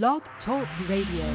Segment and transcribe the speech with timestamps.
[0.00, 1.28] Blog Talk Radio.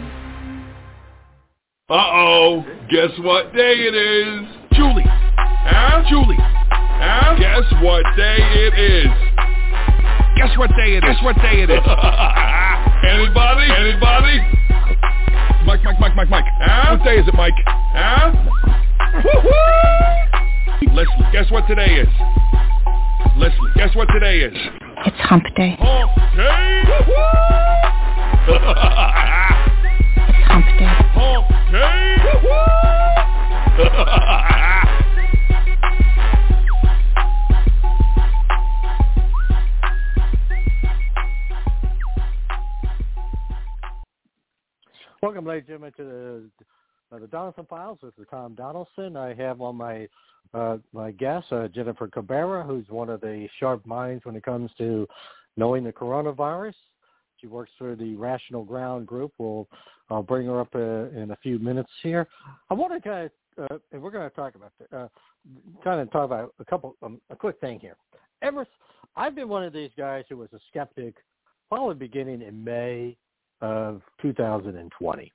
[1.92, 2.66] Uh-oh.
[2.90, 4.48] Guess what day it is?
[4.74, 5.06] Julie.
[5.06, 6.02] Huh?
[6.10, 6.38] Julie.
[6.40, 7.36] Huh?
[7.38, 9.14] Guess what day it is?
[10.38, 11.14] Guess what day it is?
[11.14, 11.78] Guess what day it is?
[13.06, 13.70] Anybody?
[13.78, 14.42] Anybody?
[15.64, 16.46] Mike, Mike, Mike, Mike, Mike.
[16.60, 16.98] Huh?
[16.98, 17.54] What day is it, Mike?
[17.94, 18.32] Huh?
[19.24, 20.96] Woo-hoo!
[20.96, 22.08] Leslie, guess what today is?
[23.38, 24.58] Leslie, guess what today is?
[25.06, 25.78] It's hump day.
[25.80, 26.82] Hump day!
[26.88, 27.87] It's
[28.48, 28.64] hump
[30.80, 30.86] day.
[31.14, 32.18] Hump day!
[45.22, 49.18] Welcome, ladies and gentlemen, to the, uh, the Donelson Files with Tom Donelson.
[49.18, 50.08] I have on my
[50.54, 54.72] uh, my guest uh, Jennifer Cabrera, who's one of the sharp minds when it comes
[54.78, 55.06] to
[55.58, 56.76] knowing the coronavirus.
[57.40, 59.34] She works for the Rational Ground Group.
[59.38, 59.68] We'll
[60.10, 62.28] I'll bring her up uh, in a few minutes here.
[62.70, 65.08] I want to kind of, uh, and we're going to talk about uh,
[65.84, 67.96] kind of talk about a couple um, a quick thing here.
[68.42, 68.66] Ever,
[69.16, 71.16] I've been one of these guys who was a skeptic,
[71.70, 73.18] probably beginning in May
[73.62, 75.34] of 2020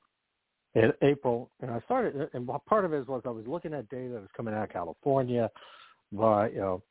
[0.75, 4.15] in April, and I started, and part of it was I was looking at data
[4.15, 5.51] that was coming out of California
[6.13, 6.83] by you know,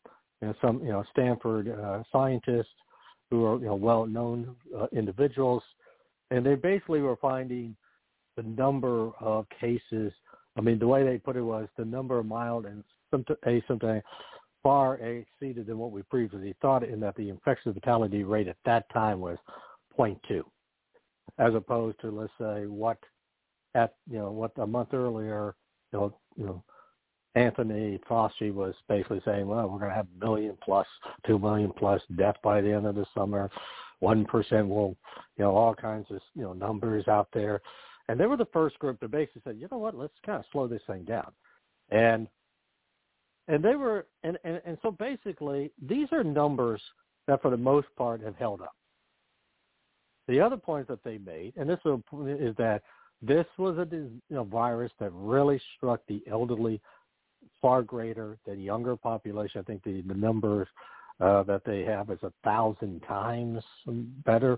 [0.42, 2.68] you know some you know Stanford uh, scientists
[3.32, 5.64] who are you know well-known uh, individuals,
[6.30, 7.76] and they basically were finding
[8.38, 10.14] the number of cases.
[10.56, 14.04] I mean, the way they put it was the number of mild and symptom, asymptomatic
[14.62, 18.86] far exceeded than what we previously thought, in that the infection fatality rate at that
[18.94, 19.38] time was
[19.98, 20.44] 0.2
[21.40, 22.98] as opposed to let's say what
[23.76, 25.56] at you know what a month earlier
[25.92, 26.64] you know you know
[27.36, 30.88] Anthony Fauci was basically saying, well, we're going to have a million plus,
[31.26, 33.50] two million plus death by the end of the summer.
[34.00, 34.98] One percent will,
[35.38, 37.62] you know, all kinds of you know numbers out there,
[38.10, 40.46] and they were the first group to basically say, you know what, let's kind of
[40.52, 41.32] slow this thing down,
[41.92, 42.28] and
[43.48, 46.82] and they were and and, and so basically these are numbers
[47.28, 48.76] that for the most part have held up.
[50.28, 52.82] The other point that they made, and this is that
[53.22, 56.82] this was a you know, virus that really struck the elderly
[57.62, 59.62] far greater than younger population.
[59.62, 60.68] I think the, the numbers
[61.20, 63.64] uh, that they have is a thousand times
[64.26, 64.58] better,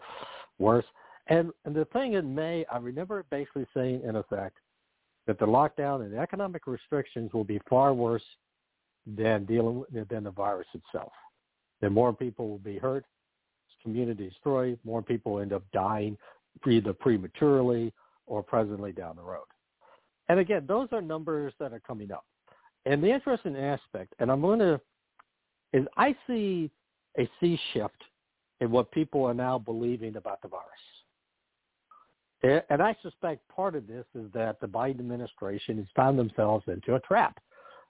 [0.60, 0.86] worse.
[1.28, 4.58] And, and the thing in May, I remember basically saying in effect
[5.28, 8.24] that the lockdown and economic restrictions will be far worse
[9.06, 11.12] than dealing with, than the virus itself.
[11.82, 13.06] That more people will be hurt,
[13.82, 16.18] community destroyed, more people end up dying
[16.68, 17.92] either prematurely
[18.26, 19.44] or presently down the road.
[20.30, 22.26] And again, those are numbers that are coming up.
[22.86, 24.80] And the interesting aspect, and I'm going to,
[25.72, 26.70] is I see
[27.18, 28.04] a sea shift
[28.60, 30.70] in what people are now believing about the virus.
[32.70, 36.96] And I suspect part of this is that the Biden administration has found themselves into
[36.96, 37.40] a trap.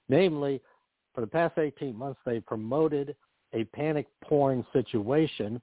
[0.09, 0.61] Namely,
[1.15, 3.15] for the past 18 months, they promoted
[3.53, 5.59] a panic porn situation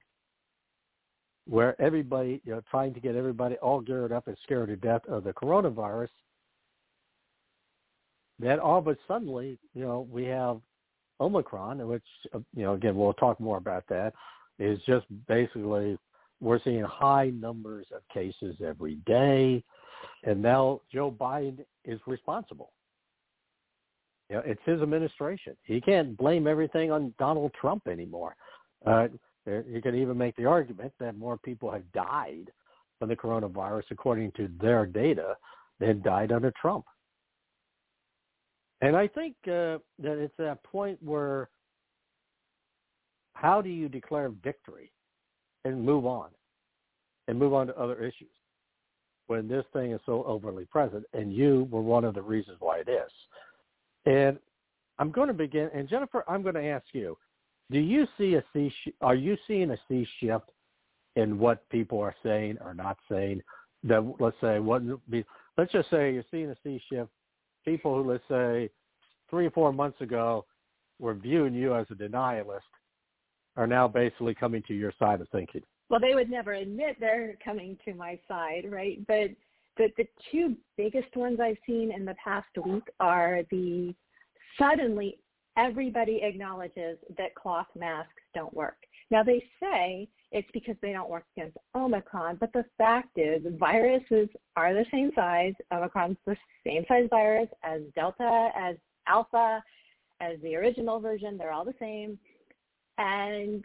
[1.47, 5.01] where everybody, you know, trying to get everybody all geared up and scared to death
[5.07, 6.09] of the coronavirus,
[8.41, 10.59] then all a suddenly, you know, we have
[11.19, 12.03] Omicron, which,
[12.33, 14.13] uh, you know, again, we'll talk more about that,
[14.59, 15.97] is just basically
[16.39, 19.63] we're seeing high numbers of cases every day.
[20.23, 22.71] And now Joe Biden is responsible.
[24.29, 25.55] You know, it's his administration.
[25.63, 28.35] He can't blame everything on Donald Trump anymore.
[28.85, 29.07] Uh,
[29.45, 32.49] you can even make the argument that more people have died
[32.97, 35.35] from the coronavirus, according to their data,
[35.79, 36.85] than died under Trump.
[38.81, 41.49] And I think uh, that it's that point where
[43.33, 44.91] how do you declare victory
[45.65, 46.29] and move on
[47.27, 48.29] and move on to other issues
[49.27, 52.79] when this thing is so overly present and you were one of the reasons why
[52.79, 53.11] it is.
[54.05, 54.37] And
[54.99, 57.17] I'm going to begin, and Jennifer, I'm going to ask you,
[57.71, 60.51] do you see a sea, are you seeing a sea shift
[61.15, 63.41] in what people are saying or not saying
[63.83, 64.83] that, let's say, what
[65.57, 67.09] let's just say you're seeing a sea shift.
[67.65, 68.69] People who, let's say,
[69.31, 70.45] three or four months ago
[70.99, 72.59] were viewing you as a denialist
[73.57, 75.63] are now basically coming to your side of thinking.
[75.89, 79.05] Well, they would never admit they're coming to my side, right?
[79.07, 79.31] But
[79.77, 83.93] the the two biggest ones I've seen in the past week are the
[84.59, 85.17] suddenly
[85.57, 88.77] everybody acknowledges that cloth masks don't work.
[89.09, 94.29] Now they say it's because they don't work against Omicron, but the fact is viruses
[94.55, 95.53] are the same size.
[95.73, 98.77] Omicron's the same size virus as Delta, as
[99.07, 99.63] Alpha,
[100.19, 101.37] as the original version.
[101.37, 102.17] They're all the same.
[102.97, 103.63] And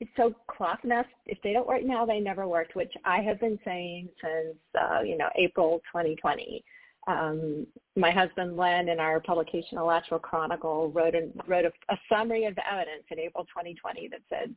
[0.00, 0.78] it's so cloth
[1.26, 5.00] if they don't work now, they never worked, which I have been saying since, uh,
[5.00, 6.64] you know, April 2020.
[7.06, 7.66] Um,
[7.96, 12.54] my husband Len in our publication, Alachua Chronicle, wrote a, wrote a, a summary of
[12.54, 14.54] the evidence in April 2020 that said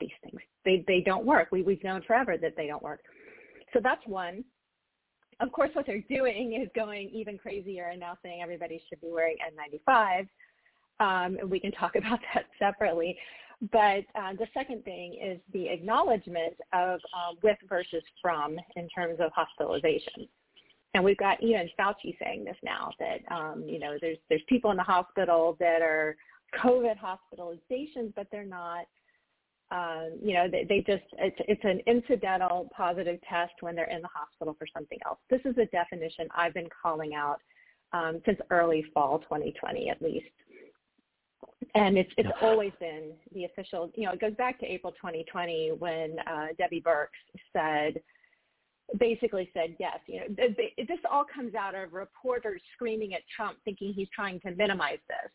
[0.00, 1.48] these things they they don't work.
[1.52, 3.00] We we've known forever that they don't work.
[3.72, 4.44] So that's one.
[5.40, 9.08] Of course, what they're doing is going even crazier and now saying everybody should be
[9.10, 9.36] wearing
[9.88, 10.28] N95.
[11.00, 13.16] Um, and we can talk about that separately.
[13.72, 19.20] But uh, the second thing is the acknowledgement of uh, with versus from in terms
[19.20, 20.28] of hospitalization.
[20.94, 24.70] And we've got even Fauci saying this now that um, you know there's there's people
[24.70, 26.16] in the hospital that are
[26.62, 28.86] COVID hospitalizations, but they're not.
[29.70, 34.02] Um, you know, they, they just it's it's an incidental positive test when they're in
[34.02, 35.18] the hospital for something else.
[35.30, 37.40] This is a definition I've been calling out
[37.92, 40.26] um, since early fall 2020, at least
[41.74, 43.90] and it's it's always been the official.
[43.94, 47.08] You know, it goes back to April 2020 when uh, Debbie Birx
[47.52, 48.00] said,
[48.98, 49.98] basically said yes.
[50.06, 54.08] You know, th- th- this all comes out of reporters screaming at Trump, thinking he's
[54.14, 55.30] trying to minimize this.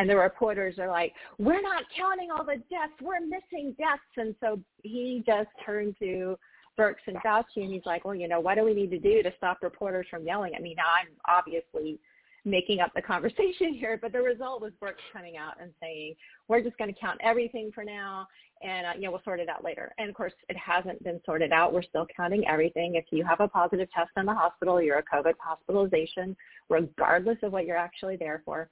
[0.00, 2.98] And the reporters are like, "We're not counting all the deaths.
[3.02, 6.38] We're missing deaths." And so he just turned to
[6.78, 9.22] Birx and Fauci, and he's like, "Well, you know, what do we need to do
[9.22, 12.00] to stop reporters from yelling at me?" Now, I'm obviously
[12.46, 16.14] making up the conversation here, but the result was Birx coming out and saying,
[16.48, 18.26] we're just going to count everything for now
[18.62, 19.92] and uh, you know, we'll sort it out later.
[19.98, 21.72] And of course, it hasn't been sorted out.
[21.72, 22.96] We're still counting everything.
[22.96, 26.36] If you have a positive test in the hospital, you're a COVID hospitalization,
[26.68, 28.68] regardless of what you're actually there for.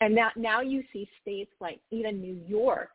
[0.00, 2.90] And now, now you see states like even New York,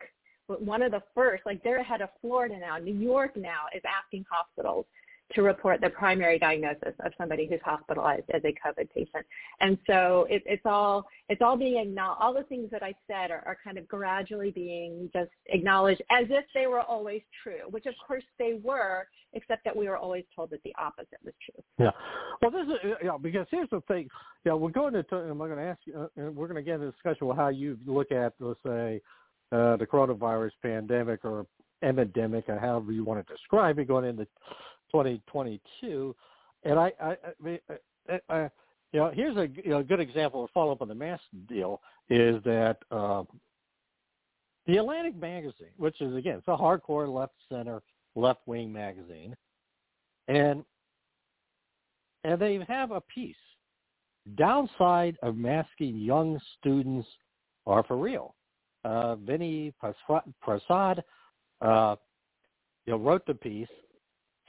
[0.46, 2.76] one of the first, like they're ahead of Florida now.
[2.78, 4.86] New York now is asking hospitals
[5.34, 9.24] to report the primary diagnosis of somebody who's hospitalized as a COVID patient.
[9.60, 12.20] And so it, it's all it's all being acknowledged.
[12.20, 16.26] All the things that I said are, are kind of gradually being just acknowledged as
[16.30, 20.24] if they were always true, which of course they were, except that we were always
[20.34, 21.62] told that the opposite was true.
[21.78, 21.90] Yeah.
[22.42, 24.08] Well, this is yeah because here's the thing.
[24.44, 25.04] Yeah, we're going to.
[25.12, 25.94] I'm going to ask you.
[25.94, 29.00] Uh, we're going to get into discussion with how you look at let's say
[29.52, 31.46] uh, the coronavirus pandemic or
[31.82, 34.26] epidemic or however you want to describe it going into
[34.90, 36.14] 2022.
[36.64, 37.16] And I, I,
[38.08, 38.50] I, I,
[38.92, 41.80] you know, here's a you know, good example of follow up on the mask deal
[42.08, 43.26] is that um,
[44.66, 47.82] the Atlantic magazine, which is again, it's a hardcore left center,
[48.14, 49.36] left wing magazine,
[50.28, 50.64] and
[52.24, 53.36] and they have a piece.
[54.36, 57.08] Downside of masking young students
[57.66, 58.34] are for real.
[58.84, 59.72] Uh, Vinay
[60.42, 61.02] Prasad,
[61.60, 61.96] uh,
[62.86, 63.68] you know, wrote the piece,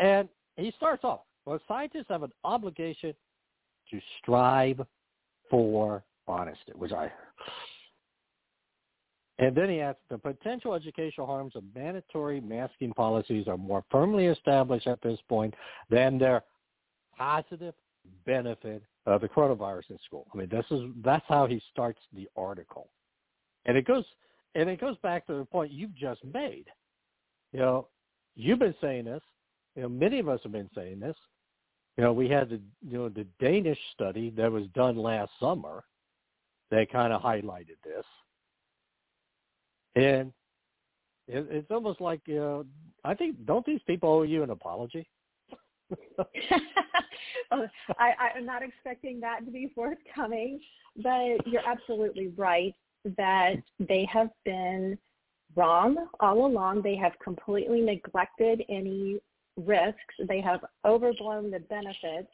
[0.01, 0.27] and
[0.57, 3.13] he starts off, well, scientists have an obligation
[3.89, 4.81] to strive
[5.49, 7.11] for honesty, which I
[9.41, 14.27] and then he adds, the potential educational harms of mandatory masking policies are more firmly
[14.27, 15.55] established at this point
[15.89, 16.43] than their
[17.17, 17.73] positive
[18.23, 20.27] benefit of the coronavirus in school.
[20.31, 22.89] I mean, this is that's how he starts the article,
[23.65, 24.05] and it goes
[24.53, 26.65] and it goes back to the point you've just made.
[27.51, 27.87] You know,
[28.35, 29.23] you've been saying this
[29.75, 31.15] you know, many of us have been saying this.
[31.97, 35.83] You know, we had the you know the Danish study that was done last summer
[36.69, 38.05] that kind of highlighted this,
[39.95, 40.31] and
[41.27, 42.65] it, it's almost like you know,
[43.03, 45.07] I think don't these people owe you an apology?
[46.17, 46.29] well,
[47.51, 47.67] oh,
[47.99, 50.59] I, I'm not expecting that to be forthcoming,
[50.97, 52.73] but you're absolutely right
[53.17, 54.97] that they have been
[55.55, 56.81] wrong all along.
[56.81, 59.19] They have completely neglected any
[59.57, 60.15] risks.
[60.27, 62.29] They have overblown the benefits.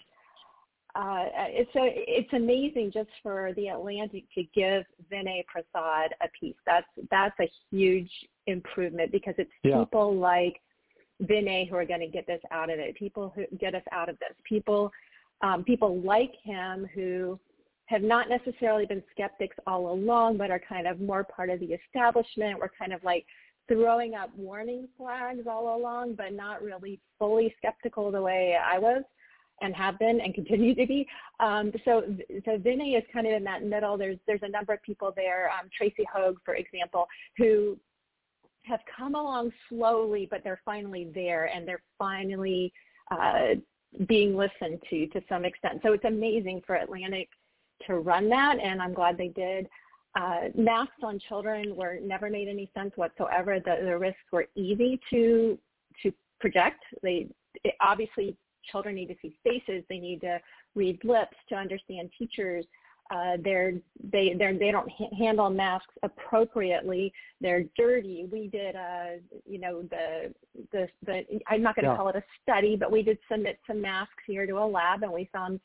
[0.96, 6.56] Uh, it's a, it's amazing just for the Atlantic to give Vinay Prasad a piece.
[6.66, 8.10] That's that's a huge
[8.48, 9.84] improvement because it's yeah.
[9.84, 10.60] people like
[11.24, 12.96] Vinay who are going to get this out of it.
[12.96, 14.36] People who get us out of this.
[14.44, 14.92] People
[15.42, 17.40] um, people like him who
[17.86, 21.78] have not necessarily been skeptics all along, but are kind of more part of the
[21.86, 22.60] establishment.
[22.60, 23.26] We're kind of like
[23.68, 29.04] throwing up warning flags all along, but not really fully skeptical the way I was
[29.62, 31.08] and have been and continue to be.
[31.40, 32.04] Um, so,
[32.46, 33.98] so Vinay is kind of in that middle.
[33.98, 35.50] There's there's a number of people there.
[35.50, 37.08] Um, Tracy Hoeg, for example,
[37.38, 37.78] who
[38.64, 42.72] have come along slowly, but they're finally there and they're finally
[43.12, 43.56] uh,
[44.08, 45.80] being listened to to some extent.
[45.84, 47.30] So it's amazing for Atlantic
[47.86, 49.68] to run that, and I'm glad they did.
[50.18, 53.60] Uh, masks on children were never made any sense whatsoever.
[53.60, 55.58] The, the risks were easy to
[56.02, 56.82] to project.
[57.04, 57.28] They
[57.64, 58.36] it, obviously
[58.72, 59.84] children need to see faces.
[59.90, 60.40] They need to
[60.76, 62.66] read lips to understand teachers.
[63.12, 63.74] Uh, they're
[64.12, 67.14] they they're, they don't ha- handle masks appropriately.
[67.40, 68.28] They're dirty.
[68.32, 70.34] We did uh you know the
[70.72, 71.16] the the
[71.48, 71.98] I'm not going to Yeah.
[71.98, 75.14] call it a study, but we did submit some masks here to a lab, and
[75.14, 75.60] we found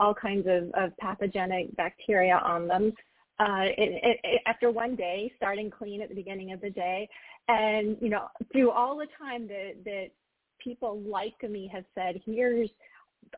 [0.00, 2.92] all kinds of, of pathogenic bacteria on them.
[3.40, 7.08] Uh, it, it, after one day, starting clean at the beginning of the day,
[7.46, 10.08] and you know through all the time that that
[10.58, 12.68] people like me have said, here's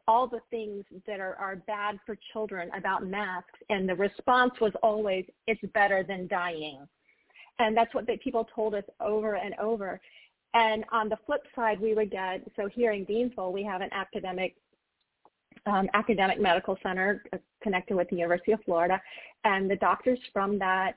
[0.07, 4.73] all the things that are, are bad for children about masks, and the response was
[4.83, 6.87] always, it's better than dying.
[7.59, 10.01] And that's what the people told us over and over.
[10.55, 13.91] And on the flip side, we would get, so here in Gainesville, we have an
[13.93, 14.57] academic
[15.67, 19.01] um, academic medical center uh, connected with the University of Florida,
[19.45, 20.97] and the doctors from that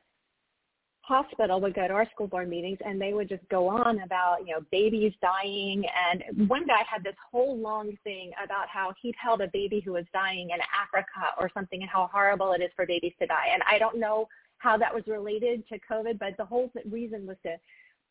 [1.04, 4.38] hospital would go to our school board meetings and they would just go on about
[4.46, 5.84] you know babies dying.
[6.12, 9.94] And one guy had this whole long thing about how he'd held a baby who
[9.94, 13.48] was dying in Africa or something and how horrible it is for babies to die.
[13.54, 14.28] And I don't know
[14.60, 17.58] how that was related to COVID but the whole reason was to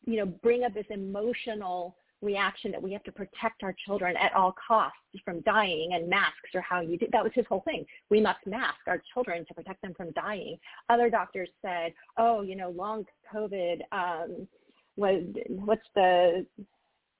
[0.05, 4.33] you know bring up this emotional reaction that we have to protect our children at
[4.33, 7.85] all costs from dying and masks are how you do that was his whole thing.
[8.09, 10.57] We must mask our children to protect them from dying.
[10.89, 14.47] Other doctors said oh you know long covid um
[14.95, 16.45] was what's the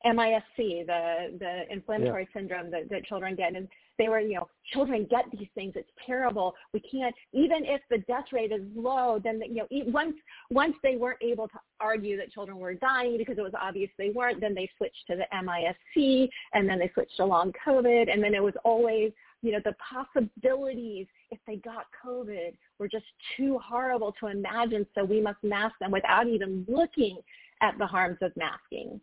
[0.05, 3.67] MISC, the the inflammatory syndrome that, that children get, and
[3.97, 5.73] they were, you know, children get these things.
[5.75, 6.55] It's terrible.
[6.73, 10.15] We can't, even if the death rate is low, then you know, once
[10.49, 14.09] once they weren't able to argue that children were dying because it was obvious they
[14.09, 18.21] weren't, then they switched to the MISC, and then they switched to long COVID, and
[18.21, 23.05] then it was always, you know, the possibilities if they got COVID were just
[23.37, 24.85] too horrible to imagine.
[24.95, 27.19] So we must mask them without even looking
[27.61, 28.99] at the harms of masking.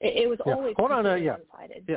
[0.00, 0.54] It, it was Yeah.
[0.54, 1.36] always Hold on, uh, completely yeah.
[1.50, 1.84] one-sided.
[1.88, 1.96] Yeah.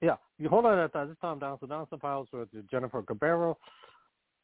[0.00, 1.08] Yeah, you hold on at that.
[1.08, 3.54] This time Donelson Donelson Files with Jennifer Cabrera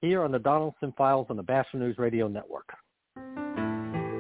[0.01, 2.73] here on the Donelson Files on the Batchelor News Radio Network.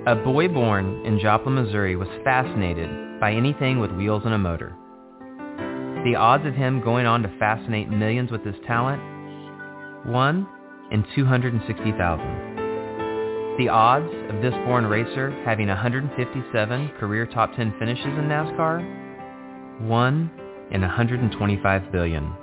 [0.06, 4.76] A boy born in Joplin, Missouri was fascinated by anything with wheels and a motor.
[6.04, 9.02] The odds of him going on to fascinate millions with his talent?
[10.06, 10.46] 1
[10.92, 12.53] in 260,000.
[13.56, 19.86] The odds of this born racer having 157 career top 10 finishes in NASCAR?
[19.86, 20.30] 1
[20.72, 22.34] in 125 billion.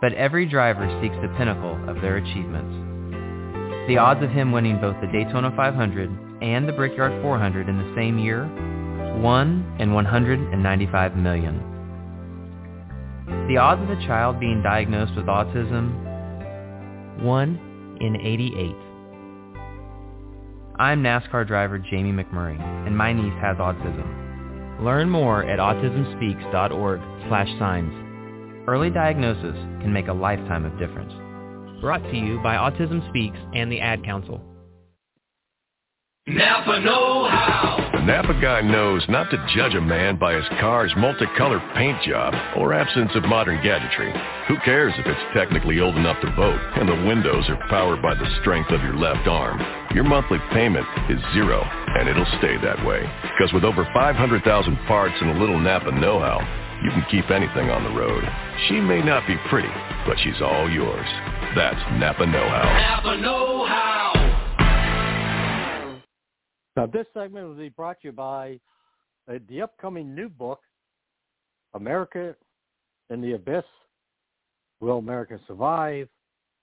[0.00, 2.72] But every driver seeks the pinnacle of their achievements.
[3.86, 6.10] The odds of him winning both the Daytona 500
[6.40, 8.46] and the Brickyard 400 in the same year?
[9.20, 11.58] 1 in 195 million.
[13.48, 15.92] The odds of a child being diagnosed with autism?
[17.22, 18.87] 1 in 88.
[20.78, 24.80] I'm NASCAR driver Jamie McMurray, and my niece has autism.
[24.80, 27.92] Learn more at autismspeaks.org slash signs.
[28.68, 31.12] Early diagnosis can make a lifetime of difference.
[31.80, 34.40] Brought to you by Autism Speaks and the Ad Council.
[36.28, 38.04] Napa know-how.
[38.04, 42.72] Napa guy knows not to judge a man by his car's multicolored paint job or
[42.72, 44.12] absence of modern gadgetry.
[44.46, 48.14] Who cares if it's technically old enough to vote and the windows are powered by
[48.14, 49.58] the strength of your left arm?
[49.94, 53.00] Your monthly payment is zero, and it'll stay that way.
[53.22, 56.40] Because with over 500,000 parts and a little Napa know-how,
[56.84, 58.22] you can keep anything on the road.
[58.68, 59.72] She may not be pretty,
[60.06, 61.06] but she's all yours.
[61.56, 63.02] That's Napa know-how.
[63.02, 64.12] Napa know-how.
[66.76, 68.60] Now, this segment will be brought to you by
[69.26, 70.60] uh, the upcoming new book,
[71.72, 72.36] America
[73.08, 73.64] in the Abyss,
[74.80, 76.08] Will America Survive,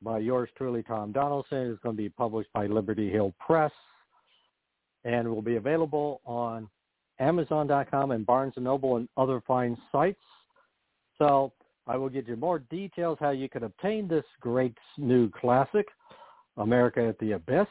[0.05, 1.73] by yours truly, Tom Donelson.
[1.73, 3.71] It's going to be published by Liberty Hill Press
[5.03, 6.69] and will be available on
[7.19, 10.21] Amazon.com and Barnes & Noble and other fine sites.
[11.17, 11.51] So
[11.87, 15.87] I will give you more details how you can obtain this great new classic,
[16.57, 17.67] America at the Abyss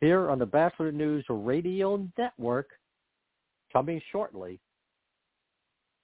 [0.00, 2.68] here on the Batchelor News Radio Network,
[3.72, 4.60] coming shortly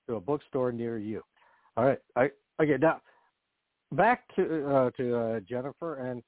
[0.08, 1.22] to a bookstore near you.
[1.76, 2.76] All right, I, okay.
[2.80, 3.00] Now
[3.92, 6.22] back to uh, to uh, Jennifer, and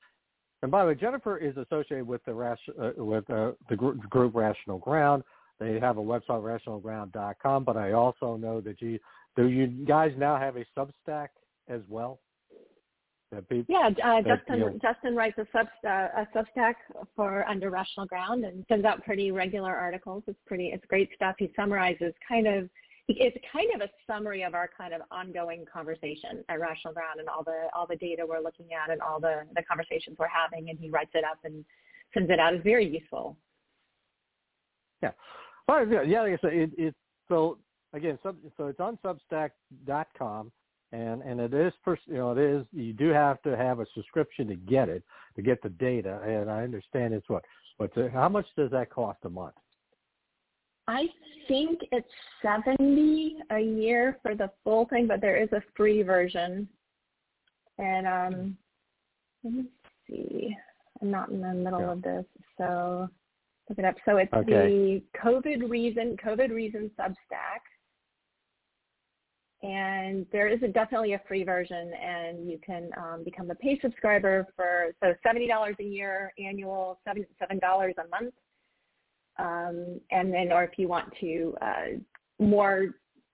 [0.63, 3.93] and by the way, Jennifer is associated with the ras- uh, with uh, the gr-
[4.09, 5.23] group Rational Ground.
[5.59, 7.65] They have a website, rationalground.com.
[7.65, 8.99] But I also know that you
[9.37, 9.49] do.
[9.49, 11.29] You guys now have a Substack
[11.69, 12.21] as well.
[13.67, 16.75] Yeah, uh, that, Justin you know- Justin writes a, sub, uh, a Substack
[17.17, 20.23] for Under Rational Ground and sends out pretty regular articles.
[20.27, 21.37] It's pretty, it's great stuff.
[21.39, 22.69] He summarizes kind of,
[23.09, 27.29] it's kind of a summary of our kind of ongoing conversation at Rational Ground and
[27.29, 30.71] all the all the data we're looking at and all the the conversations we're having.
[30.71, 31.65] And he writes it up and
[32.15, 32.55] sends it out.
[32.55, 33.37] It's very useful.
[35.03, 35.11] Yeah.
[35.69, 36.23] All right, yeah.
[36.23, 36.97] Like I said, it, it's
[37.29, 37.59] so
[37.93, 40.53] again, sub, so it's on Substack.com,
[40.93, 43.87] and and it is for you know it is you do have to have a
[43.95, 45.03] subscription to get it
[45.37, 47.45] to get the data, and I understand it's what
[47.81, 49.55] it, how much does that cost a month?
[50.93, 51.09] I
[51.49, 52.07] think it's
[52.43, 56.69] seventy a year for the full thing, but there is a free version.
[57.79, 58.57] And um,
[59.43, 59.65] let me
[60.07, 60.55] see.
[61.01, 61.93] I'm not in the middle Yeah.
[61.93, 62.27] of this,
[62.59, 63.09] so
[63.69, 63.97] look it up.
[64.05, 64.45] So it's Okay.
[64.45, 67.63] the COVID reason COVID reason Substack,
[69.63, 73.81] and there is a, definitely a free version, and you can um, become a paid
[73.81, 78.35] subscriber for so seventy dollars a year annual, seven seven dollars a month
[79.39, 81.85] um, and then or if you want to uh,
[82.39, 82.87] more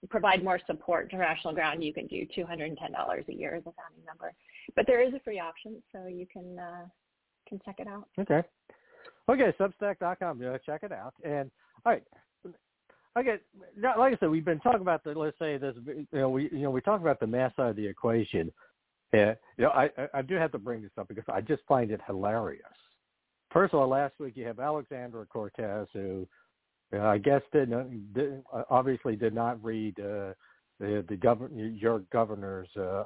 [0.09, 3.35] provide more support to Rational Ground, you can do two hundred and ten dollars a
[3.35, 4.33] year as a founding member.
[4.77, 6.87] But there is a free option, so you can uh,
[7.49, 8.09] can check it out.
[8.19, 8.43] Okay.
[9.29, 10.41] Okay, Substack.com.
[10.41, 11.15] Yeah, check it out.
[11.23, 11.51] And
[11.85, 12.03] all right.
[13.19, 13.39] Okay,
[13.77, 15.11] now, like I said, we've been talking about the.
[15.11, 15.75] Let's say this.
[15.87, 18.53] You know, we you know we talk about the math side of the equation.
[19.13, 21.91] Yeah, you know, I- I do have to bring this up because I just find
[21.91, 22.63] it hilarious.
[23.51, 26.27] First of all, last week you have Alexandra Cortez, who
[26.93, 30.33] know, I guess did not, did, obviously did not read uh,
[30.81, 33.05] the the govern your governor's uh,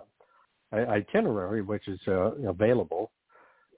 [0.72, 3.10] itinerary, which is uh, available,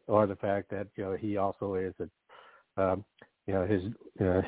[0.07, 3.05] or the fact that you know he also is a um,
[3.47, 3.83] you know his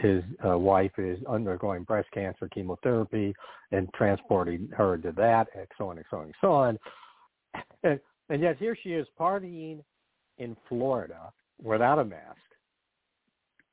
[0.02, 3.34] his uh, wife is undergoing breast cancer chemotherapy
[3.72, 6.78] and transporting her to that, and so on and so on and so on.
[7.82, 9.82] And, and yet here she is partying
[10.38, 11.32] in Florida
[11.62, 12.36] without a mask.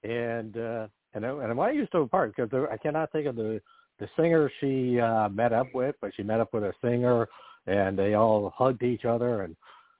[0.03, 3.35] And uh, and and I want to use the part because I cannot think of
[3.35, 3.61] the
[3.99, 7.27] the singer she uh, met up with, but she met up with a singer,
[7.67, 9.55] and they all hugged each other and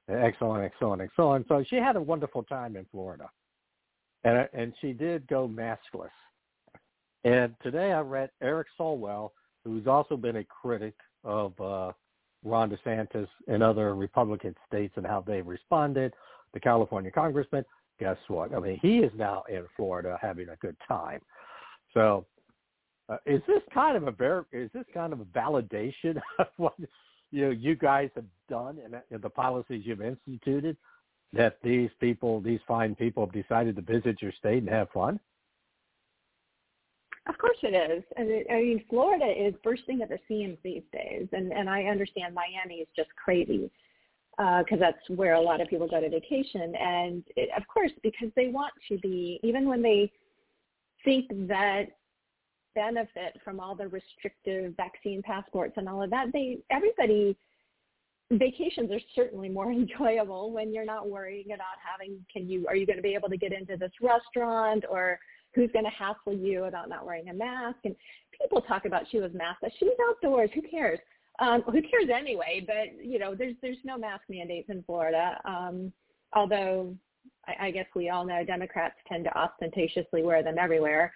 [0.08, 1.46] and so on and so on and so on.
[1.48, 3.30] So she had a wonderful time in Florida,
[4.24, 6.10] and and she did go maskless.
[7.24, 9.30] And today I read Eric Swalwell,
[9.64, 11.94] who's also been a critic of uh,
[12.44, 16.14] Ron DeSantis and other Republican states and how they've responded.
[16.54, 17.66] The California congressman,
[18.00, 18.54] guess what?
[18.54, 21.20] I mean, he is now in Florida having a good time.
[21.94, 22.26] So,
[23.10, 26.74] uh, is this kind of a ver- is this kind of a validation of what
[27.32, 30.78] you know you guys have done and, and the policies you've instituted?
[31.34, 35.20] That these people, these fine people, have decided to visit your state and have fun.
[37.28, 38.04] Of course it is.
[38.18, 42.76] I mean, Florida is bursting at the seams these days, and and I understand Miami
[42.76, 43.72] is just crazy
[44.40, 46.74] Uh, because that's where a lot of people go to vacation.
[46.76, 50.12] And it, of course, because they want to be, even when they
[51.04, 51.84] think that
[52.74, 57.38] benefit from all the restrictive vaccine passports and all of that, they everybody
[58.32, 62.86] vacations are certainly more enjoyable when you're not worrying about having can you are you
[62.86, 65.20] going to be able to get into this restaurant or
[65.54, 67.96] who's going to hassle you about not wearing a mask and
[68.40, 71.00] people talk about she was maskless she was outdoors who cares
[71.40, 75.92] um who cares anyway but you know there's there's no mask mandates in florida um
[76.34, 76.94] although
[77.48, 81.14] I, I guess we all know democrats tend to ostentatiously wear them everywhere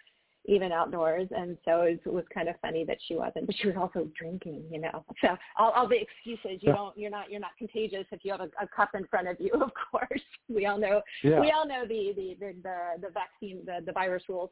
[0.49, 3.75] even outdoors and so it was, kind of funny that she wasn't but she was
[3.77, 6.73] also drinking you know so all, all the excuses you Yeah.
[6.73, 9.37] don't you're not you're not contagious if you have a, a cup in front of
[9.39, 11.41] you of course we all know Yeah.
[11.41, 14.49] we all know the the the the, the vaccine the, the virus rules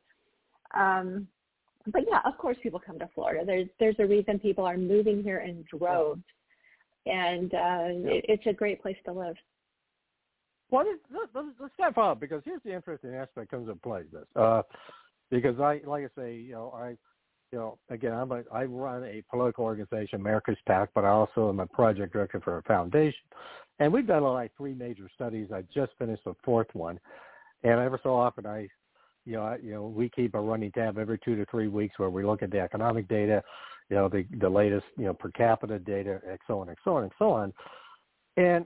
[0.76, 1.28] um
[1.92, 3.44] but yeah of course people come to florida.
[3.46, 6.22] There's there's a reason people are moving here in droves.
[7.06, 9.36] And uh it, it's a great place to live.
[10.72, 14.04] Well, let's, let's, let's- step up because here's the interesting aspect comes into play.
[14.12, 14.24] This.
[14.36, 14.64] Uh,
[15.30, 16.90] because I like I say, you know, I,
[17.52, 21.50] you know, again, I'm a, I run a political organization, America's PAC, but I also
[21.50, 23.20] am a project director for a foundation,
[23.80, 25.50] and we've done like three major studies.
[25.54, 27.00] I just finished the fourth one,
[27.64, 28.68] and every so often I,
[29.26, 31.98] you know, I, you know, we keep a running tab every two to three weeks
[31.98, 33.44] where we look at the economic data,
[33.90, 36.96] you know, the the latest, you know, per capita data, and so on and so
[36.96, 37.54] on and so on,
[38.38, 38.66] and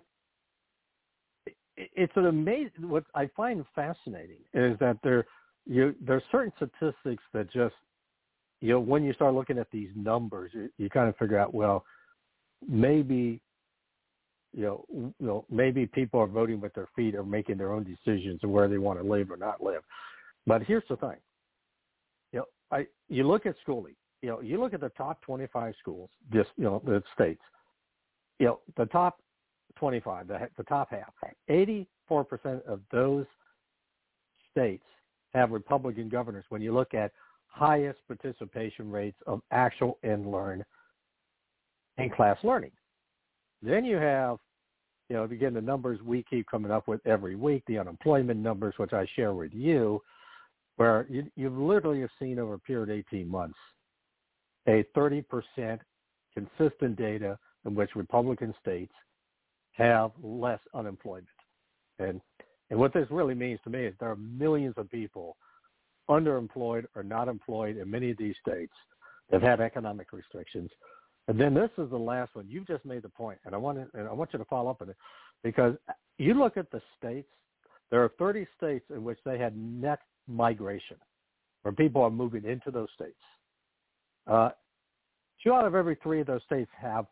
[1.77, 2.89] it's an amazing.
[2.89, 5.25] What I find fascinating is that there,
[5.65, 7.75] you there's certain statistics that just,
[8.61, 11.53] you know, when you start looking at these numbers, you, you kind of figure out,
[11.53, 11.85] well,
[12.67, 13.39] maybe,
[14.53, 17.83] you know, you know, maybe people are voting with their feet or making their own
[17.83, 19.81] decisions of where they want to live or not live.
[20.45, 21.17] But here's the thing,
[22.32, 25.73] you know, I you look at schooling, you know, you look at the top 25
[25.80, 27.41] schools, just you know, the states,
[28.39, 29.19] you know, the top
[29.78, 31.13] 25, the, the top half,
[31.49, 31.88] 84%
[32.67, 33.25] of those
[34.52, 34.84] states
[35.34, 37.12] have Republican governors when you look at
[37.47, 40.63] highest participation rates of actual and learn
[41.97, 42.71] in class learning.
[43.62, 44.38] Then you have,
[45.10, 48.73] you know, again, the numbers we keep coming up with every week, the unemployment numbers,
[48.78, 50.02] which I share with you,
[50.79, 53.57] where you, you literally have seen over a period of 18 months
[54.65, 55.25] a 30%
[56.33, 58.93] consistent data in which Republican states
[59.73, 61.27] have less unemployment.
[61.99, 62.21] And
[62.69, 65.35] and what this really means to me is there are millions of people
[66.09, 68.73] underemployed or not employed in many of these states
[69.31, 70.69] that have economic restrictions.
[71.27, 72.45] And then this is the last one.
[72.47, 74.69] You've just made the point, and I want to, and I want you to follow
[74.69, 74.97] up on it
[75.43, 75.75] because
[76.19, 77.27] you look at the states.
[77.89, 80.97] There are 30 states in which they had net migration,
[81.63, 83.17] where people are moving into those states.
[84.27, 84.49] Uh,
[85.43, 87.05] two out of every three of those states have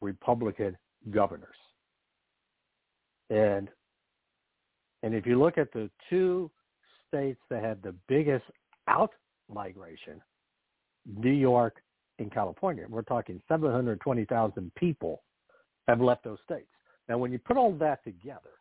[0.00, 0.76] Republican
[1.10, 1.56] governors.
[3.30, 3.68] And
[5.02, 6.50] and if you look at the two
[7.06, 8.44] states that had the biggest
[8.88, 9.12] out
[9.52, 10.20] migration,
[11.06, 11.76] New York
[12.18, 15.22] and California, we're talking 720,000 people
[15.86, 16.66] have left those states.
[17.08, 18.58] Now, when you put all that together,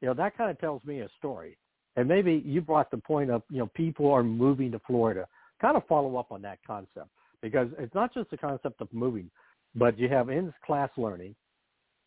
[0.00, 1.56] you know, that kind of tells me a story.
[1.96, 5.26] And maybe you brought the point up, you know, people are moving to Florida.
[5.60, 7.08] Kind of follow up on that concept
[7.42, 9.30] because it's not just the concept of moving,
[9.74, 11.34] but you have in-class learning.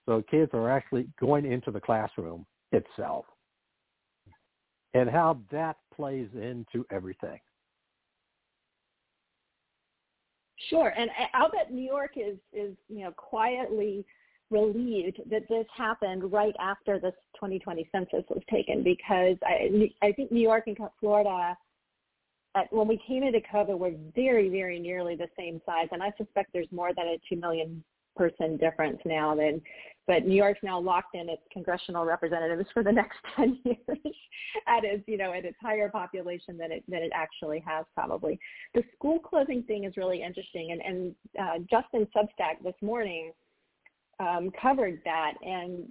[0.06, 3.26] So kids are actually going into the classroom itself
[4.94, 7.40] and how that plays into everything.
[10.70, 14.06] Sure, and uh, I'll bet New York is is you know quietly
[14.52, 20.32] relieved that this happened right after this 2020 census was taken because I I think
[20.32, 21.58] New York and Florida
[22.56, 26.12] at, when we came into COVID were very very nearly the same size, and I
[26.18, 27.84] suspect there's more than a two million
[28.16, 29.62] person difference now than
[30.08, 34.16] but New York's now locked in its congressional representatives for the next 10 years
[34.68, 38.40] at its, you know, at its higher population than it, than it actually has probably.
[38.76, 40.72] The school closing thing is really interesting.
[40.72, 43.32] And, and uh, Justin Substack this morning
[44.20, 45.84] um, covered that and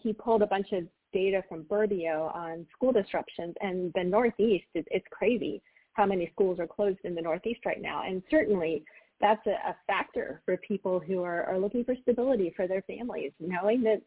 [0.00, 4.86] he pulled a bunch of data from Burbio on school disruptions and the Northeast, it,
[4.90, 5.62] it's crazy
[5.94, 8.04] how many schools are closed in the Northeast right now.
[8.06, 8.84] And certainly
[9.20, 13.32] that's a, a factor for people who are, are looking for stability for their families,
[13.40, 14.02] knowing that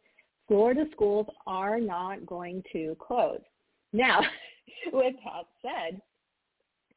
[0.47, 3.41] Florida schools are not going to close.
[3.91, 4.21] Now,
[4.93, 6.01] with that said,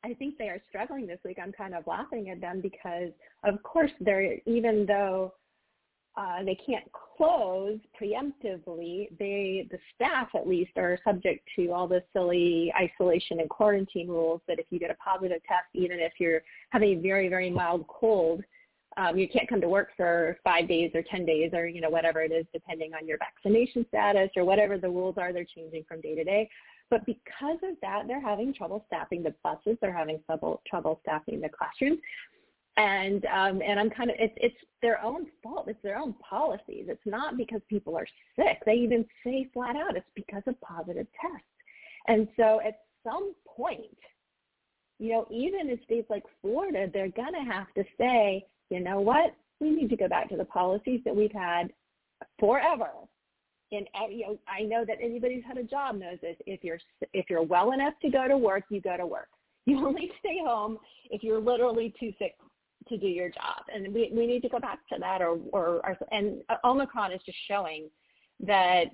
[0.04, 1.38] I think they are struggling this week.
[1.42, 3.10] I'm kind of laughing at them because,
[3.44, 5.34] of course, they're even though
[6.16, 9.08] uh, they can't close preemptively.
[9.18, 14.40] They, the staff at least, are subject to all the silly isolation and quarantine rules.
[14.48, 17.86] That if you get a positive test, even if you're having a very very mild
[17.88, 18.42] cold,
[18.96, 21.90] um, you can't come to work for five days or ten days or you know
[21.90, 25.34] whatever it is, depending on your vaccination status or whatever the rules are.
[25.34, 26.48] They're changing from day to day.
[26.88, 29.76] But because of that, they're having trouble staffing the buses.
[29.80, 31.98] They're having trouble trouble staffing the classrooms
[32.76, 35.66] and um, and I'm kind of it's it's their own fault.
[35.68, 36.86] It's their own policies.
[36.88, 38.58] It's not because people are sick.
[38.66, 41.46] They even say flat out it's because of positive tests.
[42.08, 43.80] And so at some point,
[44.98, 49.34] you know, even in states like Florida, they're gonna have to say, you know what,
[49.60, 51.72] we need to go back to the policies that we've had
[52.38, 52.90] forever.
[53.72, 56.36] And you know, I know that anybody who's had a job knows this.
[56.46, 56.78] If you're
[57.14, 59.28] if you're well enough to go to work, you go to work.
[59.64, 60.78] You only stay home
[61.10, 62.34] if you're literally too sick
[62.88, 63.64] to do your job.
[63.72, 67.20] And we, we need to go back to that or, or, or and Omicron is
[67.24, 67.88] just showing
[68.40, 68.84] that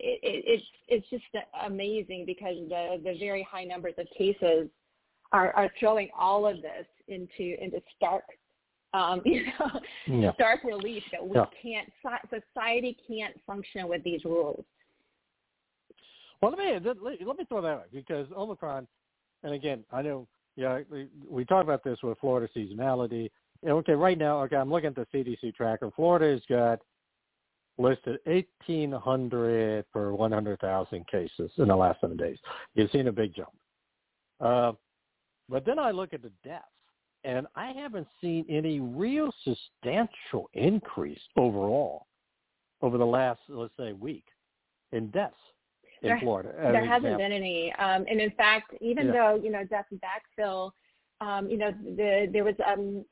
[0.00, 1.24] it, it, it's, it's just
[1.64, 4.68] amazing because the, the very high numbers of cases
[5.32, 8.24] are, are throwing all of this into, into stark
[8.94, 10.32] um, you know, yeah.
[10.32, 11.44] stark relief that we yeah.
[11.62, 11.92] can't,
[12.30, 14.64] society can't function with these rules.
[16.40, 16.90] Well, let me
[17.26, 18.86] let me throw that out because Omicron,
[19.42, 20.80] and again, I know yeah,
[21.30, 23.30] we, talk about this with Florida seasonality.
[23.64, 25.88] Okay, right now, okay, I'm looking at the CDC tracker.
[25.94, 26.80] Florida has got
[27.78, 32.38] listed 1,800 per 100,000 cases in the last seven days.
[32.74, 33.50] You've seen a big jump.
[34.40, 34.72] Uh,
[35.48, 36.64] but then I look at the deaths,
[37.22, 42.06] and I haven't seen any real substantial increase overall
[42.82, 44.24] over the last, let's say, week
[44.90, 45.36] in deaths
[46.02, 46.52] in there, Florida.
[46.56, 47.18] There hasn't example.
[47.18, 49.12] been any, um, and in fact, even yeah.
[49.12, 50.72] though you know death backfill,
[51.20, 53.04] um, you know, the, there was um,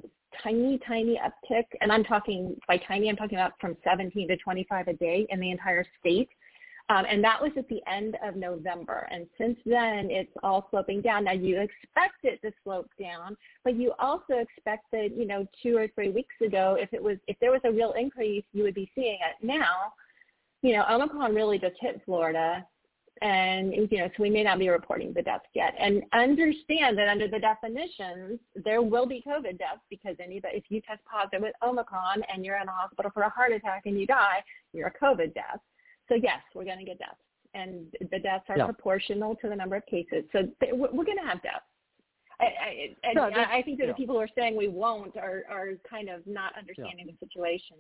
[0.43, 4.89] tiny, tiny uptick, and I'm talking by tiny, I'm talking about from 17 to 25
[4.89, 6.29] a day in the entire state.
[6.89, 9.09] Um, and that was at the end of November.
[9.11, 11.25] And since then, it's all sloping down.
[11.25, 15.77] Now, you expect it to slope down, but you also expect that, you know, two
[15.77, 18.75] or three weeks ago, if it was, if there was a real increase, you would
[18.75, 19.95] be seeing it now.
[20.63, 22.65] You know, Omicron really just hit Florida
[23.23, 25.75] and you know, so we may not be reporting the deaths yet.
[25.79, 30.81] And understand that under the definitions, there will be COVID deaths because anybody, if you
[30.83, 34.07] test positive with Omicron and you're in a hospital for a heart attack and you
[34.07, 35.61] die, you're a COVID death.
[36.09, 37.17] So yes, we're going to get deaths,
[37.55, 38.67] and the deaths are yeah.
[38.67, 40.25] proportional to the number of cases.
[40.33, 41.65] So we're going to have deaths.
[42.39, 43.93] I, I, and no, I think that yeah.
[43.93, 47.13] the people who are saying we won't are, are kind of not understanding yeah.
[47.19, 47.77] the situation.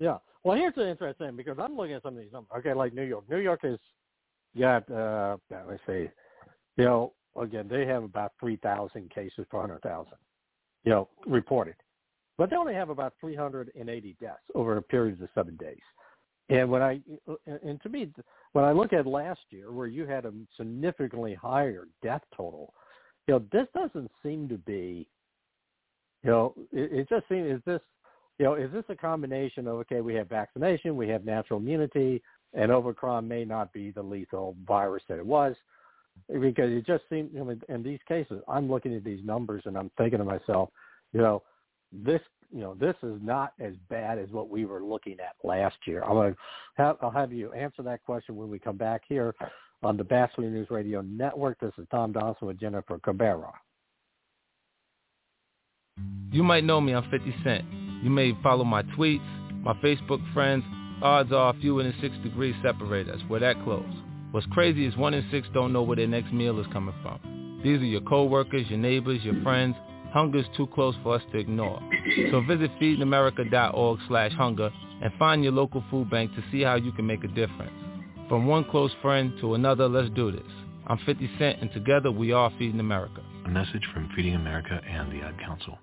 [0.00, 0.18] Yeah.
[0.42, 2.50] Well, here's the interesting thing because I'm looking at some of these numbers.
[2.58, 3.24] Okay, like New York.
[3.28, 3.78] New York has
[4.56, 6.08] got uh let's see,
[6.76, 10.18] you know, again they have about three thousand cases per hundred thousand,
[10.84, 11.76] you know, reported,
[12.36, 15.56] but they only have about three hundred and eighty deaths over a period of seven
[15.56, 15.82] days.
[16.50, 17.00] And when I
[17.62, 18.10] and to me,
[18.52, 22.72] when I look at last year, where you had a significantly higher death total,
[23.26, 25.06] you know, this doesn't seem to be,
[26.22, 27.80] you know, it, it just seems is this,
[28.38, 32.22] you know, is this a combination of okay, we have vaccination, we have natural immunity,
[32.54, 35.54] and Omicron may not be the lethal virus that it was,
[36.28, 39.76] because it just seems, you know, in these cases, I'm looking at these numbers and
[39.76, 40.70] I'm thinking to myself,
[41.12, 41.42] you know,
[41.92, 45.76] this you know, this is not as bad as what we were looking at last
[45.86, 46.02] year.
[46.02, 46.34] I'm
[46.76, 49.34] have, I'll have you answer that question when we come back here
[49.82, 51.60] on the Batchelor News Radio Network.
[51.60, 53.52] This is Tom Donelson with Jennifer Cabrera.
[56.30, 56.94] You might know me.
[56.94, 57.64] I'm 50 Cent.
[58.02, 59.20] You may follow my tweets,
[59.62, 60.64] my Facebook friends.
[61.02, 63.20] Odds are fewer than six degrees separate us.
[63.28, 63.84] We're that close.
[64.30, 67.60] What's crazy is one in six don't know where their next meal is coming from.
[67.62, 69.74] These are your coworkers, your neighbors, your friends,
[70.12, 71.80] Hunger is too close for us to ignore.
[72.30, 74.70] So visit feedingamerica.org slash hunger
[75.02, 77.72] and find your local food bank to see how you can make a difference.
[78.28, 80.50] From one close friend to another, let's do this.
[80.86, 83.22] I'm 50 Cent and together we are Feeding America.
[83.44, 85.78] A message from Feeding America and the Ad Council.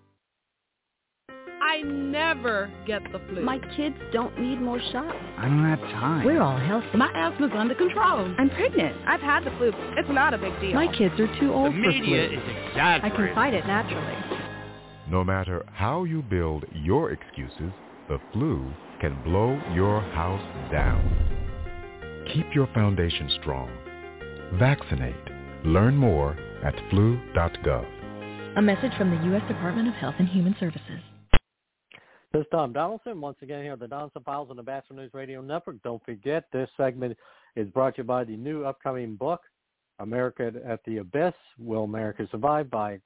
[1.76, 3.42] I never get the flu.
[3.42, 5.18] My kids don't need more shots.
[5.38, 6.26] I don't have time.
[6.26, 6.96] We're all healthy.
[6.96, 8.34] My asthma's under control.
[8.38, 8.96] I'm pregnant.
[9.06, 9.74] I've had the flu.
[9.98, 10.74] It's not a big deal.
[10.74, 11.92] My kids are too old the for flu.
[11.92, 13.12] The media is exaggerating.
[13.12, 14.40] I can fight it naturally.
[15.10, 17.74] No matter how you build your excuses,
[18.08, 21.04] the flu can blow your house down.
[22.34, 23.70] Keep your foundation strong.
[24.54, 25.14] Vaccinate.
[25.66, 27.86] Learn more at flu.gov.
[28.56, 29.46] A message from the U.S.
[29.50, 31.02] Department of Health and Human Services.
[32.36, 33.22] This is Tom Donelson.
[33.22, 35.82] Once again, here at the Donelson Files on the Batchelor News Radio Network.
[35.84, 37.18] Don't forget, this segment
[37.56, 39.40] is brought to you by the new upcoming book,
[40.00, 43.00] America at the Abyss, Will America Survive, by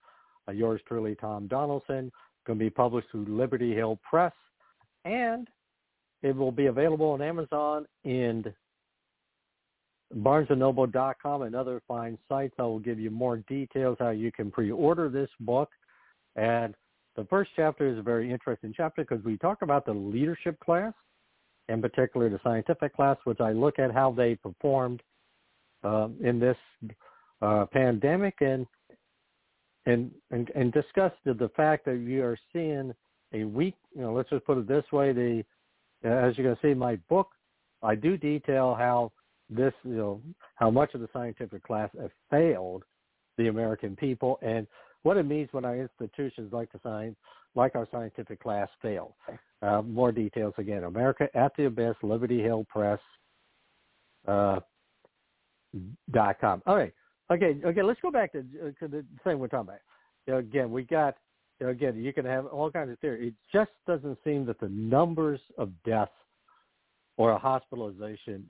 [0.47, 2.09] uh, yours truly, Tom Donelson.
[2.47, 4.33] Going to be published through Liberty Hill Press.
[5.05, 5.47] And
[6.23, 8.51] it will be available on Amazon and
[10.11, 12.55] BarnesandNoble.com and other fine sites.
[12.57, 15.69] I will give you more details how you can pre-order this book.
[16.35, 16.73] And
[17.15, 20.93] the first chapter is a very interesting chapter because we talk about the leadership class,
[21.67, 25.01] in particular the scientific class, which I look at how they performed
[25.83, 26.57] uh, in this
[27.41, 28.65] uh, pandemic and,
[29.85, 32.93] and and and discuss the, the fact that we are seeing
[33.33, 33.75] a weak.
[33.95, 35.43] You know, let's just put it this way: the
[36.03, 37.29] as you can see in my book,
[37.81, 39.11] I do detail how
[39.49, 40.21] this, you know,
[40.55, 41.89] how much of the scientific class
[42.29, 42.83] failed
[43.37, 44.67] the American people and
[45.03, 47.15] what it means when our institutions like the science,
[47.55, 49.15] like our scientific class fail.
[49.61, 50.83] Uh, more details again.
[50.83, 52.99] America at the Abyss, Liberty Hill Press.
[54.27, 54.59] Uh,
[56.11, 56.61] dot com.
[56.65, 56.93] All right.
[57.31, 57.57] Okay.
[57.63, 57.81] Okay.
[57.81, 59.69] Let's go back to, to the thing we're talking
[60.27, 60.39] about.
[60.39, 61.15] Again, we got.
[61.61, 63.33] Again, you can have all kinds of theories.
[63.33, 66.11] It just doesn't seem that the numbers of deaths
[67.17, 68.49] or a hospitalization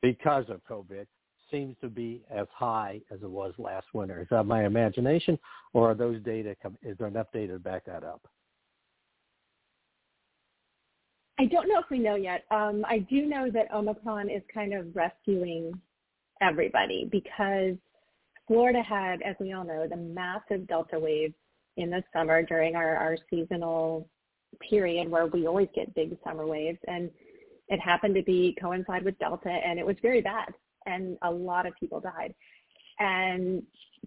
[0.00, 1.06] because of COVID
[1.50, 4.20] seems to be as high as it was last winter.
[4.20, 5.38] Is that my imagination,
[5.72, 6.56] or are those data?
[6.62, 8.26] Come, is there enough data to back that up?
[11.38, 12.44] I don't know if we know yet.
[12.50, 15.72] Um, I do know that Omicron is kind of rescuing
[16.40, 17.74] everybody because
[18.46, 21.34] Florida had, as we all know, the massive Delta wave
[21.76, 24.08] in the summer during our, our seasonal
[24.68, 26.78] period where we always get big summer waves.
[26.86, 27.10] And
[27.68, 30.54] it happened to be coincide with Delta and it was very bad
[30.86, 32.34] and a lot of people died.
[32.98, 33.62] And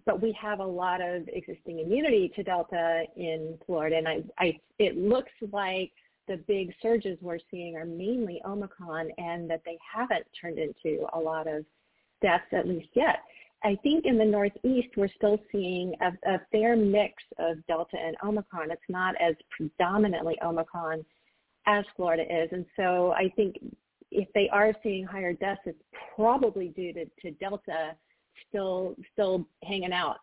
[0.06, 4.58] but we have a lot of existing immunity to Delta in Florida, and I, I
[4.78, 5.92] it looks like
[6.28, 11.18] the big surges we're seeing are mainly Omicron, and that they haven't turned into a
[11.18, 11.64] lot of
[12.22, 13.20] deaths at least yet.
[13.64, 18.16] I think in the Northeast we're still seeing a, a fair mix of Delta and
[18.24, 18.70] Omicron.
[18.70, 21.04] It's not as predominantly Omicron
[21.66, 23.56] as Florida is, and so I think
[24.10, 25.82] if they are seeing higher deaths, it's
[26.14, 27.94] probably due to, to Delta
[28.48, 30.18] still still hanging out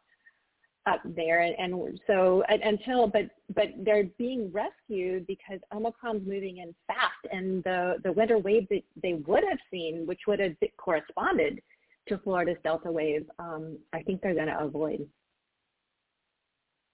[0.87, 3.23] up there and, and so until but
[3.55, 8.83] but they're being rescued because omicron's moving in fast and the the winter wave that
[9.01, 11.59] they would have seen which would have corresponded
[12.07, 15.07] to florida's delta wave um i think they're going to avoid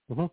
[0.09, 0.25] mm-hmm.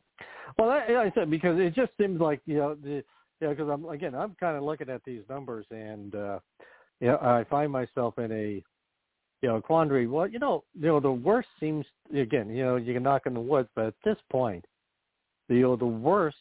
[0.57, 3.03] well I said because it just seems like you know the
[3.40, 6.38] yeah, because I'm again, I'm kind of looking at these numbers, and uh,
[7.01, 8.62] know, I find myself in a
[9.42, 10.07] you know quandary.
[10.07, 13.35] Well, you know, you know, the worst seems again, you know, you can knock on
[13.35, 14.64] the wood, but at this point,
[15.48, 16.37] the you know, the worst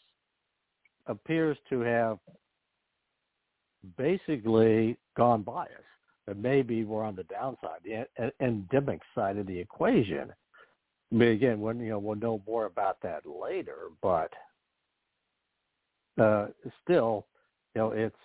[1.06, 2.18] appears to have
[3.98, 5.70] basically gone by us.
[6.26, 8.06] That maybe we're on the downside, the
[8.42, 10.34] endemic side of the equation.
[11.10, 14.32] I mean, again, when you know we'll know more about that later, but
[16.18, 16.48] uh,
[16.84, 17.26] still,
[17.76, 18.16] you know, it's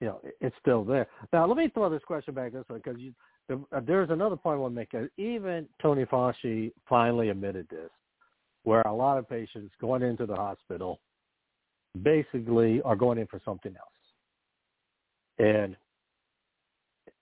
[0.00, 1.06] you know it's still there.
[1.32, 3.00] Now, let me throw this question back this way because
[3.72, 5.10] uh, there's another point I want to make.
[5.16, 7.90] Even Tony Fauci finally admitted this,
[8.64, 11.00] where a lot of patients going into the hospital
[12.02, 15.76] basically are going in for something else, and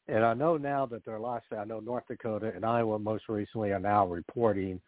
[0.09, 1.44] and I know now that there are lots.
[1.57, 4.81] I know North Dakota and Iowa most recently are now reporting.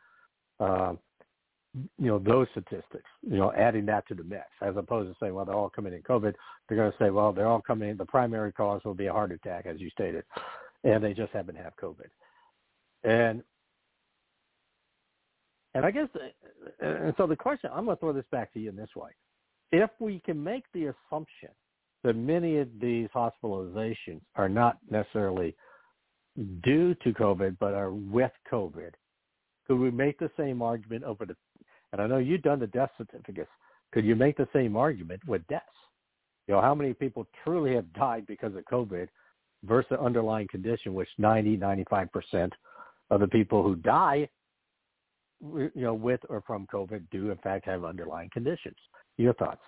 [0.58, 0.94] Uh,
[1.74, 5.34] you know those statistics, you know, adding that to the mix, as opposed to saying,
[5.34, 6.34] well, they're all coming in COVID.
[6.68, 7.96] They're going to say, well, they're all coming in.
[7.96, 10.24] The primary cause will be a heart attack, as you stated,
[10.84, 12.08] and they just happen to have COVID.
[13.02, 13.42] And
[15.74, 16.08] and I guess,
[16.80, 19.10] and so the question, I'm going to throw this back to you in this way:
[19.72, 21.50] If we can make the assumption
[22.04, 25.56] that many of these hospitalizations are not necessarily
[26.62, 28.90] due to COVID, but are with COVID,
[29.66, 31.36] could we make the same argument over the
[31.94, 33.50] and I know you've done the death certificates.
[33.92, 35.64] Could you make the same argument with deaths?
[36.48, 39.06] You know, how many people truly have died because of COVID
[39.62, 42.50] versus the underlying condition, which 90, 95%
[43.10, 44.28] of the people who die,
[45.40, 48.76] you know, with or from COVID do in fact have underlying conditions.
[49.16, 49.62] Your thoughts?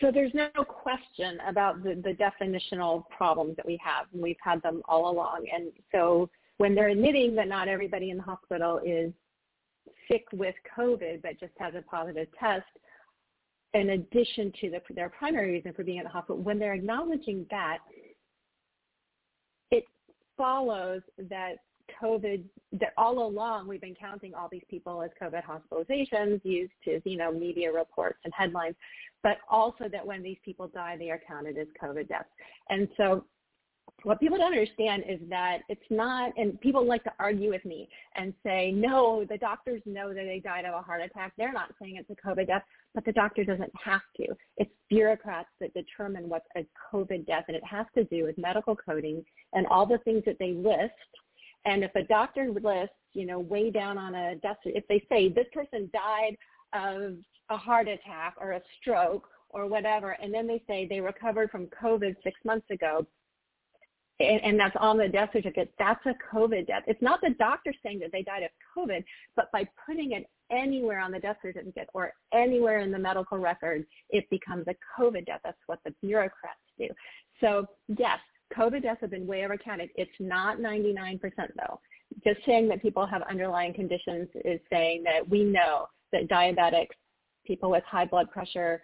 [0.00, 4.82] So there's no question about the, the definitional problems that we have, we've had them
[4.86, 5.46] all along.
[5.52, 6.30] And so
[6.62, 9.12] when they're admitting that not everybody in the hospital is
[10.08, 12.62] sick with COVID but just has a positive test,
[13.74, 17.44] in addition to the, their primary reason for being in the hospital, when they're acknowledging
[17.50, 17.78] that,
[19.72, 19.82] it
[20.36, 21.56] follows that
[22.00, 22.44] COVID,
[22.78, 27.16] that all along we've been counting all these people as COVID hospitalizations used to, you
[27.16, 28.76] know, media reports and headlines,
[29.24, 32.28] but also that when these people die, they are counted as COVID deaths.
[32.70, 33.24] And so
[34.04, 37.88] what people don't understand is that it's not, and people like to argue with me
[38.16, 41.32] and say, no, the doctors know that they died of a heart attack.
[41.36, 42.62] They're not saying it's a COVID death,
[42.94, 44.26] but the doctor doesn't have to.
[44.56, 48.76] It's bureaucrats that determine what's a COVID death, and it has to do with medical
[48.76, 50.92] coding and all the things that they list.
[51.64, 55.28] And if a doctor lists, you know, way down on a death, if they say
[55.28, 56.36] this person died
[56.72, 57.16] of
[57.50, 61.66] a heart attack or a stroke or whatever, and then they say they recovered from
[61.66, 63.06] COVID six months ago,
[64.22, 66.82] and, and that's on the death certificate, that's a COVID death.
[66.86, 69.04] It's not the doctor saying that they died of COVID,
[69.36, 73.84] but by putting it anywhere on the death certificate or anywhere in the medical record,
[74.10, 75.40] it becomes a COVID death.
[75.44, 76.88] That's what the bureaucrats do.
[77.40, 78.18] So yes,
[78.56, 79.90] COVID deaths have been way overcounted.
[79.96, 81.20] It's not 99%
[81.56, 81.80] though.
[82.24, 86.94] Just saying that people have underlying conditions is saying that we know that diabetics,
[87.46, 88.82] people with high blood pressure,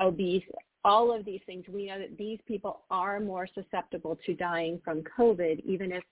[0.00, 0.42] obese,
[0.84, 5.02] all of these things, we know that these people are more susceptible to dying from
[5.18, 6.02] COVID, even if,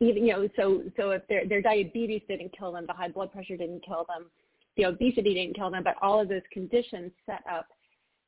[0.00, 3.32] even you know, so so if their their diabetes didn't kill them, the high blood
[3.32, 4.30] pressure didn't kill them,
[4.76, 7.66] the obesity didn't kill them, but all of those conditions set up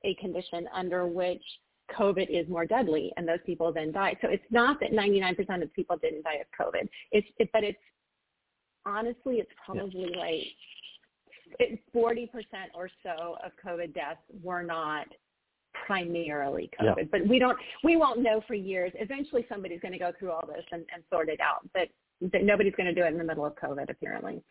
[0.05, 1.43] a condition under which
[1.97, 4.17] COVID is more deadly, and those people then die.
[4.21, 6.89] So it's not that 99% of people didn't die of COVID.
[7.13, 7.79] It's it, but it's
[8.87, 10.19] honestly, it's probably yeah.
[10.19, 10.47] like
[11.59, 12.29] it, 40%
[12.75, 15.07] or so of COVID deaths were not
[15.87, 16.97] primarily COVID.
[16.99, 17.05] Yeah.
[17.11, 18.93] But we don't we won't know for years.
[18.95, 21.69] Eventually somebody's going to go through all this and, and sort it out.
[21.75, 21.89] But,
[22.33, 24.43] but nobody's going to do it in the middle of COVID apparently.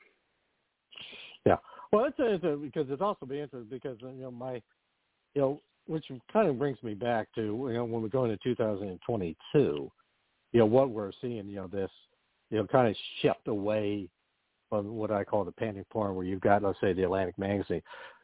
[1.45, 1.57] Yeah.
[1.91, 4.61] Well, it's, a, it's a, because it's also be interesting because you know my
[5.33, 8.37] you know which kind of brings me back to you know when we go into
[8.43, 9.89] 2022, you
[10.53, 11.91] know what we're seeing you know this
[12.49, 14.07] you know kind of shift away
[14.69, 17.81] from what I call the panic porn, where you've got let's say the Atlantic magazine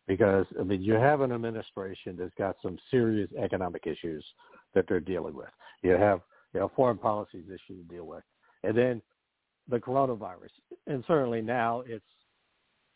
[0.08, 4.24] because I mean you have an administration that's got some serious economic issues
[4.74, 5.50] that they're dealing with.
[5.82, 6.22] You have
[6.54, 8.24] you know foreign policies issues to deal with,
[8.64, 9.02] and then
[9.70, 10.52] the coronavirus,
[10.88, 12.06] and certainly now it's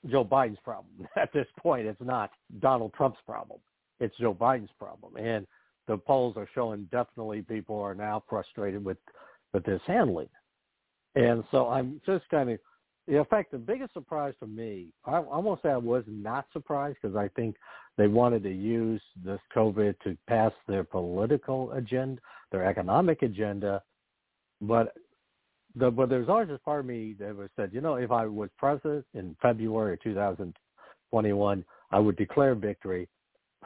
[0.08, 1.08] Joe Biden's problem.
[1.16, 3.60] At this point, it's not Donald Trump's problem;
[4.00, 5.48] it's Joe Biden's problem, and
[5.88, 8.98] the polls are showing definitely people are now frustrated with
[9.54, 10.30] with this handling.
[11.16, 12.60] And so I'm just kind of
[13.10, 16.98] in fact, the biggest surprise for me, I, I won't say I was not surprised
[17.02, 17.56] because I think
[17.98, 23.82] they wanted to use this COVID to pass their political agenda, their economic agenda.
[24.62, 24.94] But
[25.76, 28.26] the, but there's always this part of me that was said, you know, if I
[28.28, 33.08] was president in February of 2021, I would declare victory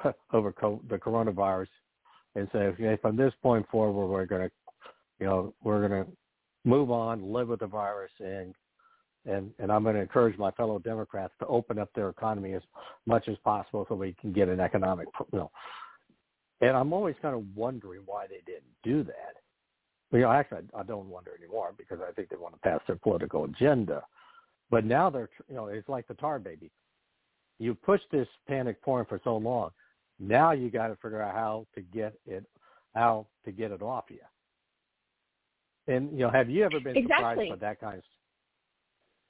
[0.33, 1.67] over co- the coronavirus
[2.35, 4.51] and say, okay, from this point forward, we're going to,
[5.19, 6.11] you know, we're going to
[6.63, 8.55] move on, live with the virus, and
[9.25, 12.61] and and I'm going to encourage my fellow Democrats to open up their economy as
[13.05, 15.51] much as possible so we can get an economic, you know.
[16.61, 19.35] And I'm always kind of wondering why they didn't do that.
[20.11, 22.79] You know, actually, I, I don't wonder anymore because I think they want to pass
[22.87, 24.03] their political agenda.
[24.69, 26.71] But now they're, you know, it's like the tar baby.
[27.59, 29.71] You push this panic porn for so long.
[30.19, 32.45] Now you got to figure out how to get it,
[32.93, 34.19] how to get it off you.
[35.87, 37.47] And you know, have you ever been exactly.
[37.47, 38.03] surprised by that kind of?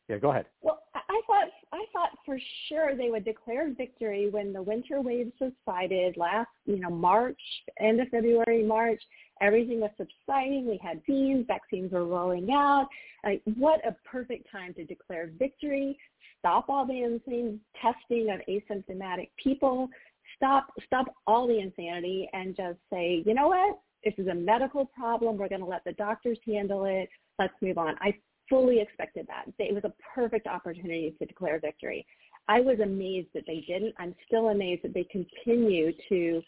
[0.10, 0.46] Yeah, go ahead.
[0.62, 2.38] Well, I thought I thought for
[2.68, 7.40] sure they would declare victory when the winter wave subsided last, you know, March,
[7.80, 9.02] end of February, March.
[9.42, 10.68] Everything was subsiding.
[10.68, 11.46] We had vaccines.
[11.48, 12.88] Vaccines were rolling out.
[13.24, 15.98] Like, what a perfect time to declare victory.
[16.40, 19.90] Stop all the insane testing of asymptomatic people.
[20.36, 23.80] Stop stop all the insanity and just say, you know what?
[24.04, 25.38] This is a medical problem.
[25.38, 27.10] We're going to let the doctors handle it.
[27.40, 27.96] Let's move on.
[28.02, 28.14] I
[28.50, 29.46] fully expected that.
[29.60, 32.06] It was a perfect opportunity to declare victory.
[32.48, 33.96] I was amazed that they didn't.
[33.98, 36.42] I'm still amazed that they continue to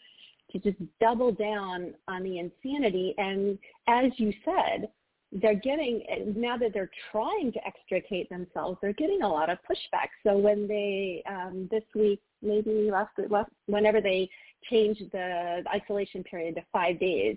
[0.52, 3.14] to just double down on the insanity.
[3.18, 4.88] And as you said,
[5.32, 6.04] they're getting
[6.36, 10.08] now that they're trying to extricate themselves, they're getting a lot of pushback.
[10.24, 14.28] So when they um, this week, maybe last, last whenever they
[14.70, 17.36] changed the isolation period to five days,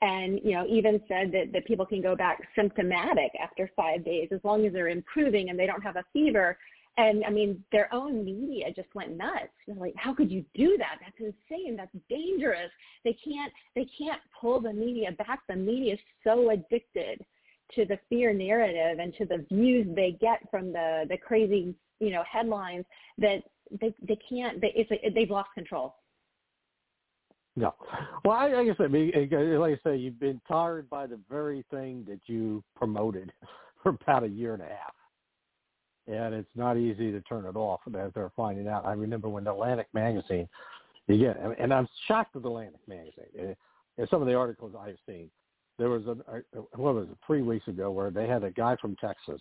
[0.00, 4.28] and you know even said that, that people can go back symptomatic after five days
[4.32, 6.58] as long as they're improving and they don't have a fever.
[6.96, 9.52] And i mean their own media just went nuts.
[9.66, 10.98] They're like how could you do that?
[11.00, 11.76] That's insane.
[11.76, 12.70] That's dangerous.
[13.04, 15.40] They can't they can't pull the media back.
[15.48, 17.24] The media is so addicted
[17.74, 22.10] to the fear narrative and to the views they get from the the crazy you
[22.10, 22.84] know headlines
[23.18, 23.42] that
[23.80, 25.96] they they can't they it's a, they've lost control
[27.58, 27.74] no.
[28.24, 29.10] Well, I, I guess I mean,
[29.58, 33.32] like I say, you've been tired by the very thing that you promoted
[33.82, 34.94] for about a year and a half,
[36.06, 38.86] and it's not easy to turn it off as they're finding out.
[38.86, 40.48] I remember when Atlantic magazine,
[41.08, 43.56] again, and I'm shocked with the Atlantic magazine.
[43.98, 45.28] And some of the articles I've seen,
[45.78, 48.76] there was a uh, what was it three weeks ago where they had a guy
[48.80, 49.40] from Texas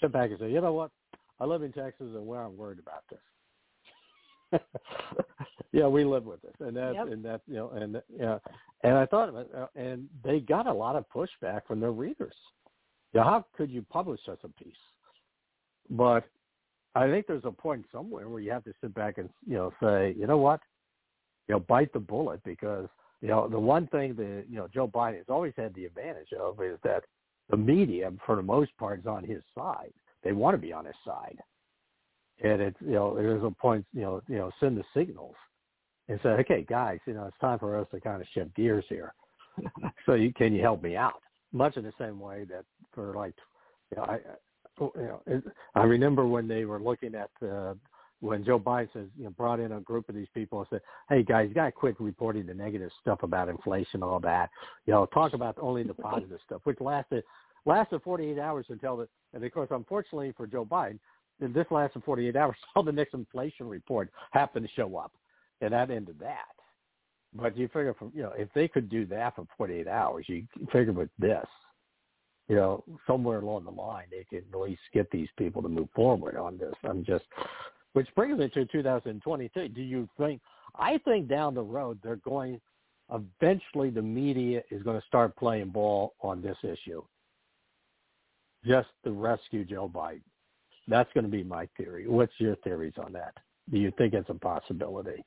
[0.00, 0.90] sit back and say, you know what,
[1.38, 4.60] I live in Texas and we're not worried about this.
[5.72, 7.08] yeah, we live with it, and that, yep.
[7.08, 8.38] and that, you know, and yeah,
[8.82, 11.92] and I thought of it, uh, and they got a lot of pushback from their
[11.92, 12.34] readers.
[13.12, 14.72] Yeah, how could you publish such a piece?
[15.90, 16.24] But
[16.94, 19.72] I think there's a point somewhere where you have to sit back and you know
[19.82, 20.60] say, you know what,
[21.48, 22.88] you know, bite the bullet because
[23.20, 26.32] you know the one thing that you know Joe Biden has always had the advantage
[26.32, 27.04] of is that
[27.50, 29.92] the media, for the most part, is on his side.
[30.22, 31.38] They want to be on his side
[32.40, 35.34] and it's you know there's a point you know you know send the signals
[36.08, 38.84] and say okay guys you know it's time for us to kind of shift gears
[38.88, 39.14] here.
[40.06, 41.20] So you can you help me out?
[41.52, 43.34] Much in the same way that for like
[43.90, 44.18] you know I
[44.80, 45.44] you know it,
[45.74, 47.74] I remember when they were looking at uh,
[48.20, 50.80] when Joe Biden says you know brought in a group of these people and said
[51.08, 54.48] hey guys you got to quit reporting the negative stuff about inflation and all that.
[54.86, 57.24] You know talk about only the positive stuff which lasted
[57.66, 61.00] lasted 48 hours until the and of course unfortunately for Joe Biden
[61.40, 62.56] this lasted 48 hours.
[62.74, 65.12] All the next inflation report happened to show up,
[65.60, 66.46] and that ended that.
[67.34, 70.46] But you figure, from you know, if they could do that for 48 hours, you
[70.72, 71.46] figure with this,
[72.48, 75.88] you know, somewhere along the line they can at least get these people to move
[75.94, 76.72] forward on this.
[76.84, 77.24] I'm just,
[77.92, 79.68] which brings me to 2022.
[79.68, 80.40] Do you think?
[80.74, 82.60] I think down the road they're going.
[83.12, 87.02] Eventually, the media is going to start playing ball on this issue,
[88.64, 90.20] just to rescue Joe Biden.
[90.88, 92.06] That's going to be my theory.
[92.06, 93.34] What's your theories on that?
[93.70, 95.24] Do you think it's a possibility?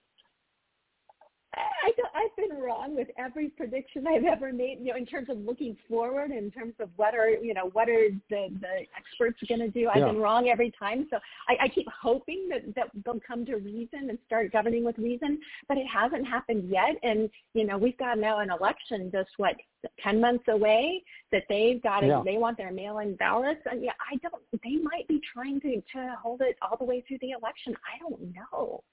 [1.82, 4.80] I, I've been wrong with every prediction I've ever made.
[4.80, 7.90] You know, in terms of looking forward, in terms of what are you know what
[7.90, 9.90] are the the experts going to do.
[9.90, 10.08] I've yeah.
[10.08, 11.08] been wrong every time.
[11.10, 11.18] So
[11.50, 15.40] I, I keep hoping that that they'll come to reason and start governing with reason,
[15.68, 16.96] but it hasn't happened yet.
[17.04, 19.56] And you know, we've got now an election just what
[20.02, 22.22] ten months away that they've got yeah.
[22.24, 23.62] they want their mail-in ballots.
[23.70, 24.44] And yeah, I don't.
[24.64, 27.76] They might be trying to to hold it all the way through the election.
[27.86, 28.84] I don't know.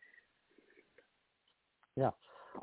[1.97, 2.11] Yeah.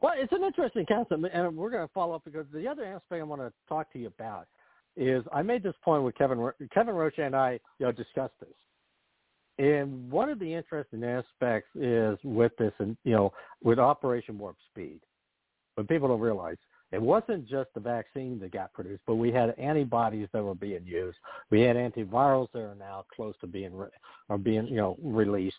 [0.02, 3.22] Well, it's an interesting concept, and we're going to follow up because the other aspect
[3.22, 4.48] I want to talk to you about
[4.96, 6.52] is I made this point with Kevin.
[6.74, 8.50] Kevin Roche and I, you know, discussed this,
[9.58, 13.34] and one of the interesting aspects is with this, and you know,
[13.64, 15.02] with Operation Warp Speed,
[15.76, 16.58] but people don't realize
[16.92, 20.86] it wasn't just the vaccine that got produced, but we had antibodies that were being
[20.86, 21.18] used.
[21.52, 23.88] We had antivirals that are now close to being re-
[24.30, 25.56] are being you know released,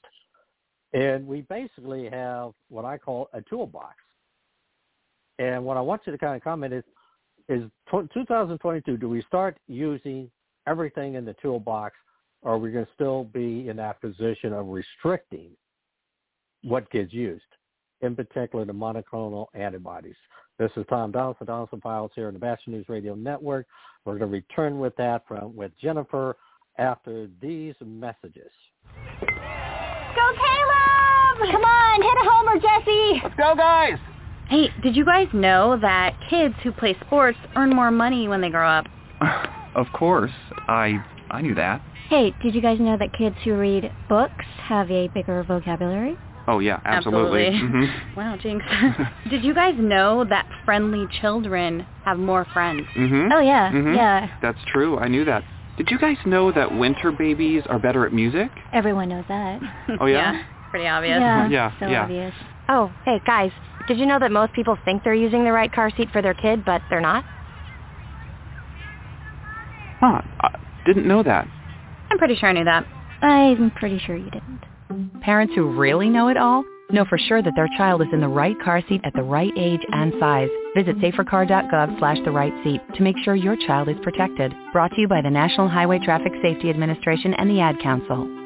[0.93, 3.97] and we basically have what I call a toolbox
[5.39, 6.85] and what I want you to kind of comment is,
[7.49, 10.31] is 2022, do we start using
[10.67, 11.95] everything in the toolbox
[12.43, 15.51] or are we going to still be in that position of restricting
[16.63, 17.45] what gets used,
[18.01, 20.17] in particular the monoclonal antibodies?
[20.59, 23.67] This is Tom Donelson, Donelson Files here on the Batchelor News Radio Network.
[24.05, 26.37] We're going to return with that from with Jennifer
[26.79, 28.51] after these messages.
[28.95, 31.53] Go Caleb!
[31.53, 33.21] Come on, hit a homer, Jesse!
[33.23, 34.16] Let's go, guys!
[34.49, 38.51] Hey, did you guys know that kids who play sports earn more money when they
[38.51, 38.87] grow up?
[39.77, 40.31] Of course.
[40.69, 41.83] I I knew that.
[42.09, 46.17] Hey, did you guys know that kids who read books have a bigger vocabulary?
[46.49, 47.49] Oh yeah, absolutely.
[47.49, 47.69] Absolutely.
[47.89, 48.01] Mhm.
[48.17, 48.65] Wow, Jinx.
[49.29, 52.87] did you guys know that friendly children have more friends?
[52.97, 53.29] Mhm.
[53.35, 53.95] Oh yeah, Mhm.
[53.95, 54.29] yeah.
[54.41, 54.99] That's true.
[54.99, 55.45] I knew that.
[55.77, 58.51] Did you guys know that winter babies are better at music?
[58.73, 59.61] Everyone knows that.
[60.01, 60.43] Oh yeah?
[60.71, 61.21] Pretty obvious.
[61.21, 62.03] Yeah, Yeah, so yeah.
[62.05, 62.33] obvious.
[62.71, 63.51] Oh, hey, guys,
[63.87, 66.35] did you know that most people think they're using the right car seat for their
[66.35, 67.25] kid, but they're not?
[70.01, 70.23] Huh.
[70.41, 71.49] I didn't know that.
[72.11, 72.87] I'm pretty sure I knew that.
[73.23, 75.21] I'm pretty sure you didn't.
[75.23, 78.29] Parents who really know it all know for sure that their child is in the
[78.29, 80.49] right car seat at the right age and size.
[80.77, 84.55] Visit safercar.gov slash the right seat to make sure your child is protected.
[84.73, 88.46] Brought to you by the National Highway Traffic Safety Administration and the Ad Council.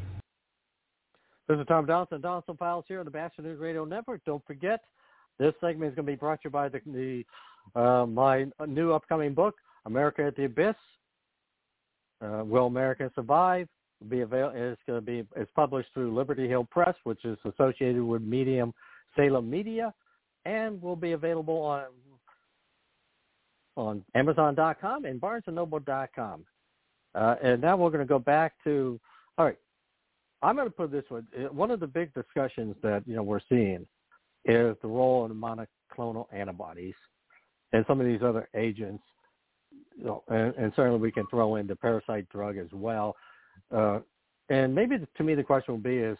[1.51, 4.23] This is Tom Donelson, Donelson Files here on the Batchelor News Radio Network.
[4.23, 4.79] Don't forget,
[5.37, 7.25] this segment is going to be brought to you by the, the
[7.77, 10.75] uh, my new upcoming book, America at the Abyss.
[12.21, 13.67] Uh, Will America Survive?
[14.07, 18.01] Be avail- It's going to be it's published through Liberty Hill Press, which is associated
[18.01, 18.73] with Medium
[19.17, 19.93] Salem Media,
[20.45, 21.83] and will be available on
[23.75, 26.45] on Amazon.com and BarnesandNoble.com.
[27.13, 28.97] Uh, and now we're going to go back to
[29.37, 29.57] all right.
[30.41, 33.41] I'm going to put this Uh, one of the big discussions that you know we're
[33.49, 33.85] seeing
[34.45, 36.95] is the role of monoclonal antibodies
[37.73, 39.03] and some of these other agents.
[39.97, 43.15] You know, and, and certainly we can throw in the parasite drug as well.
[43.75, 43.99] Uh,
[44.49, 46.17] and maybe to me the question will be is,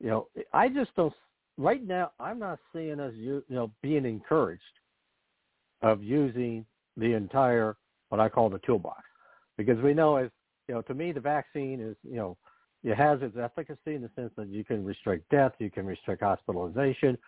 [0.00, 1.12] you know, I just don't
[1.56, 2.12] right now.
[2.20, 4.62] I'm not seeing us you know being encouraged
[5.82, 7.76] of using the entire
[8.08, 9.02] what I call the toolbox
[9.56, 10.30] because we know as
[10.68, 12.36] you know to me the vaccine is you know
[12.84, 16.22] it has its efficacy in the sense that you can restrict death, you can restrict
[16.22, 17.18] hospitalization,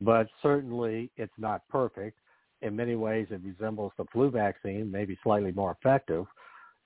[0.00, 2.18] but certainly it's not perfect.
[2.62, 6.26] In many ways, it resembles the flu vaccine, maybe slightly more effective,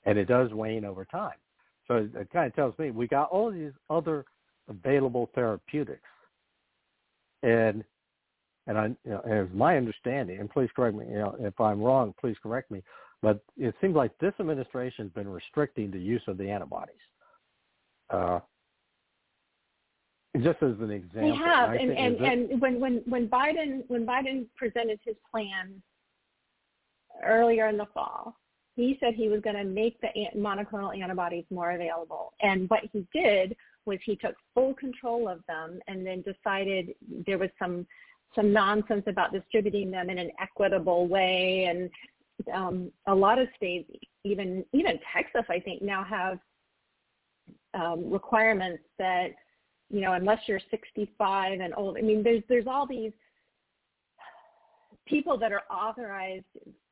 [0.04, 1.36] and it does wane over time.
[1.88, 4.24] So it, kind of tells me we got all these other
[4.68, 6.02] available therapeutics,
[7.42, 7.82] and
[8.66, 11.80] and I, you know, as my understanding, and please correct me, you know, if I'm
[11.80, 12.82] wrong, please correct me,
[13.22, 16.94] but it seems like this administration has been restricting the use of the antibodies.
[18.10, 18.40] Uh,
[20.38, 24.06] just as an example, We have, and and, is and when when when Biden when
[24.06, 25.82] Biden presented his plan
[27.24, 28.36] earlier in the fall,
[28.76, 32.32] he said he was going to make the monoclonal antibodies more available.
[32.40, 33.56] And what he did
[33.86, 36.94] was he took full control of them, and then decided
[37.26, 37.86] there was some
[38.34, 41.64] some nonsense about distributing them in an equitable way.
[41.64, 41.90] And
[42.54, 43.90] um, a lot of states,
[44.24, 46.38] even even Texas, I think, now have
[47.74, 49.30] um, requirements that
[49.90, 51.98] you know, unless you're 65 and old.
[51.98, 53.12] I mean, there's there's all these
[55.06, 56.44] people that are authorized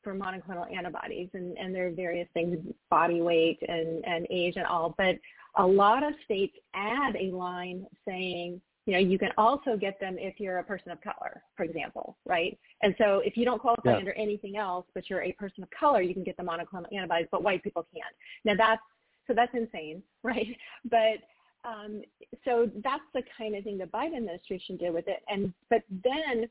[0.02, 2.58] for monoclonal antibodies, and and there are various things,
[2.90, 4.94] body weight and and age and all.
[4.98, 5.16] But
[5.56, 10.16] a lot of states add a line saying, you know, you can also get them
[10.18, 12.58] if you're a person of color, for example, right?
[12.82, 13.96] And so if you don't qualify Yeah.
[13.98, 17.28] under anything else, but you're a person of color, you can get the monoclonal antibodies,
[17.30, 18.14] but white people can't.
[18.44, 18.82] Now that's
[19.28, 20.56] so that's insane, right?
[20.90, 21.22] But
[21.64, 22.02] um,
[22.44, 25.22] so that's the kind of thing the Biden administration did with it.
[25.28, 26.48] And but then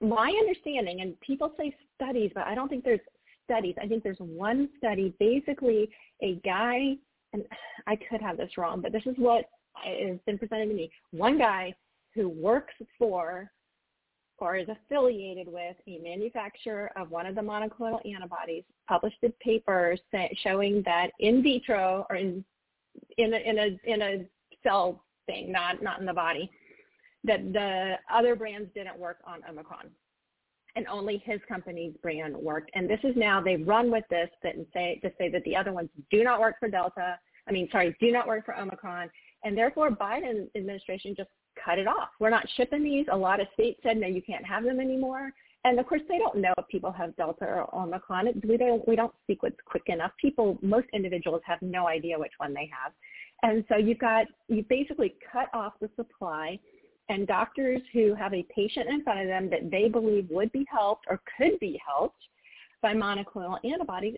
[0.00, 3.00] my understanding, and people say studies, but I don't think there's
[3.44, 3.74] studies.
[3.80, 5.14] I think there's one study.
[5.20, 5.88] Basically,
[6.22, 6.94] a guy,
[7.32, 7.44] and
[7.86, 9.44] I could have this wrong, but this is what
[9.84, 10.90] has been presented to me.
[11.10, 11.74] One guy
[12.14, 13.50] who works for
[14.38, 19.96] or is affiliated with a manufacturer of one of the monoclonal antibodies published a paper
[20.42, 22.44] showing that in vitro or in
[23.16, 24.26] in a, in a in a
[24.62, 26.50] cell thing, not not in the body,
[27.24, 29.90] that the other brands didn't work on Omicron.
[30.76, 32.70] and only his company's brand worked.
[32.74, 35.56] And this is now they've run with this that and say to say that the
[35.56, 37.18] other ones do not work for Delta.
[37.48, 39.10] I mean, sorry, do not work for Omicron,
[39.44, 41.30] and therefore Biden administration just
[41.62, 42.10] cut it off.
[42.20, 43.06] We're not shipping these.
[43.10, 45.32] A lot of states said no, you can't have them anymore.
[45.64, 48.28] And of course, they don't know if people have Delta or Omicron.
[48.46, 50.12] We don't we don't sequence quick enough.
[50.20, 52.92] People, most individuals have no idea which one they have,
[53.42, 56.58] and so you've got you basically cut off the supply.
[57.10, 60.64] And doctors who have a patient in front of them that they believe would be
[60.70, 62.22] helped or could be helped
[62.80, 64.16] by monoclonal antibodies,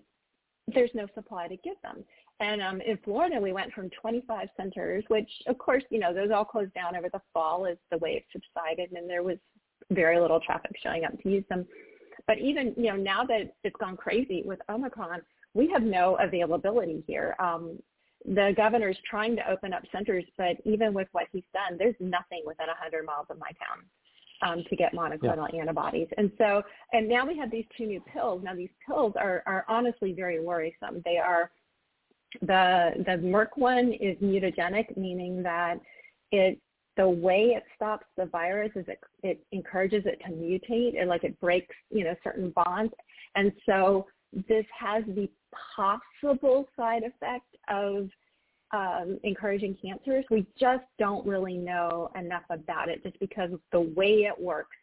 [0.73, 2.05] there's no supply to give them.
[2.41, 6.31] And um, in Florida, we went from 25 centers, which of course, you know, those
[6.31, 9.39] all closed down over the fall as the wave subsided and there was
[9.91, 11.67] very little traffic showing up to use them.
[12.27, 15.21] But even, you know, now that it's gone crazy with Omicron,
[15.55, 17.37] we have no availability here.
[17.39, 17.79] Um,
[18.25, 22.43] the governor's trying to open up centers, but even with what he's done, there's nothing
[22.45, 23.85] within 100 miles of my town
[24.43, 25.61] um, to get monoclonal yeah.
[25.61, 26.09] antibodies.
[26.19, 26.63] And so,
[26.93, 28.43] and now we have these two new pills.
[28.45, 31.03] Now these pills are, are honestly very worrisome.
[31.05, 31.51] They are
[32.41, 35.81] the the Merck one is mutagenic, meaning that
[36.33, 36.59] it
[36.97, 41.25] the way it stops the virus is it, it encourages it to mutate and like
[41.25, 42.93] it breaks you know certain bonds,
[43.35, 44.07] and so
[44.49, 45.29] this has the
[45.75, 48.09] possible side effect of
[48.73, 50.25] um, encouraging cancers.
[50.31, 54.77] We just don't really know enough about it just because the way it works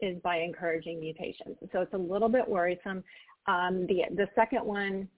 [0.00, 1.56] is by encouraging mutations.
[1.72, 3.04] So it's a little bit worrisome.
[3.46, 5.08] Um, the the second one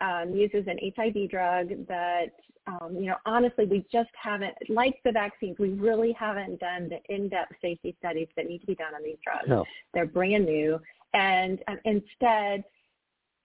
[0.00, 2.26] um, uses an HIV drug that,
[2.66, 6.98] um, you know, honestly, we just haven't, like the vaccines, we really haven't done the
[7.14, 9.48] in-depth safety studies that need to be done on these drugs.
[9.48, 9.64] No.
[9.94, 10.78] They're brand new.
[11.14, 12.64] And um, instead,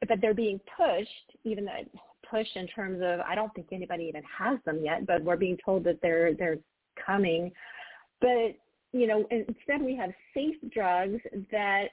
[0.08, 1.72] but they're being pushed, even though
[2.30, 5.58] pushed in terms of, I don't think anybody even has them yet, but we're being
[5.64, 6.58] told that they're, they're
[7.06, 7.52] coming.
[8.20, 8.56] But,
[8.94, 11.20] you know, instead we have safe drugs
[11.52, 11.90] that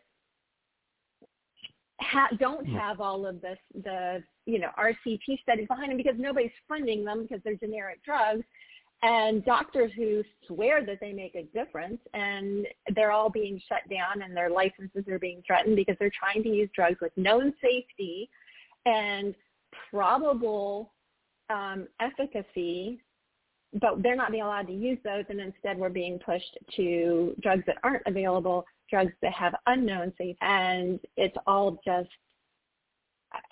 [2.01, 6.51] ha- don't have all of this the you know RCT studies behind them because nobody's
[6.67, 8.45] funding them because they're generic drugs.
[9.03, 14.23] And doctors who swear that they make a difference and they're all being shut down
[14.23, 18.29] and their licenses are being threatened because they're trying to use drugs with known safety
[18.87, 19.37] and
[19.89, 20.93] probable
[21.49, 23.01] um, efficacy
[23.81, 27.63] but they're not being allowed to use those and instead we're being pushed to drugs
[27.67, 32.09] that aren't available drugs that have unknown safety, and it's all just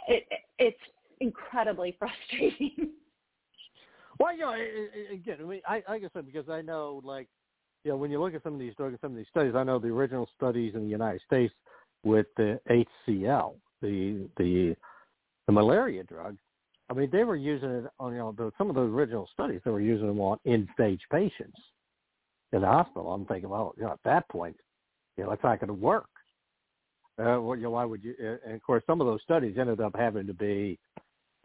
[0.09, 0.25] it,
[0.59, 0.79] it's
[1.21, 2.91] incredibly frustrating.
[4.19, 4.55] Well, you know,
[5.13, 7.29] again, I mean, I, like I said, because I know, like,
[7.85, 9.63] you know, when you look at some of these drugs, some of these studies, I
[9.63, 11.53] know the original studies in the United States
[12.03, 14.77] with the HCQ, the the
[15.47, 16.37] the malaria drug.
[16.89, 19.61] I mean, they were using it on, you know, the, some of those original studies.
[19.65, 21.59] They were using them on in-stage patients
[22.53, 23.13] in the hospital.
[23.13, 24.57] I'm thinking, well, you know, at that point,
[25.17, 26.07] you know, it's not going to work.
[27.19, 28.15] Uh, well, you know, why would you?
[28.21, 30.79] Uh, and of course, some of those studies ended up having to be,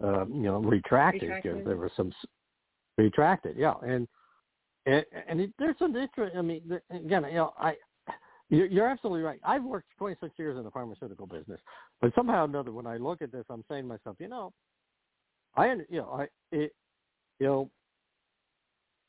[0.03, 2.11] uh, you know, retracted because there was some
[2.97, 3.55] retracted.
[3.57, 4.07] Yeah, and
[4.85, 6.35] and, and it, there's some interest.
[6.35, 7.75] I mean, again, you know, I
[8.49, 9.39] you're, you're absolutely right.
[9.45, 11.59] I've worked 26 years in the pharmaceutical business,
[12.01, 14.51] but somehow or another, when I look at this, I'm saying to myself, you know,
[15.55, 16.73] I you know, I it,
[17.39, 17.69] you know,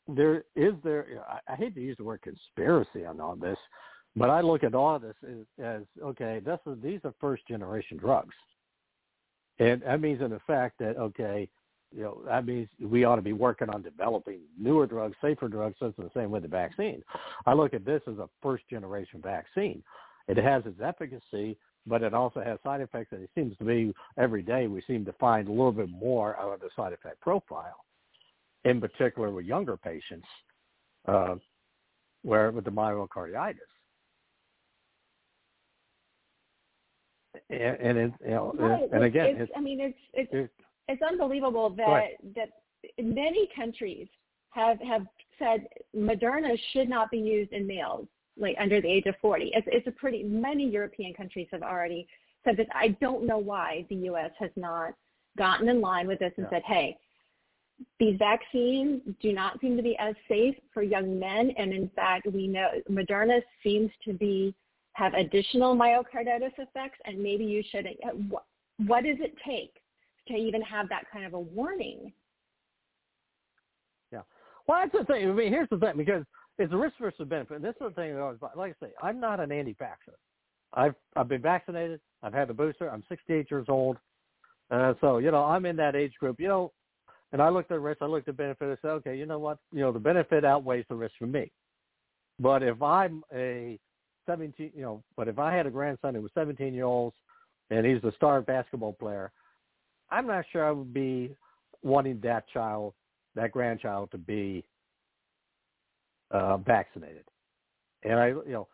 [0.08, 1.24] there is there.
[1.28, 3.58] I, I hate to use the word conspiracy on all this,
[4.16, 7.46] but I look at all of this as, as okay, this is, these are first
[7.46, 8.34] generation drugs.
[9.58, 11.48] And that means in effect that, okay,
[11.94, 15.76] you know, that means we ought to be working on developing newer drugs, safer drugs,
[15.80, 17.02] it's the same with the vaccine.
[17.46, 19.82] I look at this as a first generation vaccine.
[20.28, 23.92] It has its efficacy, but it also has side effects, and it seems to be
[24.16, 27.84] every day we seem to find a little bit more of the side effect profile,
[28.64, 30.26] in particular with younger patients,
[31.08, 31.34] uh,
[32.22, 33.56] where with the myocarditis.
[37.50, 40.52] And, and it, you know, and again, it's, it's, I mean, it's it's it's,
[40.88, 42.50] it's unbelievable that that
[42.98, 44.08] many countries
[44.50, 45.06] have have
[45.38, 45.66] said
[45.96, 48.06] Moderna should not be used in males
[48.38, 49.52] like under the age of 40.
[49.54, 52.06] It's, it's a pretty many European countries have already
[52.44, 52.66] said this.
[52.74, 54.30] I don't know why the U.S.
[54.38, 54.94] has not
[55.36, 56.56] gotten in line with this and yeah.
[56.56, 56.96] said, hey,
[57.98, 62.26] these vaccines do not seem to be as safe for young men, and in fact,
[62.32, 64.54] we know Moderna seems to be
[64.94, 67.86] have additional myocarditis effects, and maybe you should.
[68.28, 68.44] What,
[68.86, 69.74] what does it take
[70.28, 72.12] to even have that kind of a warning?
[74.12, 74.22] Yeah.
[74.66, 75.28] Well, that's the thing.
[75.28, 76.24] I mean, here's the thing because
[76.58, 77.56] it's a risk versus benefit.
[77.56, 80.14] And this is the thing that I was like I say, I'm not an anti-vaxxer.
[80.74, 82.00] I've I've been vaccinated.
[82.22, 82.90] I've had the booster.
[82.90, 83.96] I'm 68 years old.
[84.70, 86.38] Uh, so you know, I'm in that age group.
[86.38, 86.72] You know,
[87.32, 88.02] and I looked at risk.
[88.02, 88.78] I looked at benefit.
[88.78, 89.58] I said, okay, you know what?
[89.72, 91.50] You know, the benefit outweighs the risk for me.
[92.38, 93.78] But if I'm a
[94.26, 97.16] seventeen, you know, but if I had a grandson who was seventeen year olds
[97.70, 99.32] and he's a star basketball player,
[100.10, 101.34] I'm not sure I would be
[101.82, 102.94] wanting that child,
[103.34, 104.64] that grandchild, to be
[106.30, 107.24] uh, vaccinated.
[108.04, 108.68] And I, you know,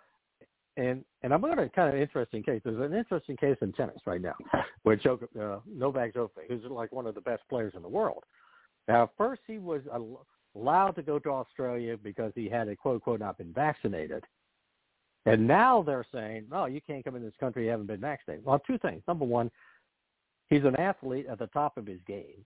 [0.77, 2.61] and and I'm going to kind of interesting case.
[2.65, 4.35] There's an interesting case in tennis right now,
[4.83, 8.25] where Djoko, uh, Novak Djokovic, who's like one of the best players in the world.
[8.87, 9.83] Now, first he was
[10.55, 14.25] allowed to go to Australia because he had a quote unquote not been vaccinated,
[15.29, 18.45] and now they're saying, no, you can't come in this country you haven't been vaccinated.
[18.45, 19.03] Well, two things.
[19.07, 19.51] Number one,
[20.49, 22.45] he's an athlete at the top of his game,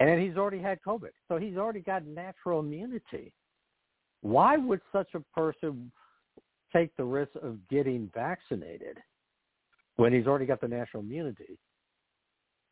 [0.00, 3.32] and he's already had COVID, so he's already got natural immunity.
[4.22, 5.90] Why would such a person
[6.72, 8.98] take the risk of getting vaccinated
[9.96, 11.58] when he's already got the natural immunity?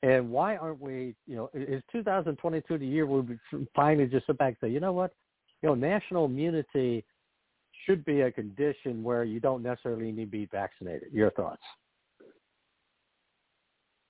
[0.03, 4.39] And why aren't we, you know, is 2022 the year where we finally just sit
[4.39, 5.13] back and say, you know what,
[5.63, 7.05] you know, national immunity
[7.91, 11.13] should be a condition where you don't necessarily need to be vaccinated.
[11.13, 11.63] Your thoughts?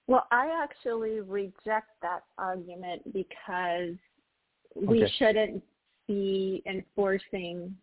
[0.07, 3.95] Well, I actually reject that argument because
[4.75, 5.13] we okay.
[5.19, 5.63] shouldn't
[6.07, 7.75] be enforcing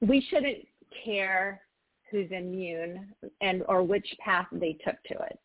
[0.00, 0.58] we shouldn't
[1.04, 1.62] care
[2.10, 5.38] who's immune and or which path they took to it.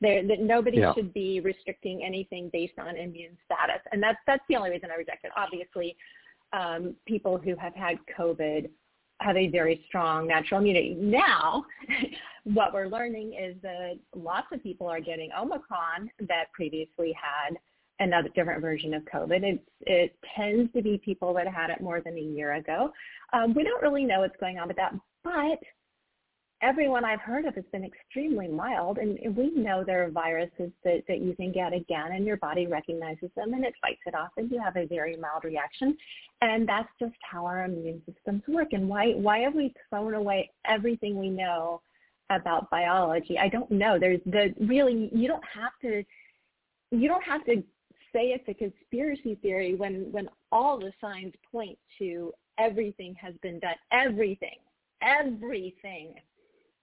[0.00, 0.94] There, that nobody yeah.
[0.94, 4.96] should be restricting anything based on immune status, and that's that's the only reason I
[4.96, 5.32] reject it.
[5.36, 5.96] Obviously,
[6.52, 8.68] um, people who have had COVID
[9.20, 10.96] have a very strong natural immunity.
[10.98, 11.64] Now,
[12.44, 17.56] what we're learning is that lots of people are getting Omicron that previously had
[18.00, 19.42] another different version of COVID.
[19.42, 22.92] It, it tends to be people that had it more than a year ago.
[23.32, 24.94] Um, we don't really know what's going on with that,
[25.24, 25.58] but
[26.62, 31.02] everyone I've heard of has been extremely mild, and, we know there are viruses that,
[31.06, 34.30] that you can get again, and your body recognizes them and it fights it off,
[34.36, 35.96] and you have a very mild reaction.
[36.40, 38.68] And that's just how our immune systems work.
[38.72, 41.80] And why why have we thrown away everything we know
[42.30, 43.38] about biology?
[43.38, 43.98] I don't know.
[43.98, 46.04] There's the really you don't have to
[46.90, 47.62] you don't have to
[48.12, 53.58] say it's a conspiracy theory when when all the signs point to everything has been
[53.60, 54.56] done everything
[55.02, 56.14] everything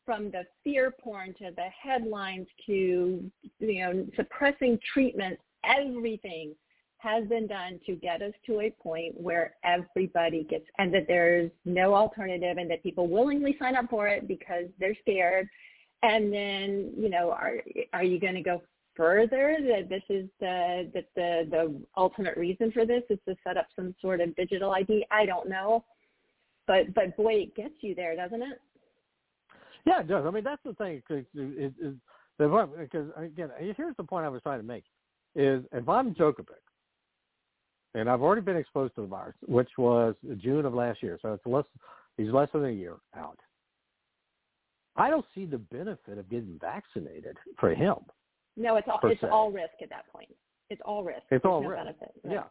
[0.05, 3.29] from the fear porn to the headlines to
[3.59, 6.53] you know suppressing treatment everything
[6.97, 11.51] has been done to get us to a point where everybody gets and that there's
[11.65, 15.47] no alternative and that people willingly sign up for it because they're scared
[16.03, 17.57] and then you know are
[17.93, 18.61] are you going to go
[18.95, 23.57] further that this is the that the the ultimate reason for this is to set
[23.57, 25.05] up some sort of digital ID.
[25.11, 25.83] I don't know,
[26.67, 28.59] but but boy, it gets you there, doesn't it?
[29.85, 30.25] Yeah, it does.
[30.25, 31.01] I mean, that's the thing.
[31.07, 31.95] Cause it, it,
[32.37, 34.83] because again, here's the point I was trying to make:
[35.35, 36.63] is if I'm Djokovic,
[37.93, 41.33] and I've already been exposed to the virus, which was June of last year, so
[41.33, 41.65] it's less.
[42.17, 43.39] He's less than a year out.
[44.95, 47.97] I don't see the benefit of getting vaccinated for him.
[48.55, 49.27] No, it's all it's se.
[49.27, 50.29] all risk at that point.
[50.69, 51.19] It's all risk.
[51.19, 51.83] It's There's all no risk.
[51.83, 52.11] Benefit.
[52.27, 52.43] Yeah.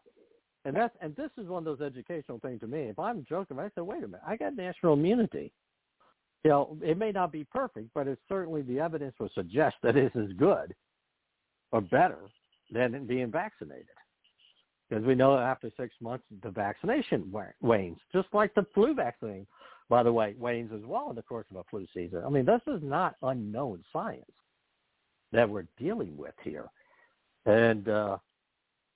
[0.66, 2.82] And that's and this is one of those educational things to me.
[2.82, 5.52] If I'm joking, I say, wait a minute, I got natural immunity.
[6.44, 9.96] You know, it may not be perfect, but it's certainly the evidence would suggest that
[9.96, 10.74] it is good
[11.72, 12.18] or better
[12.70, 13.86] than being vaccinated.
[14.88, 17.32] Because we know that after six months the vaccination
[17.62, 19.46] wanes, just like the flu vaccine,
[19.88, 22.22] by the way, wanes as well in the course of a flu season.
[22.24, 24.24] I mean, this is not unknown science
[25.32, 26.66] that we're dealing with here.
[27.46, 28.18] And uh,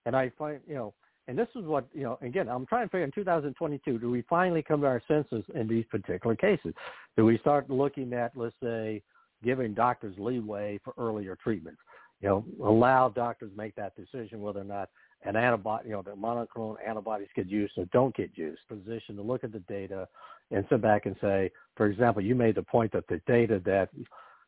[0.07, 0.95] and I find you know,
[1.29, 2.19] and this is what you know.
[2.23, 5.69] Again, I'm trying to figure in 2022, do we finally come to our senses in
[5.69, 6.73] these particular cases?
[7.17, 9.03] Do we start looking at, let's say,
[9.45, 11.81] giving doctors leeway for earlier treatments?
[12.21, 14.89] You know, allow doctors make that decision whether or not
[15.25, 18.61] an antibody, you know, the monoclonal antibodies get used or don't get used.
[18.69, 20.09] Position to look at the data
[20.51, 23.91] and sit back and say, for example, you made the point that the data that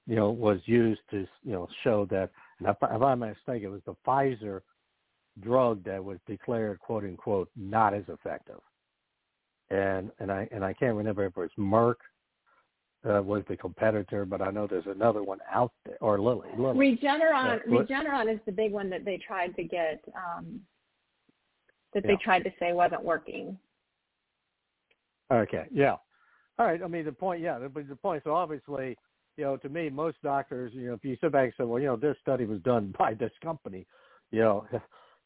[0.07, 3.69] you know, was used to, you know, show that, and if, if I'm mistaken, it
[3.69, 4.63] was the Pfizer
[5.41, 8.61] drug that was declared, quote unquote, not as effective.
[9.71, 11.95] And and I and I can't remember if it was Merck
[13.09, 16.49] uh, was the competitor, but I know there's another one out there, or Lilly.
[16.59, 16.97] Lilly.
[16.97, 17.79] Regeneron, yeah.
[17.79, 20.61] Regeneron is the big one that they tried to get, um,
[21.95, 22.11] that yeah.
[22.11, 23.57] they tried to say wasn't working.
[25.33, 25.97] Okay, yeah,
[26.59, 26.83] all right.
[26.83, 28.23] I mean, the point, yeah, but the point.
[28.25, 28.97] So obviously,
[29.37, 31.81] you know, to me, most doctors, you know, if you sit back and say, well,
[31.81, 33.87] you know, this study was done by this company,
[34.31, 34.67] you know,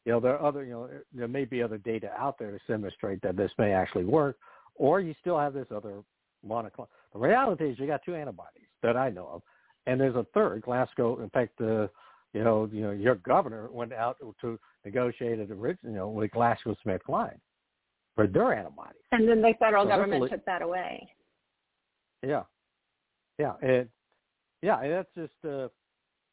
[0.05, 2.59] you know, there are other, you know, there may be other data out there to
[2.67, 4.37] demonstrate that this may actually work,
[4.75, 6.03] or you still have this other
[6.47, 6.87] monoclonal.
[7.11, 9.41] The reality is, you got two antibodies that I know of,
[9.87, 11.21] and there's a third, Glasgow.
[11.21, 11.89] In fact, the,
[12.33, 16.29] you know, you know, your governor went out to negotiate it originally, you know, with
[16.31, 17.39] GlaxoSmithKline.
[18.15, 19.01] for their antibodies.
[19.11, 21.07] And then the federal So government took that away.
[22.23, 22.43] Yeah,
[23.37, 23.87] yeah, and
[24.61, 25.67] yeah, and that's just uh,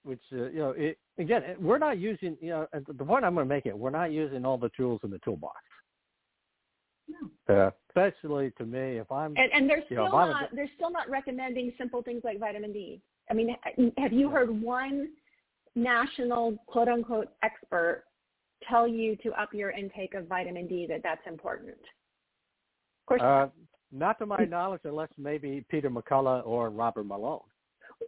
[0.05, 3.35] which uh, you know, it, again, we're not using you know and the point I'm
[3.35, 3.77] going to make it.
[3.77, 5.57] We're not using all the tools in the toolbox.
[7.49, 10.49] Uh, especially to me, if I'm And, and they're still know, if I'm a- not
[10.55, 13.01] they're still not recommending simple things like vitamin D.
[13.31, 13.57] I mean,
[13.99, 15.09] have you heard one
[15.75, 18.05] national quote unquote expert
[18.69, 21.77] tell you to up your intake of vitamin D that that's important?
[23.03, 23.49] Of course, Uh,
[23.91, 27.41] not to my knowledge, unless maybe Peter McCullough or Robert Malone,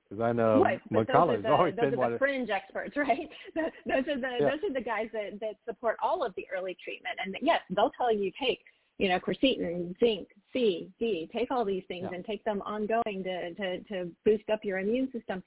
[0.08, 3.28] because I know Right, but those are the, always those been the fringe experts, right?
[3.54, 4.50] Those are the Yeah.
[4.50, 7.18] those are the guys that, that support all of the early treatment.
[7.24, 8.60] And yes, they'll tell you take,
[8.98, 12.16] you know, quercetin, zinc, C, D, take all these things Yeah.
[12.16, 15.42] and take them ongoing to, to, to boost up your immune system.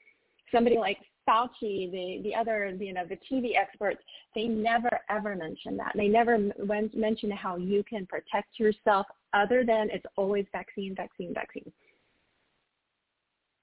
[0.52, 4.02] Somebody like Fauci, the, the other, you know, the TV experts,
[4.34, 5.92] they never ever mention that.
[5.96, 11.34] They never m- mention how you can protect yourself other than it's always vaccine, vaccine,
[11.34, 11.72] vaccine.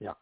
[0.00, 0.12] Yeah.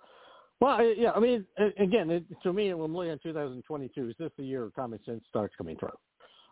[0.63, 1.11] Well, yeah.
[1.11, 1.45] I mean,
[1.77, 5.53] again, it, to me, when looking at 2022, is this the year common sense starts
[5.59, 5.99] coming through?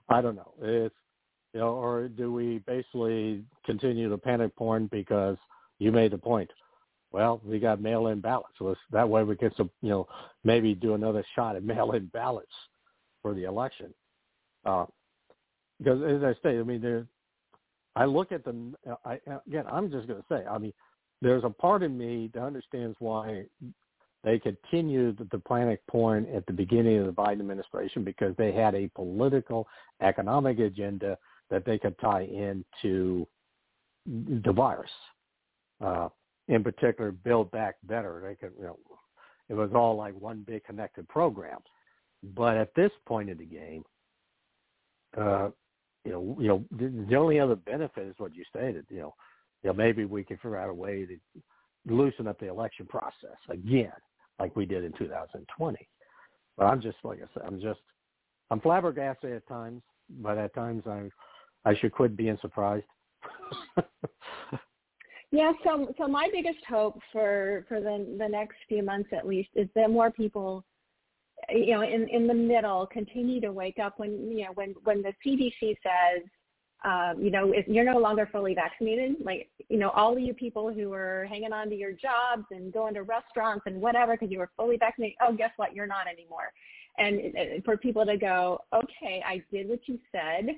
[0.09, 0.53] I don't know.
[0.61, 0.95] It's
[1.55, 5.37] you know, or do we basically continue to panic porn because
[5.79, 6.51] you made the point?
[7.13, 10.09] Well, we got mail-in ballots, so that way we get some, you know,
[10.43, 12.51] maybe do another shot at mail-in ballots
[13.23, 13.95] for the election.
[14.65, 14.87] Uh,
[15.79, 17.07] because as I say, I mean, there.
[17.95, 18.75] I look at the.
[19.05, 20.45] I again, I'm just going to say.
[20.47, 20.73] I mean,
[21.23, 23.45] there's a part of me that understands why
[24.23, 28.75] they continued the panic porn at the beginning of the Biden administration because they had
[28.75, 29.67] a political,
[30.03, 31.17] economic agenda
[31.51, 33.27] that they could tie into
[34.07, 34.91] the virus.
[35.83, 36.09] Uh,
[36.49, 38.23] in particular, Build Back Better.
[38.23, 38.79] They could, you know,
[39.49, 41.59] it was all like one big connected program.
[42.35, 43.83] But at this point in the game,
[45.17, 45.49] uh,
[46.05, 48.85] you know, you know, the, the only other benefit is what you stated.
[48.91, 49.15] You know,
[49.63, 51.17] you know, maybe we can figure out a way to
[51.87, 53.93] loosen up the election process again,
[54.41, 55.89] like we did in 2020.
[56.57, 57.81] But I'm just like I said, I'm just
[58.51, 59.83] I'm flabbergasted at times,
[60.21, 61.09] but at times I
[61.65, 62.87] I should quit being surprised.
[65.33, 69.51] Yeah, so so my biggest hope for for the the next few months at least
[69.55, 70.65] is that more people
[71.49, 75.03] you know in in the middle continue to wake up when you know when when
[75.03, 76.29] the CDC says
[76.83, 80.33] um, you know if you're no longer fully vaccinated like you know all of you
[80.33, 84.31] people who are hanging on to your jobs and going to restaurants and whatever because
[84.31, 85.75] you were fully vaccinated oh guess what?
[85.75, 86.53] You're not anymore.
[86.99, 90.57] And uh, for people to go okay I did what you said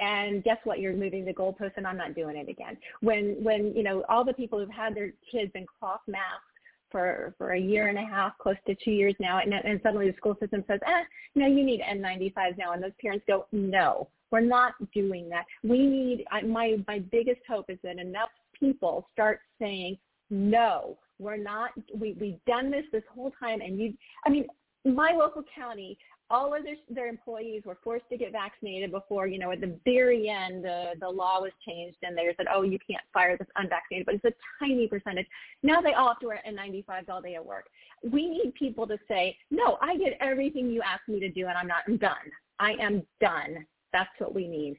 [0.00, 0.80] and guess what?
[0.80, 2.76] You're moving the goalpost and i'm not doing it again.
[3.00, 6.44] When when you know all the people who've had their kids in cloth masks
[6.90, 10.10] for for a year and a half close to two years now and, and suddenly
[10.10, 11.02] the school system says eh
[11.34, 12.72] no you need n95s now.
[12.72, 17.40] And those parents go no we're not doing that we need I, my my biggest
[17.48, 19.98] hope is that enough people start saying
[20.30, 23.94] no we're not we we've done this this whole time and you
[24.26, 24.46] i mean
[24.84, 25.98] my local county
[26.30, 29.78] all of their, their employees were forced to get vaccinated before, you know, at the
[29.84, 33.48] very end, the, the law was changed and they said, oh, you can't fire this
[33.56, 35.26] unvaccinated, but it's a tiny percentage.
[35.62, 37.66] Now they all have to wear N95s all day at work.
[38.02, 41.58] We need people to say, no, I did everything you asked me to do and
[41.58, 42.16] I'm not, I'm done.
[42.58, 43.66] I am done.
[43.94, 44.76] That's what we need.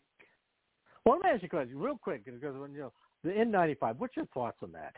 [1.06, 2.94] Well, let me ask you a question real quick because when you know
[3.24, 4.94] the N95, what's your thoughts on that?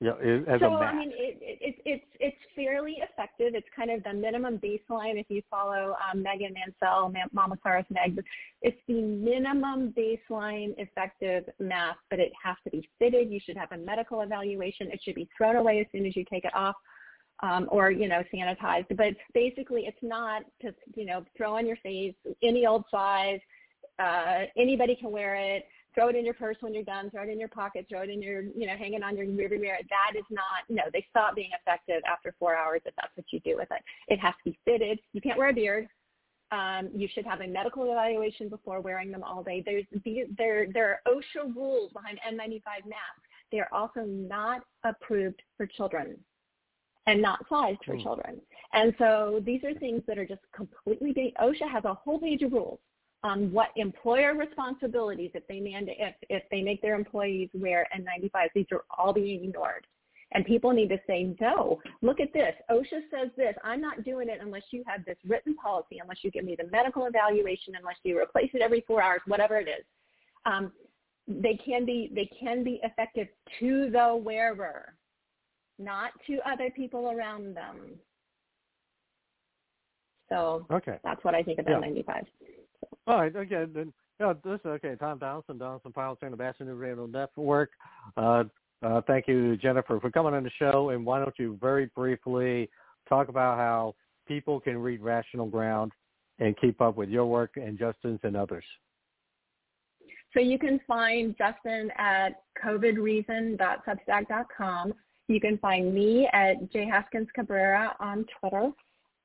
[0.00, 0.94] Yeah, you know, as so a mask.
[0.94, 3.54] I mean, it, it, it, it's it's fairly effective.
[3.56, 5.18] It's kind of the minimum baseline.
[5.18, 8.22] If you follow um, Megan Mansell, Ma- Mama Sarah's Meg,
[8.62, 13.32] it's the minimum baseline effective mask, but it has to be fitted.
[13.32, 14.86] You should have a medical evaluation.
[14.92, 16.76] It should be thrown away as soon as you take it off.
[17.40, 21.76] Um, or you know sanitized, but basically it's not to you know throw on your
[21.76, 23.38] face any old size.
[24.00, 25.64] Uh, anybody can wear it
[25.98, 28.08] throw it in your purse when you're done, throw it in your pocket, throw it
[28.08, 29.78] in your, you know, hanging on your rearview mirror.
[29.90, 33.40] That is not, no, they stop being effective after four hours if that's what you
[33.40, 33.82] do with it.
[34.06, 35.00] It has to be fitted.
[35.12, 35.88] You can't wear a beard.
[36.52, 39.62] Um, you should have a medical evaluation before wearing them all day.
[39.66, 39.84] There's,
[40.38, 43.28] there, there are OSHA rules behind N95 masks.
[43.50, 46.16] They are also not approved for children
[47.08, 48.02] and not sized for Hmm.
[48.02, 48.42] children.
[48.72, 52.52] And so these are things that are just completely, OSHA has a whole page of
[52.52, 52.78] rules
[53.24, 58.50] on what employer responsibilities if they mandate if, if they make their employees wear N95s.
[58.54, 59.86] These are all being ignored.
[60.32, 62.54] And people need to say, no, look at this.
[62.70, 63.54] OSHA says this.
[63.64, 66.66] I'm not doing it unless you have this written policy, unless you give me the
[66.70, 69.84] medical evaluation, unless you replace it every four hours, whatever it is.
[70.44, 70.70] Um,
[71.26, 73.28] they can be they can be effective
[73.60, 74.94] to the wearer,
[75.78, 77.98] not to other people around them.
[80.28, 80.98] So Okay.
[81.02, 81.88] that's what I think about Yeah.
[81.88, 82.28] N95s.
[83.06, 83.34] All right.
[83.34, 84.96] Again, then Yeah, this is okay.
[84.96, 87.70] Tom Donelson, Donelson Files and the Batchelor New Radio Network.
[88.16, 88.42] Uh,
[88.82, 90.90] uh, thank you, Jennifer, for coming on the show.
[90.90, 92.68] And why don't you very briefly
[93.08, 93.94] talk about how
[94.26, 95.92] people can read Rational Ground
[96.40, 98.64] and keep up with your work and Justin's and others?
[100.34, 104.94] So you can find Justin at covidreason.substack.com.
[105.28, 108.72] You can find me at J Haskins Cabrera on Twitter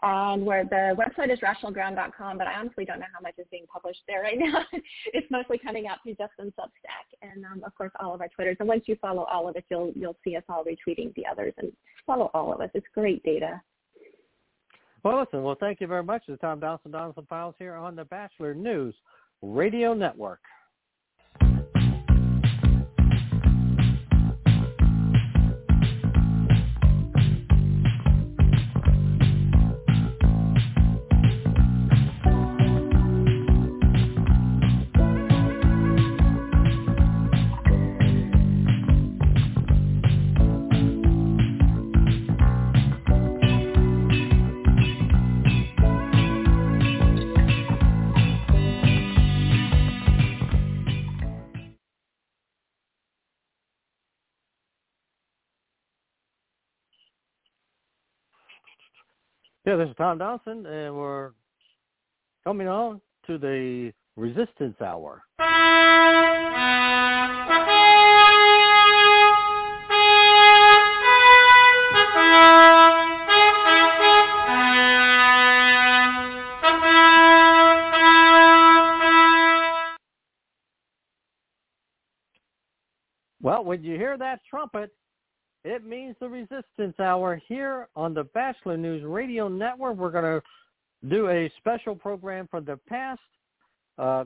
[0.04, 3.66] and where the website is rationalground.com, but I honestly don't know how much is being
[3.72, 4.66] published there right now.
[5.14, 8.58] it's mostly coming out through Justin Substack, and um, of course all of our Twitters.
[8.60, 11.54] And once you follow all of us, you'll you'll see us all retweeting the others,
[11.58, 11.72] and
[12.06, 12.70] follow all of us.
[12.74, 13.62] It's great data.
[15.04, 15.42] Well, listen.
[15.44, 16.24] Well, thank you very much.
[16.28, 18.96] It's Tom Donelson, Donelson Files here on the Batchelor News
[19.42, 20.40] Radio Network.
[59.66, 61.32] Yeah, this is Tom Donelson, and we're
[62.44, 65.24] coming on to the Resistance Hour.
[83.42, 84.92] Well, when you hear that trumpet,
[85.64, 89.98] it means the Resistance Hour here on the Batchelor News Radio Network.
[89.98, 93.22] We're going to do a special program from the past.
[93.98, 94.26] Uh,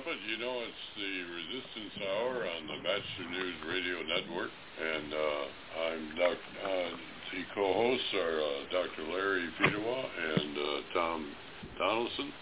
[0.00, 4.50] you trumpet, you know it's the Resistance Hour on the Batchelor News Radio Network.
[4.80, 5.44] And uh,
[5.84, 6.90] I'm Doc, uh,
[7.32, 9.12] the co-hosts are uh, Dr.
[9.12, 10.04] Larry Fedewa
[10.38, 11.32] and uh, Tom
[11.80, 12.32] Donelson.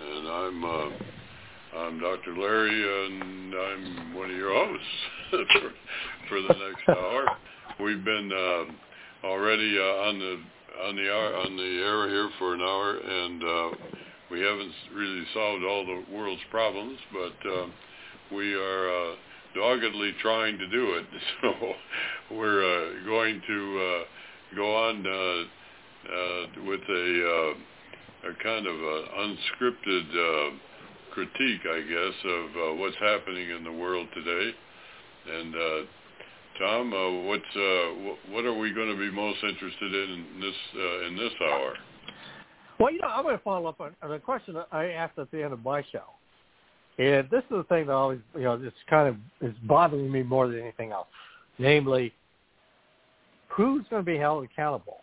[0.00, 2.36] And I'm uh, I'm Dr.
[2.38, 4.86] Larry, and I'm one of your hosts
[5.30, 5.70] for,
[6.28, 7.26] for the next hour.
[7.80, 10.40] We've been uh, already uh, on the
[10.82, 13.96] on the on the air here for an hour, and uh,
[14.36, 17.66] we haven't really solved all the world's problems, but uh,
[18.34, 19.14] we are uh,
[19.54, 21.06] doggedly trying to do it.
[22.28, 28.66] So we're uh, going to uh, go on uh, uh, with a, uh, a kind
[28.66, 30.56] of a unscripted uh,
[31.14, 34.50] critique, I guess, of uh, what's happening in the world today.
[35.32, 35.86] And uh,
[36.58, 40.56] Tom, uh, what's uh, what are we going to be most interested in, in this
[40.74, 41.74] uh, in this hour?
[42.78, 45.18] Well, you know, I'm going to follow up on, on a question that I asked
[45.18, 46.04] at the end of my show.
[46.98, 49.16] And this is the thing that always, you know, it's kind of
[49.46, 51.08] is bothering me more than anything else.
[51.58, 52.12] Namely,
[53.48, 55.00] who's going to be held accountable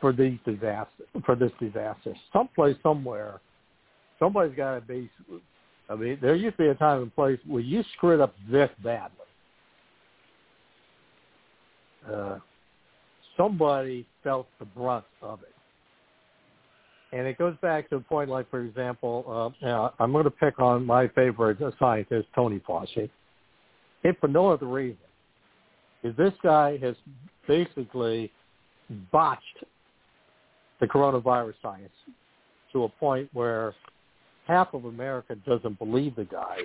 [0.00, 1.08] for these disasters?
[1.24, 3.40] For this disaster, someplace, somewhere,
[4.18, 5.10] somebody's got to be.
[5.88, 8.70] I mean, there used to be a time and place where you screwed up this
[8.82, 9.10] badly.
[12.12, 12.38] Uh,
[13.36, 15.55] somebody felt the brunt of it.
[17.12, 20.58] And it goes back to a point like, for example, uh, I'm going to pick
[20.58, 23.08] on my favorite scientist, Tony Fauci,
[24.02, 24.98] if for no other reason,
[26.02, 26.94] is this guy has
[27.48, 28.30] basically
[29.12, 29.64] botched
[30.80, 31.92] the coronavirus science
[32.72, 33.74] to a point where
[34.46, 36.58] half of America doesn't believe the guy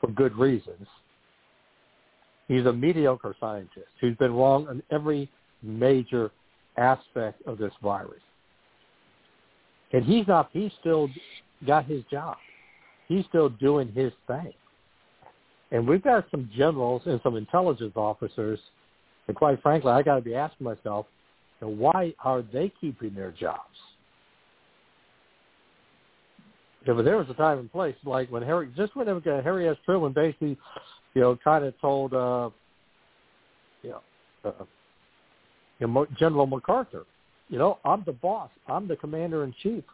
[0.00, 0.86] for good reasons.
[2.48, 5.30] He's a mediocre scientist who's been wrong on every
[5.62, 6.30] major
[6.76, 8.22] aspect of this virus.
[9.92, 11.08] And he's not, he's still
[11.66, 12.36] got his job.
[13.08, 14.52] He's still doing his thing.
[15.72, 18.58] And we've got some generals and some intelligence officers,
[19.28, 21.06] and quite frankly, I got to be asking myself,
[21.60, 23.60] why are they keeping their jobs?
[26.86, 29.76] If there was a time and place, like when Harry, just whenever Harry S.
[29.84, 30.56] Truman basically,
[31.14, 32.48] you know, kind of told, uh,
[33.82, 34.00] you know,
[34.44, 34.64] uh,
[35.78, 37.04] you know, General MacArthur,
[37.50, 38.48] you know, I'm the boss.
[38.68, 39.84] I'm the commander in chief.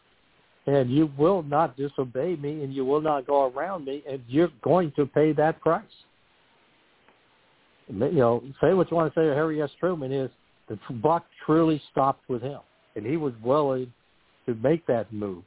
[0.67, 4.51] And you will not disobey me and you will not go around me and you're
[4.63, 5.85] going to pay that price.
[7.89, 9.71] You know, say what you want to say to Harry S.
[9.81, 10.31] Truman is
[10.69, 12.61] the buck truly stopped with him.
[12.95, 13.93] And he was willing
[14.47, 15.45] to make that move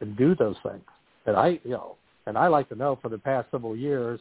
[0.00, 0.84] and do those things.
[1.26, 4.20] And I, you know, and I like to know for the past several years,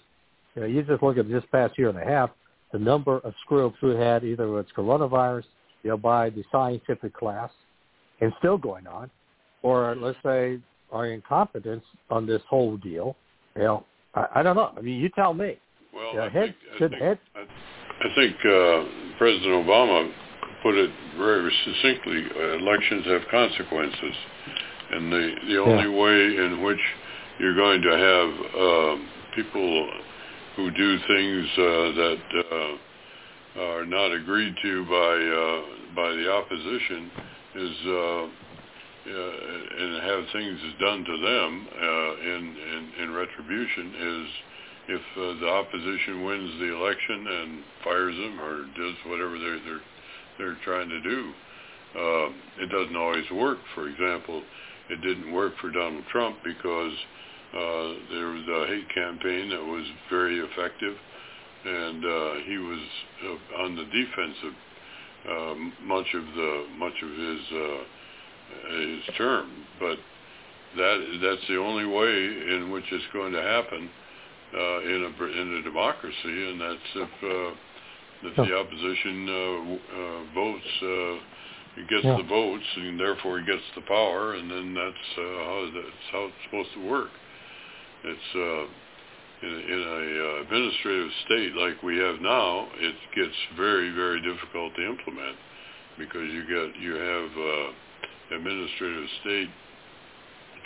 [0.55, 2.30] you know, you just look at this past year and a half,
[2.71, 5.43] the number of screw-ups we had either with coronavirus,
[5.84, 7.51] you know, by the scientific class,
[8.21, 9.09] and still going on,
[9.61, 10.59] or let's say
[10.91, 13.15] our incompetence on this whole deal.
[13.55, 14.71] You know, I, I don't know.
[14.77, 15.57] I mean, you tell me.
[15.93, 20.11] Well, you know, I head, think, I think, head, I, I think uh, President Obama
[20.63, 22.23] put it very succinctly.
[22.36, 24.15] Uh, elections have consequences,
[24.91, 26.79] and the the only way in which
[27.39, 29.89] you're going to have uh, people
[30.55, 31.61] who do things uh,
[32.01, 32.17] that
[32.51, 32.77] uh,
[33.60, 37.12] are not agreed to by uh, by the opposition
[37.56, 38.24] is uh,
[39.04, 39.32] uh,
[39.80, 44.28] and have things done to them uh, in, in in retribution is
[44.88, 49.82] if uh, the opposition wins the election and fires them or does whatever they're they're
[50.38, 51.34] they're trying to do.
[51.95, 52.28] Uh,
[52.64, 53.60] it doesn't always work.
[53.76, 54.41] For example,
[54.89, 56.93] it didn't work for Donald Trump because
[57.54, 60.95] uh, there was a hate campaign that was very effective,
[61.66, 62.80] and uh, he was
[63.26, 64.55] uh, on the defensive
[65.30, 69.51] uh, much of the much of his uh, his term.
[69.80, 69.97] But
[70.78, 73.89] that that's the only way in which it's going to happen
[74.53, 77.55] uh, in a in a democracy, and that's if uh,
[78.24, 80.82] if the opposition uh, uh, votes.
[80.82, 81.26] Uh,
[81.76, 82.18] he gets Yeah.
[82.18, 86.26] the votes, and therefore he gets the power, and then that's uh, how that's how
[86.26, 87.09] it's supposed to work.
[88.03, 88.66] It's uh,
[89.44, 94.74] in, in a uh, administrative state like we have now, it gets very very difficult
[94.76, 95.38] to implement
[95.98, 99.50] because you get you have uh, administrative state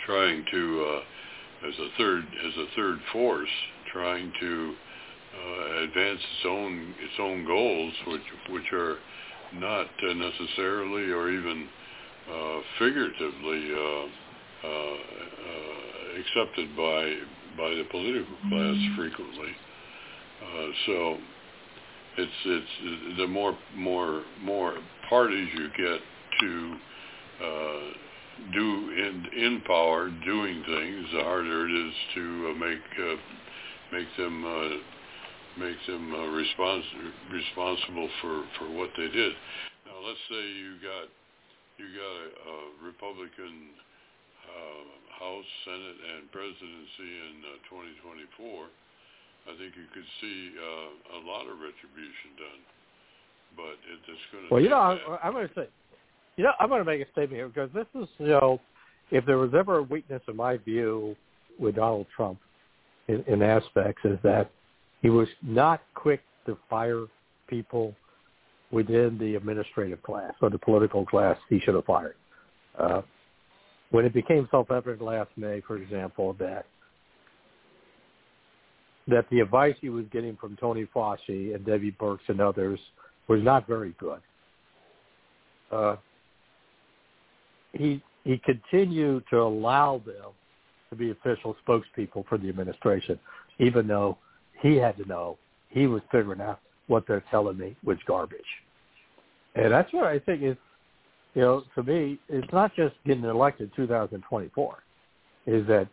[0.06, 3.48] trying to uh, as a third as a third force
[3.92, 4.74] trying to
[5.34, 8.96] uh, advance its own its own goals, which which are
[9.54, 11.68] not uh, necessarily or even
[12.30, 14.06] uh, figuratively uh,
[14.64, 17.14] uh, uh, accepted by
[17.58, 19.52] by the political class frequently.
[20.40, 21.18] Uh, so
[22.16, 24.74] it's it's the more more more
[25.08, 26.00] parties you get
[26.40, 26.76] to
[27.44, 27.90] uh,
[28.52, 33.16] do in in power doing things, the harder it is to uh, make uh,
[33.92, 34.76] make them uh,
[35.58, 39.32] make them uh, respons- responsible for, for what they did.
[39.86, 41.10] Now, let's say you got
[41.78, 43.74] you got a, a Republican
[44.48, 44.82] uh,
[45.20, 47.70] House, Senate, and presidency in uh,
[48.40, 48.68] 2024.
[49.48, 52.62] I think you could see uh, a lot of retribution done,
[53.56, 54.48] but it, it's going to.
[54.52, 55.68] Well, you know, I, I'm going to say,
[56.36, 58.60] you know, I'm going to make a statement here because this is, you know,
[59.10, 61.16] if there was ever a weakness in my view
[61.58, 62.38] with Donald Trump
[63.08, 64.50] in, in aspects is that
[65.02, 67.06] he was not quick to fire
[67.48, 67.94] people
[68.70, 72.14] within the administrative class or the political class he should have fired.
[72.78, 73.02] Uh,
[73.90, 76.66] when it became self-evident last May, for example, that
[79.06, 82.78] that the advice he was getting from Tony Fauci and Debbie Birx and others
[83.26, 84.20] was not very good.
[85.72, 85.96] Uh,
[87.72, 90.32] he he continued to allow them
[90.90, 93.18] to be official spokespeople for the administration,
[93.58, 94.18] even though
[94.60, 95.38] he had to know
[95.70, 98.40] he was figuring out what they're telling me was garbage.
[99.54, 100.56] And that's what I think is,
[101.34, 104.78] you know, to me, it's not just getting elected 2024,
[105.46, 105.88] is that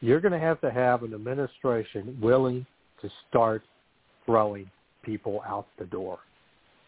[0.00, 2.66] you're going to have to have an administration willing
[3.02, 3.62] to start
[4.24, 4.70] throwing
[5.02, 6.18] people out the door.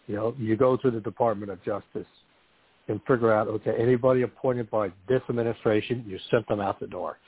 [0.06, 2.06] You know, you go to the Department of Justice
[2.88, 7.18] and figure out, okay, anybody appointed by this administration, you sent them out the door.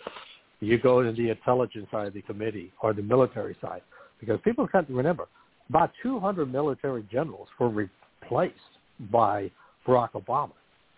[0.61, 3.83] You go to the intelligence side of the committee or the military side,
[4.19, 5.29] because people can't remember,
[5.69, 8.55] about 200 military generals were replaced
[9.11, 9.51] by
[9.91, 10.53] Barack Obama.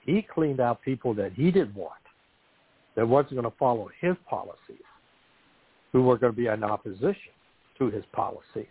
[0.05, 1.93] He cleaned out people that he didn't want,
[2.97, 4.85] that wasn't going to follow his policies,
[5.93, 7.33] who were going to be in opposition
[7.79, 8.67] to his policies.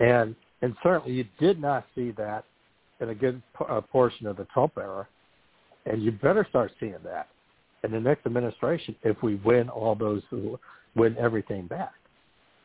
[0.00, 2.44] And and certainly you did not see that
[3.00, 5.06] in a good p- uh, portion of the Trump era,
[5.84, 7.28] and you better start seeing that
[7.82, 10.22] in the next administration if we win all those,
[10.96, 11.92] win everything back.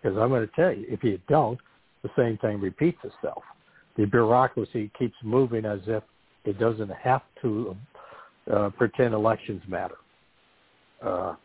[0.01, 1.59] Because I'm going to tell you, if you don't,
[2.03, 3.43] the same thing repeats itself.
[3.99, 6.03] The bureaucracy keeps moving as if
[6.45, 7.75] it doesn't have to
[8.49, 9.97] uh, pretend elections matter.
[11.05, 11.35] Uh,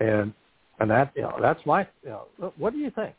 [0.00, 0.34] and
[0.80, 3.14] and that you know that's my you know what do you think?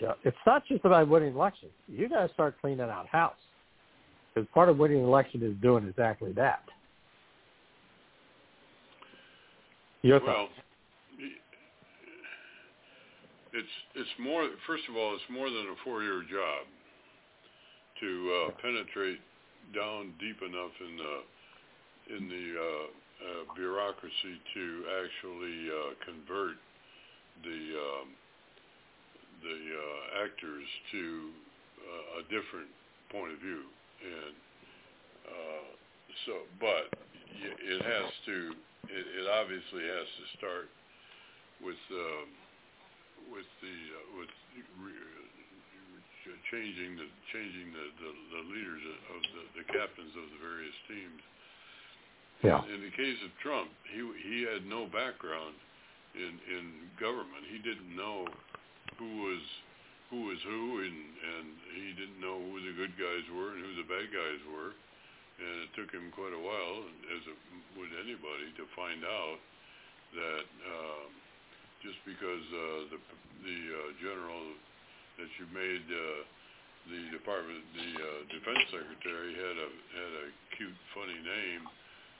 [0.00, 1.70] You know, it's not just about winning elections.
[1.86, 3.36] You got to start cleaning out house
[4.34, 6.64] because part of winning election is doing exactly that.
[10.02, 10.52] Your well, thoughts?
[13.54, 14.50] It's it's more.
[14.66, 16.66] First of all, it's more than a four-year job
[18.02, 19.22] to uh, penetrate
[19.70, 21.14] down deep enough in the
[22.18, 22.86] in the uh,
[23.24, 24.64] uh, bureaucracy to
[24.98, 26.58] actually uh, convert
[27.46, 28.08] the um,
[29.38, 31.30] the uh, actors to
[31.78, 32.70] uh, a different
[33.14, 33.62] point of view,
[34.02, 34.34] and
[35.30, 35.66] uh,
[36.26, 36.90] so, but
[37.38, 38.50] it has to.
[38.84, 40.68] It, it obviously has to start
[41.64, 42.28] with um,
[43.32, 44.32] with the uh, with
[46.54, 51.22] changing the changing the, the, the leaders of the, the captains of the various teams.
[52.46, 52.60] Yeah.
[52.70, 55.56] In the case of Trump, he he had no background
[56.14, 56.64] in in
[57.00, 57.42] government.
[57.50, 58.28] He didn't know
[59.00, 59.44] who was
[60.12, 63.72] who was who, and and he didn't know who the good guys were and who
[63.80, 64.72] the bad guys were.
[65.34, 67.38] And it took him quite a while, as it
[67.74, 69.38] would anybody, to find out
[70.14, 71.10] that um,
[71.84, 72.98] just because uh, the
[73.44, 74.42] the uh, general
[75.20, 76.20] that you made uh,
[76.90, 81.62] the department, the uh, defense secretary had a had a cute, funny name.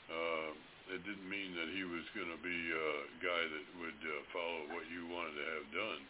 [0.08, 0.48] Uh,
[0.92, 2.90] it didn't mean that he was going to be a
[3.24, 6.00] guy that would uh, follow what you wanted to have done.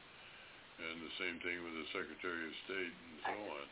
[0.75, 3.67] And the same thing with the Secretary of State and so on.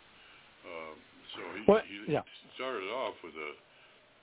[0.63, 0.93] Uh,
[1.35, 2.23] so he, Well, he yeah.
[2.55, 3.51] started off with a,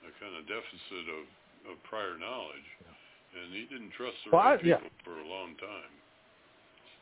[0.08, 1.24] a kind of deficit of,
[1.68, 2.64] of prior knowledge,
[3.34, 4.76] and he didn't trust the Well, right I- yeah.
[4.76, 5.90] people for a long time.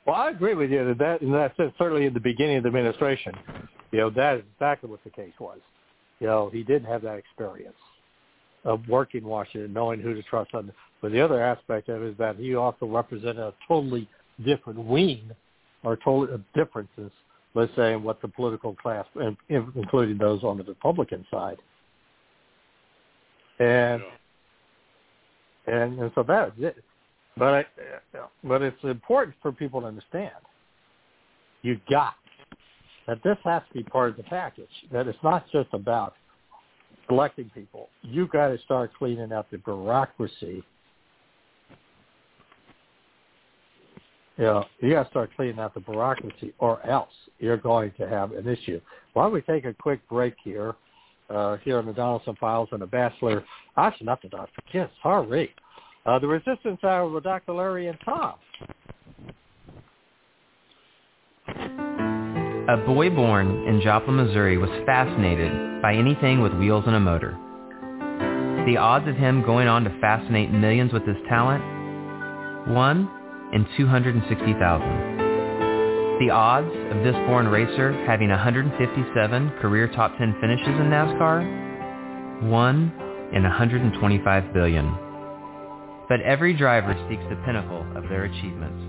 [0.07, 2.63] Well, I agree with you that that in that sense, certainly in the beginning of
[2.63, 3.35] the administration,
[3.91, 5.59] you know, that is exactly what the case was.
[6.21, 7.77] You know, he didn't have that experience
[8.65, 10.73] of working in Washington, knowing who to trust on.
[11.01, 14.09] But the other aspect of it is that he also represented a totally
[14.45, 15.31] different wing
[15.85, 17.13] or totally uh, differences,
[17.55, 21.59] let's say, in what the political class, in- including those on the Republican side.
[23.61, 24.03] And
[25.69, 26.77] and and so that is it.
[27.37, 27.65] But I,
[28.43, 30.33] but it's important for people to understand.
[31.63, 32.15] You got
[33.07, 34.69] that this has to be part of the package.
[34.93, 36.15] That it's not just about
[37.07, 37.89] selecting people.
[38.03, 40.63] You got to start cleaning up the bureaucracy.
[44.37, 48.09] You know, you got to start cleaning out the bureaucracy, or else you're going to
[48.09, 48.81] have an issue.
[49.15, 50.77] Why don't we take a quick break here,
[51.31, 53.45] uh, here on the Donelson Files and the Batchelor?
[53.77, 54.63] Actually, not the Doctor.
[54.73, 55.55] Yes, sorry.
[56.07, 57.53] Uh, the Resistance Hour with Dr.
[57.53, 58.35] Larry and Tom.
[62.69, 67.37] A boy born in Joplin, Missouri was fascinated by anything with wheels and a motor.
[68.67, 71.65] The odds of him going on to fascinate millions with his talent?
[72.69, 73.11] 1
[73.55, 75.08] in 260,000.
[76.19, 82.43] The odds of this born racer having 157 career top 10 finishes in NASCAR?
[82.43, 84.97] 1 in 125 billion.
[86.09, 88.83] But every driver seeks the pinnacle of their achievements.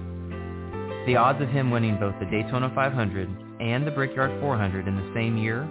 [1.06, 3.30] The odds of him winning both the Daytona 500
[3.60, 5.66] and the Brickyard 400 in the same year?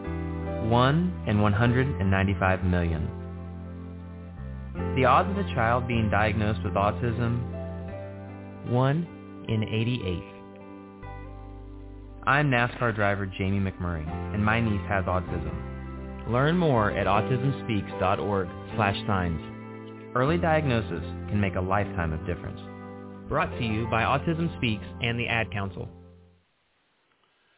[0.63, 3.09] 1 in 195 million.
[4.95, 7.41] The odds of a child being diagnosed with autism?
[8.71, 10.38] 1 in 88.
[12.29, 16.29] I'm NASCAR driver Jamie McMurray, and my niece has autism.
[16.31, 19.41] Learn more at autismspeaks.org slash signs.
[20.15, 22.61] Early diagnosis can make a lifetime of difference.
[23.31, 25.89] Brought to you by Autism Speaks and the Ad Council.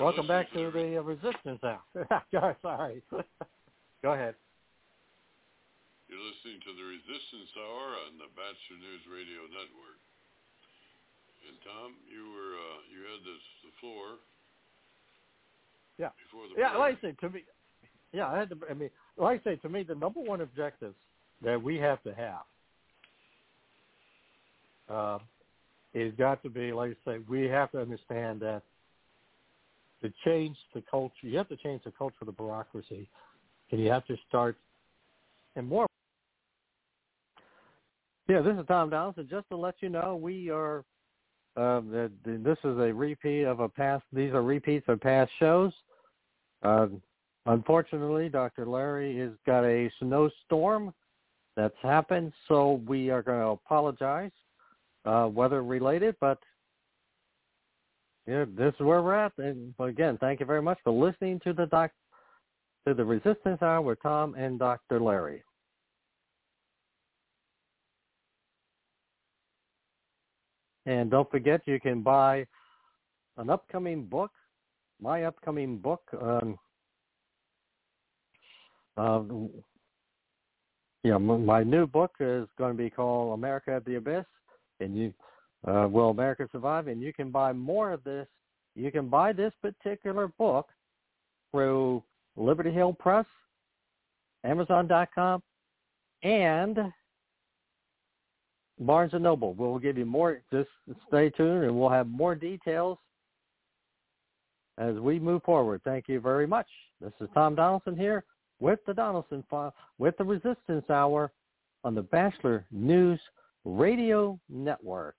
[0.00, 1.82] Welcome back to the uh, Resistance Hour.
[2.62, 3.02] Sorry.
[4.02, 4.34] Go ahead.
[6.08, 10.00] You're listening to the Resistance Hour on the Batchelor News Radio Network.
[11.48, 14.18] And Tom, you were uh, you had this the floor.
[15.98, 16.08] Yeah.
[16.24, 16.80] Before the Yeah, break.
[16.80, 17.40] like I say to me,
[18.12, 18.56] yeah, I had to.
[18.70, 20.94] I mean, like I say to me, the number one objective
[21.42, 22.44] that we have to have
[24.88, 25.18] uh,
[25.92, 28.62] is got to be, like I say, we have to understand that
[30.04, 33.08] to change the culture, you have to change the culture of the bureaucracy,
[33.70, 34.56] and you have to start,
[35.56, 35.86] and more.
[38.28, 39.28] Yeah, this is Tom Donelson.
[39.28, 40.84] Just to let you know, we are.
[41.56, 41.80] Uh,
[42.24, 44.02] this is a repeat of a past.
[44.12, 45.72] These are repeats of past shows.
[46.62, 46.88] Uh,
[47.46, 48.66] unfortunately, Dr.
[48.66, 50.92] Larry has got a snowstorm
[51.56, 54.32] that's happened, so we are going to apologize,
[55.04, 56.38] uh, weather related, but
[58.26, 59.32] yeah, this is where we're at.
[59.38, 61.90] And again, thank you very much for listening to the doc
[62.86, 65.00] to the Resistance Hour with Tom and Dr.
[65.00, 65.42] Larry.
[70.86, 72.46] And don't forget, you can buy
[73.38, 74.30] an upcoming book,
[75.00, 76.58] my upcoming book um,
[78.96, 79.22] uh,
[81.02, 84.24] yeah, my new book is going to be called America at the Abyss,
[84.80, 85.12] and you
[85.66, 86.88] uh, Will America Survive?
[86.88, 88.26] And you can buy more of this.
[88.74, 90.68] You can buy this particular book
[91.50, 92.02] through
[92.36, 93.26] Liberty Hill Press,
[94.42, 95.42] Amazon.com,
[96.22, 96.78] and
[98.80, 99.54] Barnes and Noble.
[99.54, 100.42] We'll give you more.
[100.52, 100.68] Just
[101.08, 102.98] stay tuned, and we'll have more details
[104.78, 105.80] as we move forward.
[105.84, 106.66] Thank you very much.
[107.00, 108.24] This is Tom Donelson here
[108.60, 111.30] with the Donelson File, with the Resistance Hour
[111.84, 113.20] on the Batchelor News
[113.64, 115.16] Radio Network.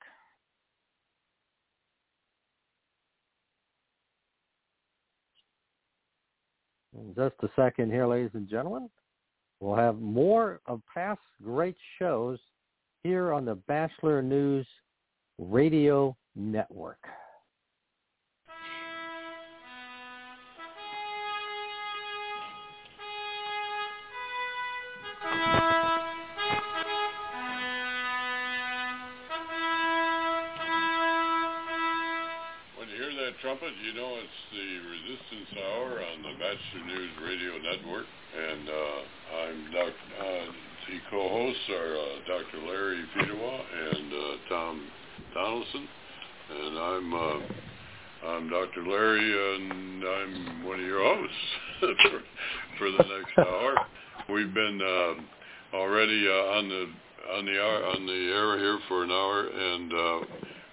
[6.97, 8.89] In just a second here, ladies and gentlemen.
[9.59, 12.39] We'll have more of past great shows
[13.03, 14.67] here on the Batchelor News
[15.37, 16.99] Radio Network.
[33.95, 38.05] Know it's the Resistance Hour on the Batchelor News Radio Network.
[38.35, 38.99] And uh,
[39.39, 40.51] I'm Doc, uh,
[40.91, 42.67] the co-hosts are uh, Dr.
[42.67, 44.87] Larry Fedewa and uh, Tom
[45.33, 45.87] Donelson.
[46.51, 48.83] And I'm uh, I'm Dr.
[48.85, 51.35] Larry, and I'm one of your hosts
[51.79, 52.19] for,
[52.77, 53.75] for the next hour.
[54.27, 56.85] We've been uh, already on the
[57.31, 60.27] on the on the air here for an hour, and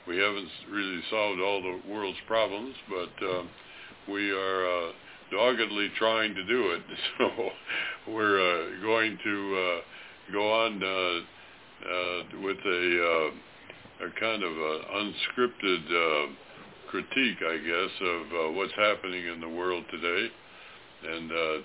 [0.07, 3.43] we haven't really solved all the world's problems, but uh,
[4.11, 4.93] we are uh,
[5.31, 6.83] doggedly trying to do it.
[7.19, 13.31] So we're uh, going to uh, go on uh, uh, with a,
[14.03, 16.33] uh, a kind of a unscripted uh,
[16.91, 20.29] critique, I guess, of uh, what's happening in the world today.
[21.09, 21.57] And uh,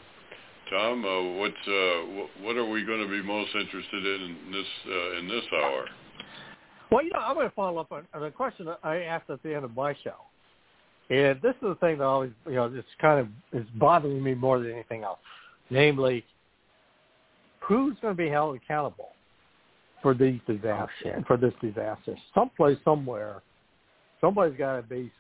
[0.69, 4.51] Tom, uh, what's uh, wh- what are we going to be most interested in in
[4.51, 5.85] this uh, in this hour?
[6.89, 9.43] Well, you know, I'm going to follow up on, on a question I asked at
[9.43, 10.15] the end of my show.
[11.09, 14.34] And this is the thing that always, you know, it's kind of is bothering me
[14.34, 15.19] more than anything else.
[15.69, 16.23] Namely,
[17.59, 19.09] who's going to be held accountable
[20.01, 22.15] for these disasters, for this disaster?
[22.34, 23.41] Someplace, somewhere,
[24.22, 25.11] somebody's got to be.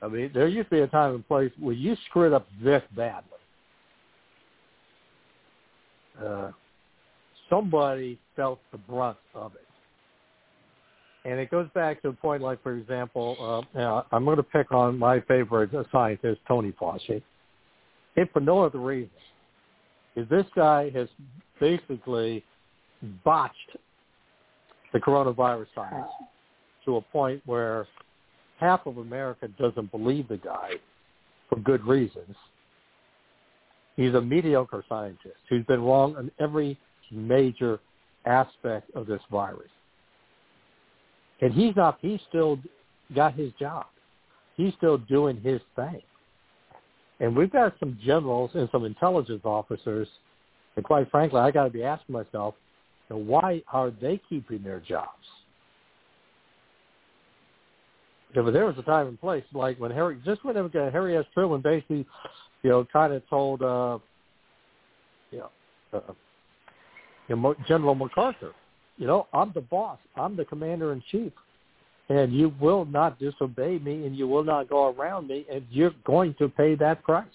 [0.00, 2.82] I mean, there used to be a time and place where you screwed up this
[2.96, 3.24] badly.
[6.24, 6.50] Uh,
[7.50, 9.67] somebody felt the brunt of it.
[11.24, 14.72] And it goes back to a point like, for example, uh, I'm going to pick
[14.72, 17.22] on my favorite scientist, Tony Fauci,
[18.16, 19.10] if for no other reason,
[20.16, 21.08] is this guy has
[21.60, 22.44] basically
[23.24, 23.76] botched
[24.92, 26.10] the coronavirus science
[26.84, 27.86] to a point where
[28.58, 30.70] half of America doesn't believe the guy
[31.48, 32.34] for good reasons.
[33.96, 36.78] He's a mediocre scientist who's been wrong on every
[37.10, 37.80] major
[38.26, 39.70] aspect of this virus.
[41.40, 42.58] And he's not, he's still
[43.14, 43.86] got his job.
[44.56, 46.02] He's still doing his thing.
[47.20, 50.08] And we've got some generals and some intelligence officers,
[50.76, 52.54] and quite frankly, I got to be asking myself,
[53.08, 55.08] you know, why are they keeping their jobs?
[58.34, 61.24] Yeah, but there was a time and place, like when Harry, just when Harry S.
[61.32, 62.06] Truman basically,
[62.62, 63.98] you know, kind of told, uh,
[65.30, 65.50] you know,
[65.94, 66.12] uh,
[67.28, 68.52] you know, General MacArthur,
[68.98, 69.98] you know, I'm the boss.
[70.16, 71.32] I'm the commander in chief.
[72.10, 75.94] And you will not disobey me and you will not go around me and you're
[76.04, 77.26] going to pay that price.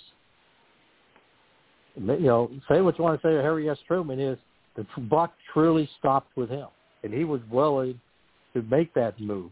[1.95, 3.77] You know, say what you want to say to Harry S.
[3.88, 4.38] Truman is
[4.76, 6.68] the buck truly stopped with him.
[7.03, 7.99] And he was willing
[8.53, 9.52] to make that move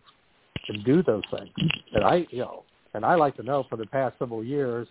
[0.68, 1.50] and do those things.
[1.94, 2.64] And I, you know,
[2.94, 4.88] and I like to know for the past several years,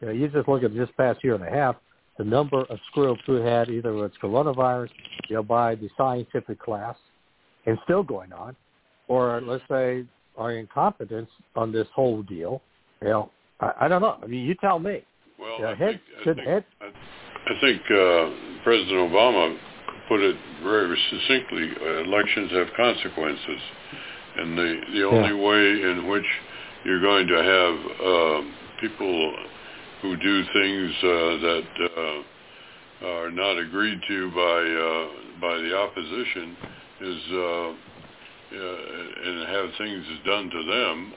[0.00, 1.76] you know, you just look at this past year and a half,
[2.18, 4.90] the number of screw-ups we had either with coronavirus,
[5.28, 6.96] you know, by the scientific class,
[7.66, 8.56] and still going on,
[9.06, 10.04] or let's say
[10.36, 12.60] our incompetence on this whole deal.
[13.00, 13.30] You know,
[13.60, 14.18] I, I don't know.
[14.22, 15.04] I mean, you tell me.
[15.38, 19.56] Well, you know, I head, think, I think, I, think uh, President Obama
[20.08, 21.70] put it very succinctly.
[21.80, 23.60] Uh, elections have consequences,
[24.36, 26.26] and the the only way in which
[26.84, 29.34] you're going to have uh, people
[30.02, 31.08] who do things uh,
[31.42, 36.56] that uh, are not agreed to by uh, by the opposition
[37.00, 37.68] is uh,
[38.48, 41.12] uh, and have things done to them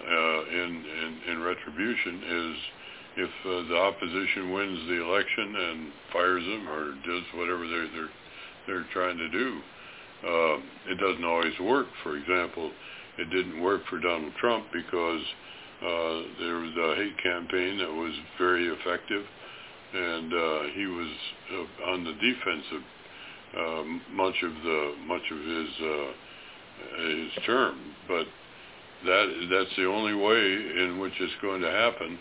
[0.51, 2.57] in, in in retribution is
[3.17, 3.29] if
[3.69, 8.09] the opposition wins the election and fires them or does whatever they're they're
[8.67, 9.59] they're trying to do.
[10.87, 11.87] it doesn't always work.
[12.03, 12.71] For example,
[13.17, 15.21] it didn't work for Donald Trump because
[15.81, 19.25] uh, there was a hate campaign that was very effective,
[19.93, 21.11] and uh, he was
[21.53, 22.85] uh, on the defensive
[23.57, 23.83] uh,
[24.13, 26.11] much of the much of his uh,
[27.07, 27.79] his term.
[28.07, 28.25] But
[29.05, 32.19] that that's the only way in which it's going to happen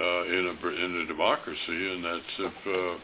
[0.00, 2.98] uh, in a in a democracy, and that's if uh,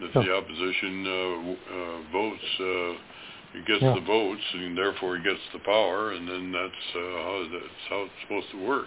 [0.00, 2.60] if the opposition uh, uh, votes.
[2.60, 3.06] Uh,
[3.52, 3.94] he gets Yeah.
[3.94, 8.02] the votes, and therefore he gets the power, and then that's uh, how that's how
[8.02, 8.86] it's supposed to work.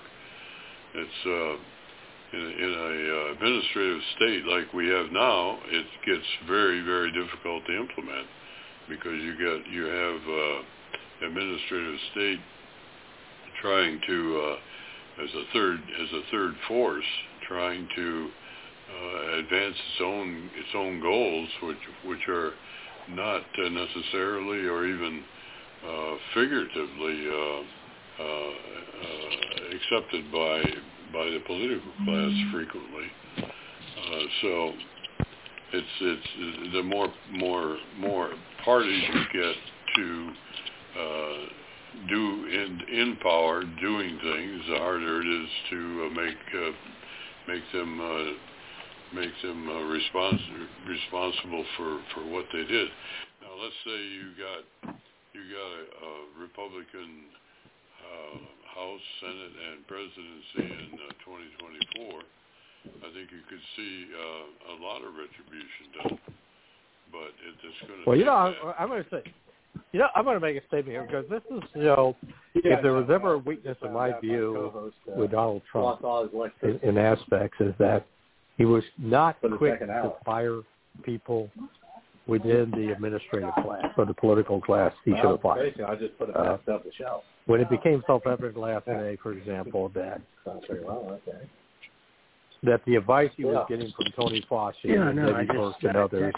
[0.95, 6.82] It's uh, in, in a uh, administrative state like we have now, it gets very
[6.82, 8.28] very difficult to implement
[8.90, 12.40] because you get you have uh, administrative state
[13.61, 17.06] trying to uh, as a third as a third force
[17.48, 18.30] trying to
[18.90, 22.52] uh, advance its own its own goals, which which are
[23.10, 25.24] not necessarily or even
[25.86, 28.52] uh, figuratively uh, uh,
[29.94, 30.64] accepted by
[31.11, 33.07] by the political class frequently.
[33.38, 34.74] Uh, so
[35.74, 38.32] it's it's the more more more
[38.65, 39.56] parties you get
[39.95, 40.32] to
[40.99, 46.72] uh, do in in power doing things, the harder it is to uh, make uh,
[47.48, 48.34] make them uh,
[49.14, 52.88] make them uh, respons- responsible for, for what they did.
[53.41, 54.95] Now, let's say you got
[55.34, 57.30] you got a, a Republican
[58.03, 58.38] uh,
[58.75, 62.21] House, Senate, and presidency in uh, 2024.
[62.84, 66.19] I think you could see uh, a lot of retribution done,
[67.11, 68.09] but it, it's going to.
[68.09, 69.23] Well, you know, I'm, I'm going to say,
[69.91, 72.15] you know, I'm going to make a statement here because this is, you know,
[72.55, 76.01] if there was ever a weakness in my view with Donald Trump
[76.61, 78.05] in, in aspects is that
[78.57, 80.61] he was not quick to fire
[81.03, 81.49] people
[82.27, 85.63] within the administrative class or the political class he should have fired.
[85.63, 87.23] Basically, I just put it Uh, back up the shelf.
[87.45, 91.45] When it became self-evident last night, for example, that well, okay.
[92.63, 95.81] that the advice he was getting from Tony Fauci Yeah, and no, I maybe just-
[95.81, 96.33] Birx and others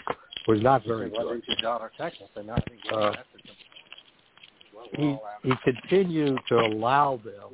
[0.48, 1.18] was not very good.
[1.24, 3.12] wasn't your daughter Texas, and I think Uh,
[4.96, 7.50] he he continued to allow them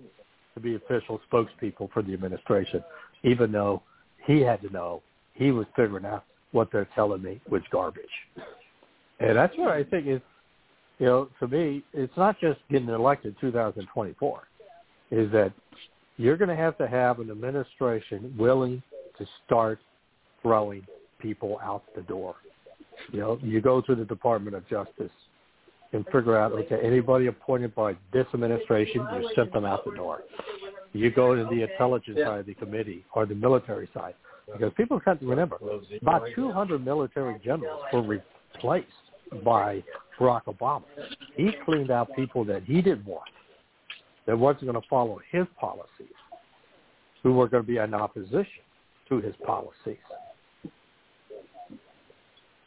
[0.54, 2.82] to be official spokespeople for the administration,
[3.22, 3.82] even though
[4.24, 5.02] he had to know
[5.34, 8.04] he was figuring out what they're telling me was garbage.
[9.20, 10.20] And that's what I think is,
[10.98, 14.42] you know, to me, it's not just getting elected 2024,
[15.10, 15.52] is that
[16.16, 18.82] you're going to have to have an administration willing
[19.18, 19.80] to start
[20.42, 20.86] throwing
[21.18, 22.34] people out the door.
[23.10, 25.10] You know, you go to the Department of Justice
[25.92, 30.22] and figure out, okay, anybody appointed by this administration, you sent them out the door.
[30.92, 34.14] You go to the intelligence side of the committee or the military side.
[34.50, 35.58] Because people to remember,
[36.00, 38.88] about 200 military generals were replaced
[39.44, 39.82] by
[40.18, 40.82] Barack Obama.
[41.36, 43.30] He cleaned out people that he didn't want,
[44.26, 46.14] that wasn't going to follow his policies,
[47.22, 48.62] who were going to be in opposition
[49.08, 49.96] to his policies.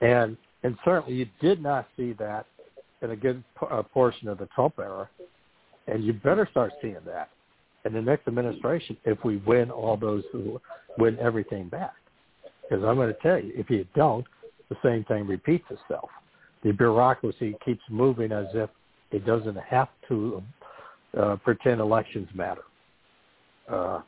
[0.02, 2.48] And and certainly you did not see that
[3.04, 3.44] in a good
[3.94, 5.08] portion of the Trump era,
[5.88, 7.30] and you better start seeing that
[7.86, 10.60] in the next administration if we win all those who
[10.98, 11.94] win everything back.
[12.62, 14.26] Because I'm going to tell you, if you don't,
[14.70, 16.10] the same thing repeats itself.
[16.64, 18.70] The bureaucracy keeps moving as if
[19.12, 20.42] it doesn't have to
[21.18, 22.64] uh, pretend elections matter.
[23.72, 24.02] Uh,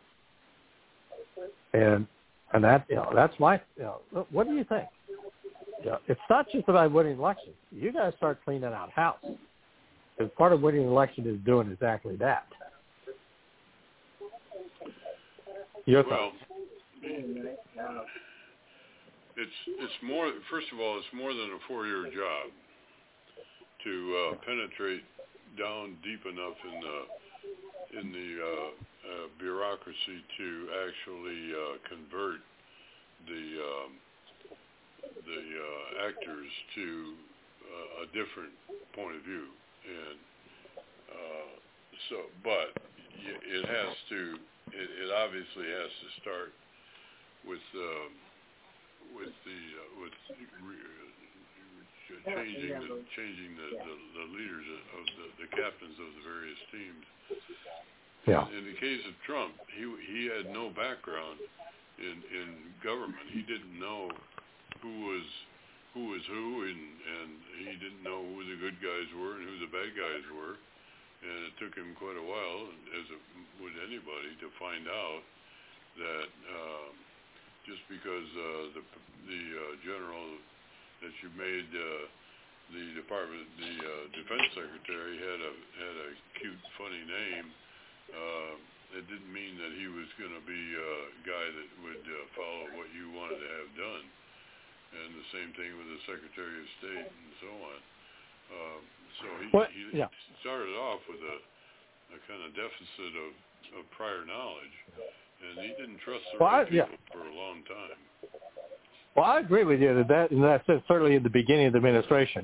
[1.74, 2.08] and
[2.54, 4.88] and that you know that's my you know what do you think?
[5.84, 7.56] You know, it's not just about winning elections.
[7.72, 9.24] You got to start cleaning out house.
[10.18, 12.48] Because part of winning an election is doing exactly that.
[15.88, 16.43] Your well, thoughts?
[19.38, 20.27] it's it's more.
[20.51, 22.51] First of all, it's more than a four-year job
[23.85, 25.07] to uh, penetrate
[25.57, 26.99] down deep enough in the
[28.03, 32.43] in the uh, uh, bureaucracy to actually uh, convert
[33.23, 33.95] the um,
[35.23, 37.15] the uh, actors to
[37.64, 38.51] uh, a different
[38.91, 39.47] point of view,
[39.88, 40.19] and
[42.09, 42.76] so, but
[43.26, 44.19] it has to.
[44.68, 46.52] It, it obviously has to start
[47.48, 48.11] with um,
[49.15, 50.15] with the uh, with
[50.64, 51.18] re, uh,
[52.27, 57.06] changing the changing the, the, the leaders of the, the captains of the various teams.
[58.27, 58.44] Yeah.
[58.52, 61.39] In the case of Trump, he he had no background
[61.99, 62.48] in in
[62.84, 63.23] government.
[63.31, 64.11] He didn't know
[64.84, 65.27] who was
[65.95, 67.31] who was who, and and
[67.64, 70.60] he didn't know who the good guys were and who the bad guys were.
[71.18, 73.22] And it took him quite a while, as it
[73.57, 75.23] would anybody, to find out
[75.98, 76.94] that um,
[77.65, 78.84] just because uh, the
[79.26, 80.27] the uh, general
[81.02, 82.06] that you made uh,
[82.69, 87.48] the department, the uh, defense secretary had a had a cute, funny name.
[88.14, 88.53] Uh,
[88.95, 90.94] it didn't mean that he was going to be a
[91.27, 94.06] guy that would uh, follow what you wanted to have done.
[94.95, 97.80] And the same thing with the Secretary of State and so on.
[98.48, 98.81] Um,
[99.21, 100.07] so he, Well, he yeah.
[100.41, 101.38] started off with a,
[102.15, 103.31] a kind of deficit of,
[103.79, 104.75] of prior knowledge,
[105.43, 106.85] and he didn't trust the Well, I- right yeah.
[106.85, 107.99] people for a long time.
[109.15, 111.73] Well, I agree with you that that in that sense, certainly in the beginning of
[111.73, 112.43] the administration,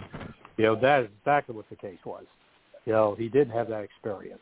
[0.57, 2.25] you know, that is exactly what the case was.
[2.85, 4.41] You know, he didn't have that experience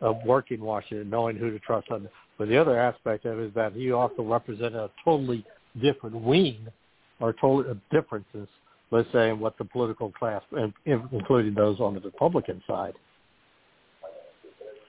[0.00, 2.08] of working in Washington, knowing who to trust on.
[2.38, 5.44] But the other aspect of it is that he also represented a totally
[5.82, 6.66] different wing
[7.20, 8.48] or totally differences,
[8.94, 12.94] let's say, in what the political class, in- in- including those on the Republican side.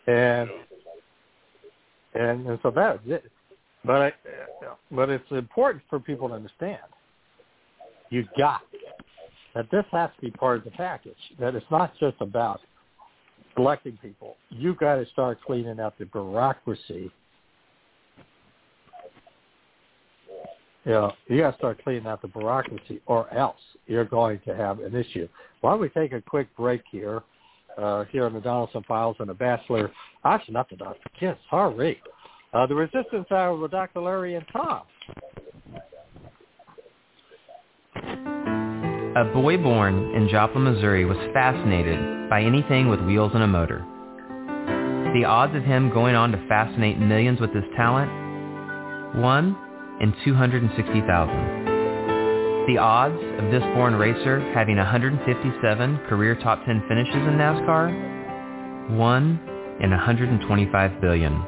[0.05, 0.47] And
[2.13, 2.99] and and so that.
[3.83, 4.13] But I,
[4.91, 6.81] but it's important for people to understand.
[8.11, 8.61] You got
[9.55, 11.13] that this has to be part of the package.
[11.39, 12.61] That it's not just about
[13.55, 14.37] selecting people.
[14.49, 17.11] You got to start cleaning up the bureaucracy.
[20.85, 24.55] You know, you got to start cleaning out the bureaucracy, or else you're going to
[24.55, 25.27] have an issue.
[25.61, 27.23] Why don't we take a quick break here,
[27.77, 29.91] uh, here on the Donelson Files and the Batchelor?
[30.23, 31.09] Actually, not the Doctor.
[31.19, 31.99] Yes, sorry.
[32.53, 34.01] Uh, the Resistance Hour with Dr.
[34.01, 34.83] Larry and Tom.
[39.17, 43.79] A boy born in Joplin, Missouri was fascinated by anything with wheels and a motor.
[45.15, 48.11] The odds of him going on to fascinate millions with his talent?
[49.17, 49.64] 1
[50.01, 51.65] in 260,000.
[52.67, 58.97] The odds of this born racer having 157 career top 10 finishes in NASCAR?
[58.97, 59.39] 1
[59.81, 61.43] in 125 billion.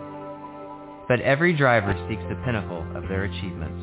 [1.08, 3.82] But every driver seeks the pinnacle of their achievements.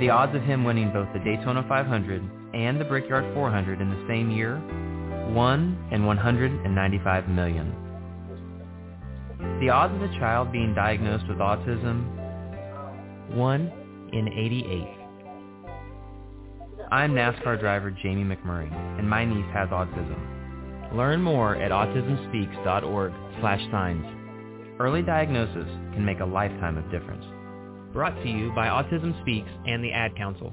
[0.00, 2.22] The odds of him winning both the Daytona 500
[2.54, 4.58] and the Brickyard 400 in the same year?
[5.32, 7.74] 1 in 195 million.
[9.60, 12.21] The odds of a child being diagnosed with autism?
[13.34, 14.88] 1 in 88.
[16.90, 20.94] I'm NASCAR driver Jamie McMurray, and my niece has autism.
[20.94, 24.04] Learn more at autismspeaks.org slash signs.
[24.78, 27.24] Early diagnosis can make a lifetime of difference.
[27.94, 30.52] Brought to you by Autism Speaks and the Ad Council.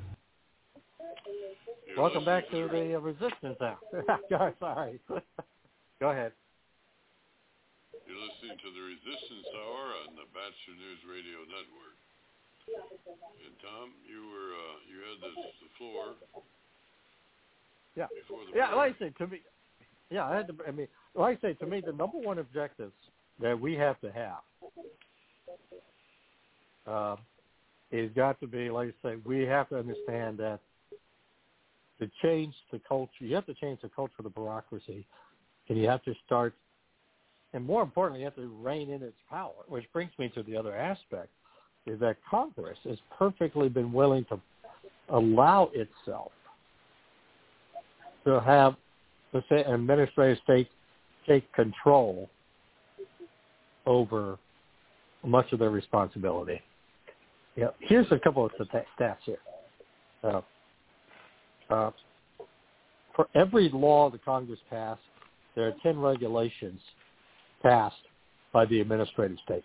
[1.97, 3.79] Welcome back to the uh, Resistance Hour.
[4.59, 4.99] Sorry.
[5.99, 6.31] Go ahead.
[8.07, 11.97] You're listening to the Resistance Hour on the Batchelor News Radio Network.
[13.45, 16.15] And Tom, you were uh, you had this the floor.
[17.95, 18.07] Yeah.
[18.55, 18.77] Yeah, break.
[18.77, 19.41] like I say, to me,
[20.09, 22.93] yeah, I had to, I mean, like I say, to me, the number one objectives
[23.41, 24.43] that we have to have
[26.87, 27.15] uh,
[27.91, 30.59] is got to be, like I say, we have to understand that
[32.01, 35.05] to change the culture, you have to change the culture of the bureaucracy,
[35.69, 36.53] and you have to start,
[37.53, 40.57] and more importantly, you have to rein in its power, which brings me to the
[40.57, 41.29] other aspect,
[41.85, 44.39] is that Congress has perfectly been willing to
[45.09, 46.31] allow itself
[48.25, 48.75] to have
[49.33, 49.41] the
[49.71, 50.67] administrative state
[51.27, 52.29] take control
[53.85, 54.37] over
[55.23, 56.61] much of their responsibility.
[57.55, 58.51] Yeah, here's a couple of
[58.99, 59.37] stats here.
[60.23, 60.41] Uh,
[61.71, 61.91] uh,
[63.15, 65.01] for every law the Congress passed,
[65.55, 66.79] there are 10 regulations
[67.61, 67.95] passed
[68.53, 69.63] by the administrative state.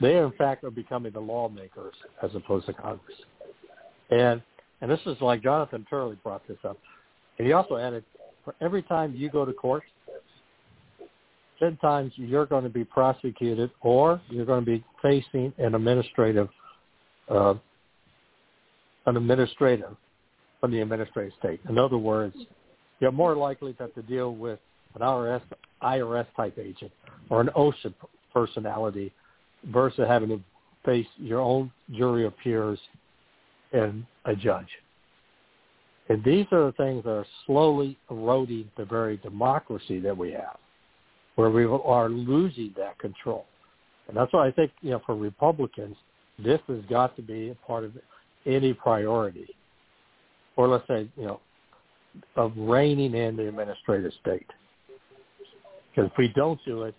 [0.00, 3.16] They, in fact, are becoming the lawmakers as opposed to Congress.
[4.10, 4.42] And
[4.80, 6.78] and this is like Jonathan Turley brought this up.
[7.38, 8.04] And he also added,
[8.44, 9.82] for every time you go to court,
[11.58, 16.48] 10 times you're going to be prosecuted or you're going to be facing an administrative,
[17.28, 17.54] uh,
[19.04, 19.94] an administrative
[20.60, 21.60] from the administrative state.
[21.68, 22.36] In other words,
[23.00, 24.58] you're more likely to have to deal with
[24.94, 25.42] an IRS,
[25.82, 26.92] IRS type agent
[27.30, 27.94] or an OSHA
[28.32, 29.12] personality
[29.68, 30.40] versus having to
[30.84, 32.78] face your own jury of peers
[33.72, 34.68] and a judge.
[36.08, 40.58] And these are the things that are slowly eroding the very democracy that we have,
[41.36, 43.46] where we are losing that control.
[44.08, 45.96] And that's why I think, you know, for Republicans,
[46.38, 47.92] this has got to be a part of
[48.44, 49.54] any priority
[50.60, 51.40] or let's say, you know,
[52.36, 54.46] of reining in the administrative state.
[55.88, 56.94] Because if we don't do it,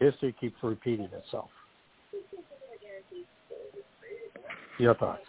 [0.00, 1.50] history keeps repeating itself.
[4.80, 5.22] Your thoughts?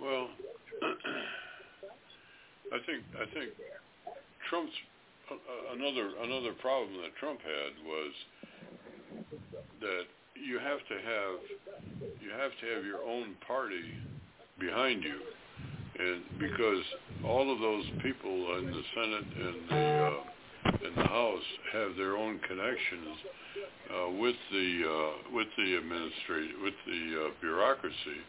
[0.00, 0.28] Well,
[2.72, 3.50] I think I think
[4.48, 4.72] Trump's
[5.30, 5.34] uh,
[5.76, 8.12] another another problem that Trump had was
[9.80, 10.04] that
[10.34, 11.38] you have to have
[12.20, 13.94] you have to have your own party
[14.58, 15.20] behind you,
[16.00, 16.82] and because
[17.26, 22.16] all of those people in the Senate and the uh, in the House have their
[22.16, 23.16] own connections
[23.90, 28.20] uh, with the uh, with the administrative with the uh, bureaucracy,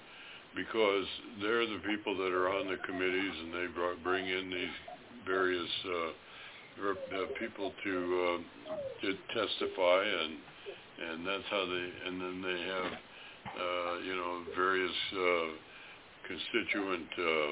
[0.56, 1.06] because
[1.42, 4.76] they're the people that are on the committees and they brought, bring in these
[5.26, 7.96] various uh, rep, uh, people to
[8.28, 10.34] uh, to testify and
[11.02, 12.92] and that's how they and then they have
[13.56, 15.71] uh, you know various uh,
[16.32, 17.52] constituent uh,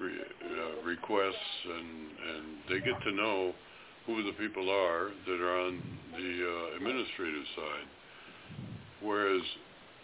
[0.00, 1.88] re, uh, requests and
[2.30, 3.52] and they get to know
[4.06, 5.82] who the people are that are on
[6.12, 7.88] the uh, administrative side.
[9.02, 9.42] Whereas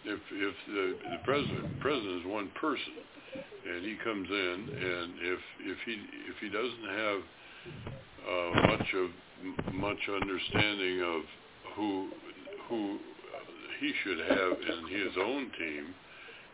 [0.05, 2.93] if if the, the president president is one person
[3.69, 5.95] and he comes in and if if he
[6.29, 7.19] if he doesn't have
[8.27, 11.21] uh, much of much understanding of
[11.75, 12.09] who
[12.69, 12.97] who
[13.79, 15.93] he should have in his own team,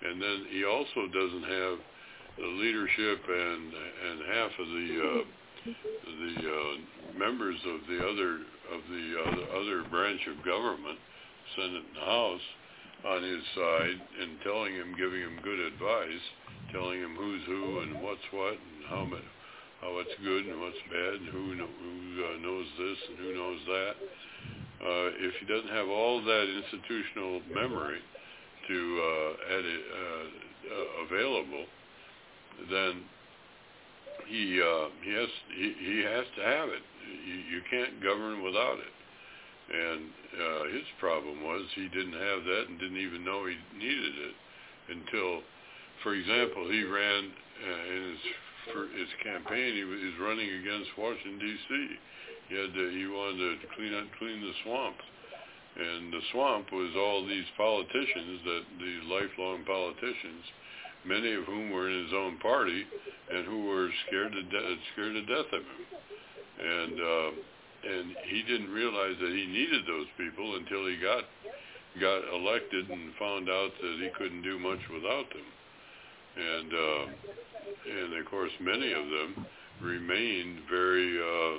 [0.03, 1.77] and then he also doesn't have
[2.37, 5.23] the leadership and and half of the uh,
[5.65, 8.33] the uh, members of the other
[8.73, 10.99] of the other, other branch of government,
[11.55, 12.47] Senate and House,
[13.05, 16.23] on his side and telling him, giving him good advice,
[16.71, 19.27] telling him who's who and what's what and how much
[19.81, 23.59] how it's good and what's bad and who who uh, knows this and who knows
[23.67, 23.95] that.
[24.83, 27.99] Uh, if he doesn't have all that institutional memory
[28.67, 30.25] to uh, edit, uh,
[30.63, 31.65] uh, available,
[32.69, 33.03] then
[34.27, 36.83] he uh, he has he, he has to have it.
[37.27, 38.93] You, you can't govern without it.
[39.63, 40.03] And
[40.35, 44.35] uh, his problem was he didn't have that and didn't even know he needed it
[44.91, 45.39] until,
[46.03, 48.21] for example, he ran uh, in his
[48.71, 49.75] for his campaign.
[49.75, 51.99] He was running against Washington D.C
[52.49, 54.95] he had to, he wanted to clean up, clean the swamp,
[55.75, 60.45] and the swamp was all these politicians that these lifelong politicians,
[61.05, 62.85] many of whom were in his own party,
[63.33, 65.83] and who were scared to de- scared to death of him,
[66.61, 67.29] and uh,
[67.83, 71.25] and he didn't realize that he needed those people until he got
[71.99, 75.49] got elected and found out that he couldn't do much without them,
[76.37, 77.05] and uh,
[77.89, 79.45] and of course many of them
[79.81, 81.57] remained very uh,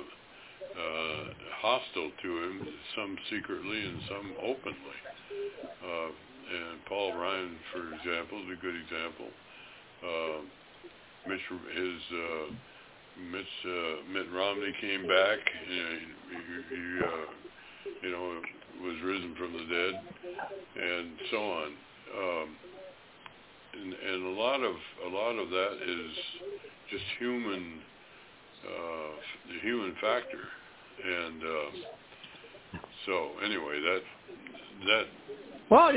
[0.75, 1.23] uh,
[1.61, 4.99] hostile to him, some secretly and some openly.
[5.81, 6.11] Uh,
[6.45, 9.29] and Paul Ryan, for example, is a good example.
[10.03, 10.39] Uh,
[11.27, 11.41] Mitch,
[11.73, 12.47] his uh,
[13.31, 15.39] Mitch, uh, Mitt Romney came back.
[15.69, 15.95] Know,
[16.29, 17.25] he, he uh,
[18.03, 18.41] you know,
[18.83, 19.93] was risen from the dead,
[20.75, 21.67] and so on.
[22.15, 22.49] Um,
[23.73, 24.75] and, and a lot of
[25.05, 26.11] a lot of that is
[26.91, 27.79] just human,
[28.63, 29.11] uh,
[29.51, 30.45] the human factor
[31.03, 31.69] and uh,
[33.05, 34.01] so anyway, that
[34.87, 35.05] that
[35.69, 35.91] well,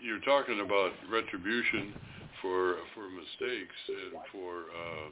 [0.00, 1.94] you're talking about retribution
[2.40, 5.08] for for mistakes and for uh,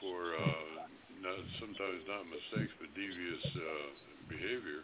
[0.00, 0.86] for uh,
[1.20, 3.88] not sometimes not mistakes but devious uh,
[4.28, 4.82] behavior.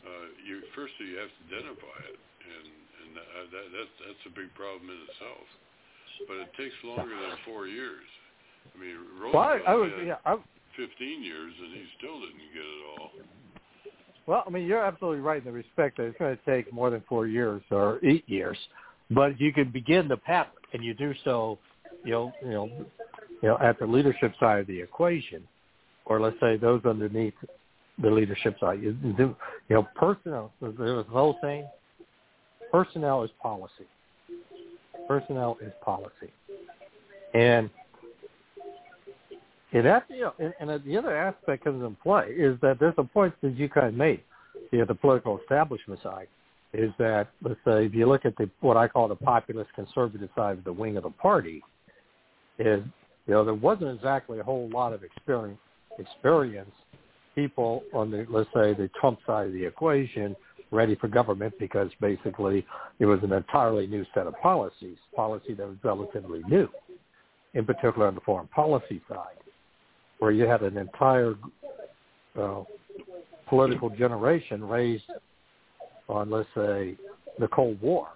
[0.00, 2.68] Uh, you first you have to identify it, and
[3.00, 5.46] and that, that that's that's a big problem in itself.
[6.28, 8.04] But it takes longer than four years.
[8.68, 10.36] I mean, Roosevelt well, I, I was, had, yeah, I,
[10.88, 13.10] 15 years, and he still didn't get it all.
[14.26, 16.90] Well, I mean, you're absolutely right in the respect that it's going to take more
[16.90, 18.56] than four years or eight years,
[19.10, 21.58] but you can begin the pattern, and you do so,
[22.04, 22.70] you know, you know,
[23.42, 25.42] you know, at the leadership side of the equation,
[26.04, 27.34] or let's say those underneath
[28.00, 28.82] the leadership side.
[28.82, 29.36] You, you
[29.68, 30.52] know, personnel.
[30.60, 31.66] There's the whole thing.
[32.70, 33.86] Personnel is policy.
[35.08, 36.30] Personnel is policy,
[37.34, 37.68] and
[39.72, 43.34] you know, and, and the other aspect comes in play is that there's a point
[43.42, 44.20] that you kind of made,
[44.72, 46.26] you know, the political establishment side,
[46.72, 50.28] is that let's say if you look at the what I call the populist conservative
[50.36, 51.62] side of the wing of the party,
[52.58, 52.82] is
[53.26, 55.58] you know there wasn't exactly a whole lot of experience
[55.98, 56.70] experience
[57.34, 60.36] people on the let's say the Trump side of the equation
[60.70, 62.64] ready for government because basically
[63.00, 66.68] it was an entirely new set of policies, policy that was relatively new,
[67.54, 69.36] in particular on the foreign policy side
[70.20, 71.34] where you had an entire
[72.40, 72.62] uh,
[73.48, 75.10] political generation raised
[76.08, 76.96] on, let's say,
[77.38, 78.08] the Cold War,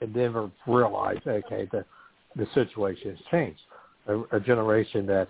[0.00, 1.84] and never realized, okay, the
[2.34, 3.60] the situation has changed.
[4.06, 5.28] a, a generation that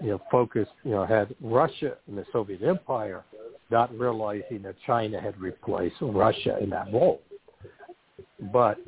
[0.00, 3.24] you know focused, you know, had Russia and the Soviet Empire,
[3.70, 7.20] not realizing that China had replaced Russia in that role.
[8.52, 8.78] But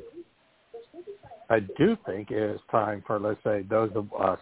[1.49, 4.39] I do think it is time for, let's say, those of us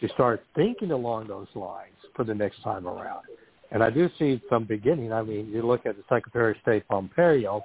[0.00, 3.24] to start thinking along those lines for the next time around.
[3.70, 5.12] And I do see some beginning.
[5.12, 7.64] I mean, you look at the Secretary of State Pompeo.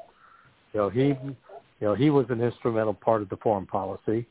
[0.73, 1.35] You know, he, you
[1.81, 4.25] know, he was an instrumental part of the foreign policy.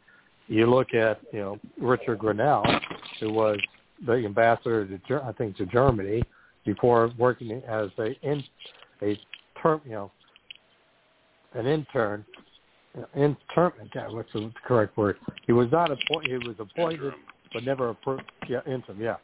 [0.46, 2.64] You look at, you know, Richard Grenell,
[3.18, 3.58] who was
[4.06, 6.22] the ambassador to, I think, to Germany
[6.64, 8.44] before working as a in
[9.02, 9.18] a
[9.60, 10.10] term, you know,
[11.54, 12.24] an intern.
[13.16, 13.72] Intern,
[14.10, 15.16] what's the correct word?
[15.46, 16.42] He was not appointed.
[16.42, 17.12] He was appointed,
[17.54, 18.24] but never approved.
[18.48, 19.00] Yeah, interim.
[19.00, 19.16] Yeah,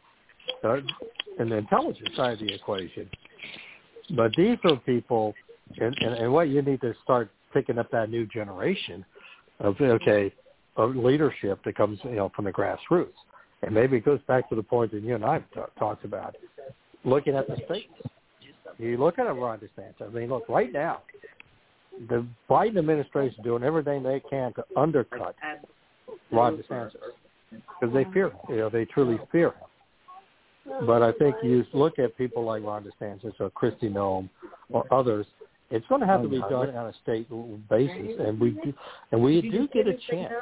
[0.65, 0.77] uh,
[1.39, 3.11] in the intelligence side of the equation.
[4.17, 5.35] But these are people,
[5.79, 9.05] and, and, and what you need to start picking up that new generation
[9.59, 10.33] of okay
[10.77, 13.09] of leadership that comes you know from the grassroots,
[13.63, 16.05] and maybe it goes back to the point that you and I have t- talked
[16.05, 16.37] about,
[17.05, 17.89] looking at the states.
[18.79, 20.09] You look at Ron DeSantis.
[20.09, 21.03] I mean, look right now,
[22.09, 25.35] the Biden administration doing everything they can to undercut
[26.33, 26.95] Ron DeSantis
[27.51, 28.39] because they fear him.
[28.49, 30.87] You know, they truly fear him.
[30.87, 34.29] But I think you look at people like Ron DeSantis or Kristi Noem
[34.71, 35.27] or others,
[35.71, 37.29] it's going to have to be done on a state
[37.69, 38.73] basis, and we do,
[39.13, 40.33] and we do get a chance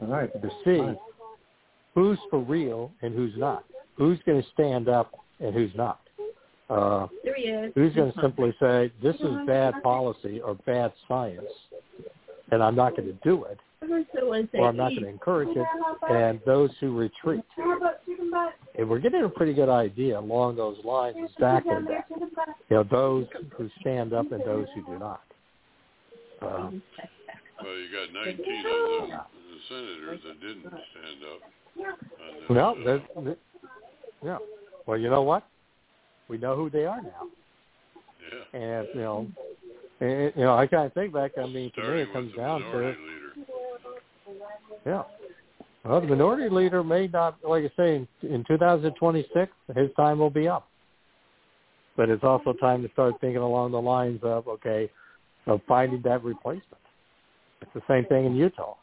[0.00, 0.98] to see
[1.94, 3.64] who's for real and who's not,
[3.96, 6.00] who's going to stand up and who's not.
[6.70, 7.06] Uh,
[7.74, 11.44] who's going to simply say this is bad policy or bad science,
[12.50, 13.58] and I'm not going to do it,
[14.54, 15.66] or I'm not going to encourage it,
[16.10, 17.44] and those who retreat.
[18.76, 22.06] And we're getting a pretty good idea along those lines exactly that.
[22.68, 25.20] You know, those who stand up and those who do not.
[26.42, 26.70] Uh,
[27.62, 31.40] well, you got 19 of the, the senators that didn't stand up.
[32.50, 32.76] Well,
[33.16, 33.34] uh,
[34.22, 34.38] yeah.
[34.86, 35.44] Well, you know what?
[36.28, 37.28] We know who they are now.
[38.52, 38.60] Yeah.
[38.60, 39.26] And you know,
[40.00, 41.32] and, you know, I kind of think back.
[41.38, 42.96] I mean, to me, it comes down to leader.
[44.86, 45.02] Yeah.
[45.84, 50.30] Well, the minority leader may not, like I say, in, in 2026, his time will
[50.30, 50.68] be up.
[51.96, 54.90] But it's also time to start thinking along the lines of, okay,
[55.46, 56.82] of finding that replacement.
[57.60, 58.76] It's the same thing in Utah.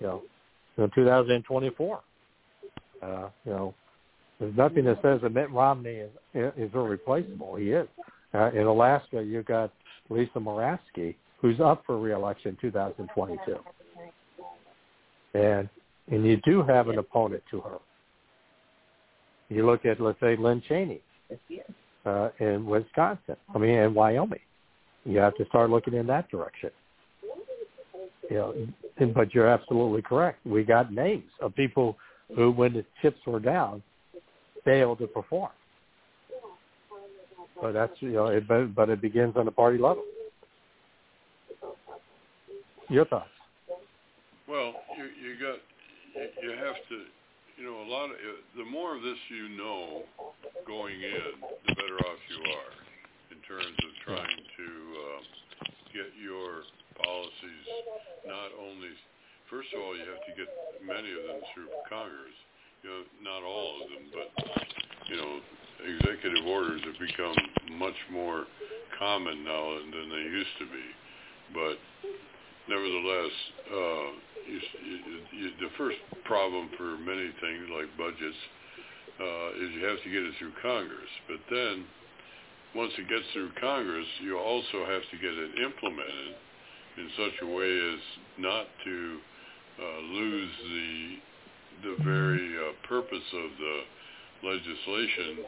[0.00, 0.22] You know,
[0.78, 2.00] in 2024.
[3.02, 3.74] Uh, you know,
[4.38, 7.56] there's nothing that says that Mitt Romney is is irreplaceable.
[7.56, 7.86] He is.
[8.32, 9.72] Uh, in Alaska, you've got
[10.08, 13.56] Lisa Murkowski, who's up for reelection in 2022
[15.34, 15.68] and
[16.10, 17.78] and you do have an opponent to her.
[19.48, 21.00] You look at let's say Lynn Cheney
[22.06, 23.36] uh, in Wisconsin.
[23.54, 24.40] I mean, in Wyoming.
[25.04, 26.70] You have to start looking in that direction.
[28.30, 28.54] You know,
[28.98, 30.44] and, but you're absolutely correct.
[30.46, 31.96] We got names of people
[32.34, 33.82] who, when the chips were down,
[34.64, 35.50] failed to perform.
[37.60, 40.04] But that's you know, it, but, but it begins on the party level.
[42.88, 43.28] Your thoughts?
[44.48, 45.58] Well, you you got
[46.14, 46.96] you, have to
[47.56, 48.16] you know a lot of
[48.56, 50.04] the more of this you know
[50.66, 52.72] going in, the better off you are
[53.32, 55.20] in terms of trying to uh,
[55.96, 56.68] get your
[57.00, 57.64] policies
[58.28, 58.92] not only
[59.48, 60.48] first of all you have to get
[60.84, 62.36] many of them through Congress.
[62.84, 64.28] You know, not all of them, but
[65.08, 65.40] you know,
[65.88, 67.32] executive orders have become
[67.80, 68.44] much more
[68.98, 70.84] common now than they used to be.
[71.52, 71.76] But
[72.68, 73.32] nevertheless,
[73.70, 74.08] uh,
[74.48, 74.58] you,
[75.32, 78.40] you, the first problem for many things like budgets
[79.20, 81.12] uh, is you have to get it through Congress.
[81.28, 81.84] But then,
[82.74, 86.34] once it gets through Congress, you also have to get it implemented
[86.98, 88.00] in such a way as
[88.38, 89.18] not to
[89.80, 91.16] uh, lose the
[91.82, 93.76] the very uh, purpose of the
[94.48, 95.44] legislation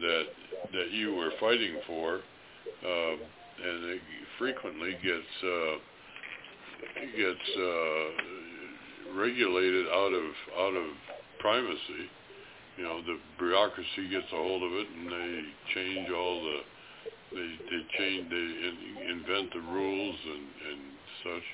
[0.00, 0.24] that
[0.72, 4.00] that you were fighting for, uh, and it
[4.38, 5.76] frequently gets uh,
[7.16, 10.28] gets uh, regulated out of
[10.58, 10.88] out of
[11.40, 12.10] primacy.
[12.76, 15.42] You know, the bureaucracy gets a hold of it, and they
[15.74, 16.58] change all the
[17.32, 18.76] they they change they in,
[19.18, 20.80] invent the rules and and
[21.24, 21.46] such,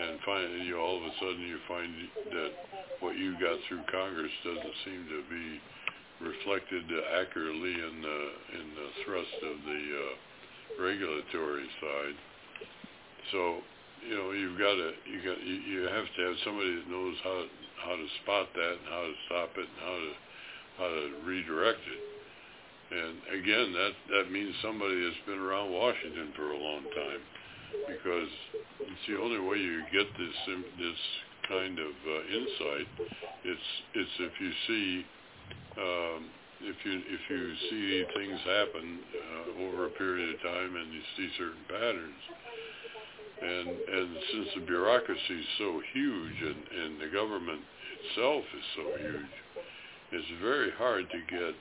[0.00, 1.92] and finally you all of a sudden you find
[2.32, 2.52] that
[3.00, 5.60] what you got through Congress doesn't seem to be
[6.24, 6.84] reflected
[7.20, 8.20] accurately in the
[8.56, 12.16] in the thrust of the uh, regulatory side.
[13.32, 13.60] So
[14.08, 17.44] you know you've got to you got you, have to have somebody that knows how
[17.84, 20.12] how to spot that and how to stop it and how to
[20.78, 22.02] how to redirect it.
[22.94, 27.22] And again, that that means somebody that's been around Washington for a long time,
[27.88, 28.32] because
[28.80, 30.36] it's the only way you get this
[30.78, 31.00] this
[31.48, 32.88] kind of uh, insight.
[33.44, 34.88] It's it's if you see
[35.80, 36.20] um,
[36.60, 41.00] if you if you see things happen uh, over a period of time and you
[41.16, 42.22] see certain patterns.
[43.44, 47.60] And and since the bureaucracy is so huge and, and the government
[48.00, 49.34] itself is so huge,
[50.12, 51.54] it's very hard to get.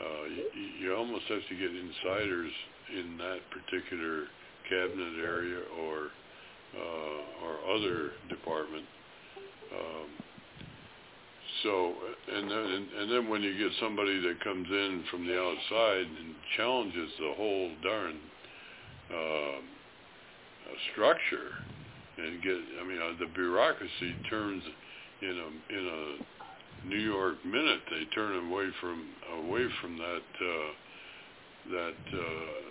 [0.00, 0.44] Uh, you,
[0.80, 2.52] you almost have to get insiders
[2.96, 4.24] in that particular
[4.68, 6.08] cabinet area or
[6.76, 8.86] uh, or other department.
[9.72, 10.08] Um,
[11.62, 11.92] so
[12.32, 16.34] and then and then when you get somebody that comes in from the outside and
[16.56, 18.16] challenges the whole darn
[19.12, 19.60] uh,
[20.92, 21.52] structure
[22.18, 24.62] and get I mean uh, the bureaucracy turns
[25.22, 29.08] in a in a New York minute they turn away from
[29.44, 30.70] away from that uh,
[31.72, 32.70] that uh,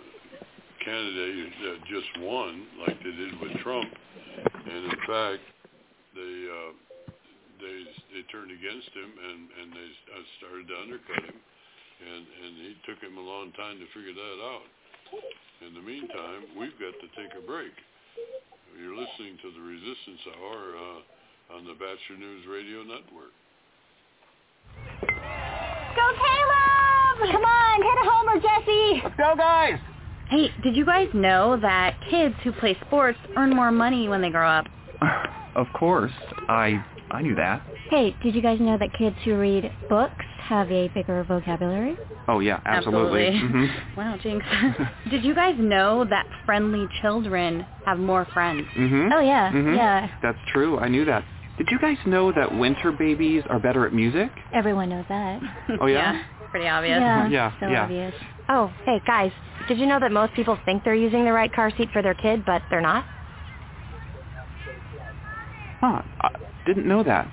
[0.84, 3.90] candidate that just won like they did with Trump.
[4.34, 5.42] And in fact
[6.14, 6.72] they uh,
[7.60, 7.78] they
[8.14, 11.38] they turned against him and and they uh, started to undercut him.
[12.00, 14.66] And and he took him a long time to figure that out
[15.66, 17.72] in the meantime we've got to take a break
[18.80, 23.34] you're listening to the Resistance Hour uh, on the Batchelor News Radio Network.
[25.94, 27.32] Go Caleb!
[27.32, 29.02] Come on, hit a homer, Jesse!
[29.04, 29.78] Let's go, guys!
[30.30, 34.30] Hey, did you guys know that kids who play sports earn more money when they
[34.30, 34.66] grow up?
[35.56, 36.12] Of course.
[36.48, 37.60] I I knew that.
[37.90, 41.96] Hey, did you guys know that kids who read books have a bigger vocabulary?
[42.28, 43.26] Oh yeah, absolutely.
[43.28, 43.58] Absolutely.
[43.68, 43.82] Mhm.
[43.96, 44.44] Wow, Jinx.
[45.10, 48.66] did you guys know that friendly children have more friends?
[48.76, 49.10] Mhm.
[49.14, 49.76] Oh yeah, Mhm.
[49.76, 50.08] yeah.
[50.22, 50.78] That's true.
[50.78, 51.24] I knew that.
[51.58, 54.30] Did you guys know that winter babies are better at music?
[54.52, 55.40] Everyone knows that.
[55.80, 56.22] Oh yeah.
[56.50, 56.98] Pretty obvious.
[57.00, 57.82] Yeah, Yeah, so yeah.
[57.84, 58.14] obvious.
[58.48, 59.30] Oh, hey, guys,
[59.68, 62.14] did you know that most people think they're using the right car seat for their
[62.14, 63.04] kid, but they're not?
[65.80, 66.02] Huh.
[66.20, 66.28] I
[66.66, 67.30] didn't know that.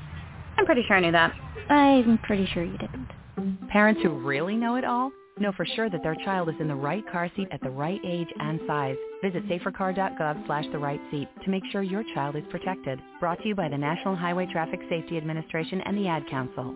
[0.57, 1.33] I'm pretty sure I knew that.
[1.69, 3.69] I'm pretty sure you didn't.
[3.69, 6.75] Parents who really know it all know for sure that their child is in the
[6.75, 8.95] right car seat at the right age and size.
[9.23, 12.99] Visit safercar.gov slash the right seat to make sure your child is protected.
[13.19, 16.75] Brought to you by the National Highway Traffic Safety Administration and the Ad Council.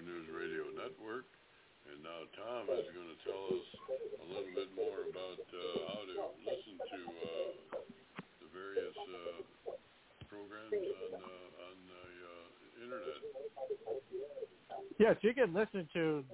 [0.00, 1.28] the News Radio Network.
[1.92, 3.66] And now Tom is going to tell us
[4.16, 5.58] a little bit more about uh,
[5.92, 7.76] how to listen to uh,
[8.40, 9.44] the various uh,
[10.28, 13.20] programs on, uh, on the uh, internet.
[14.98, 16.24] Yes, you can listen to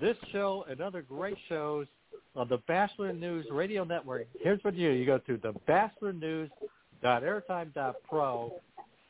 [0.00, 1.86] this show and other great shows
[2.34, 4.26] on the Batchelor News Radio Network.
[4.40, 4.96] Here's what you do.
[4.98, 8.60] You go to the batchelornews.airtime.pro.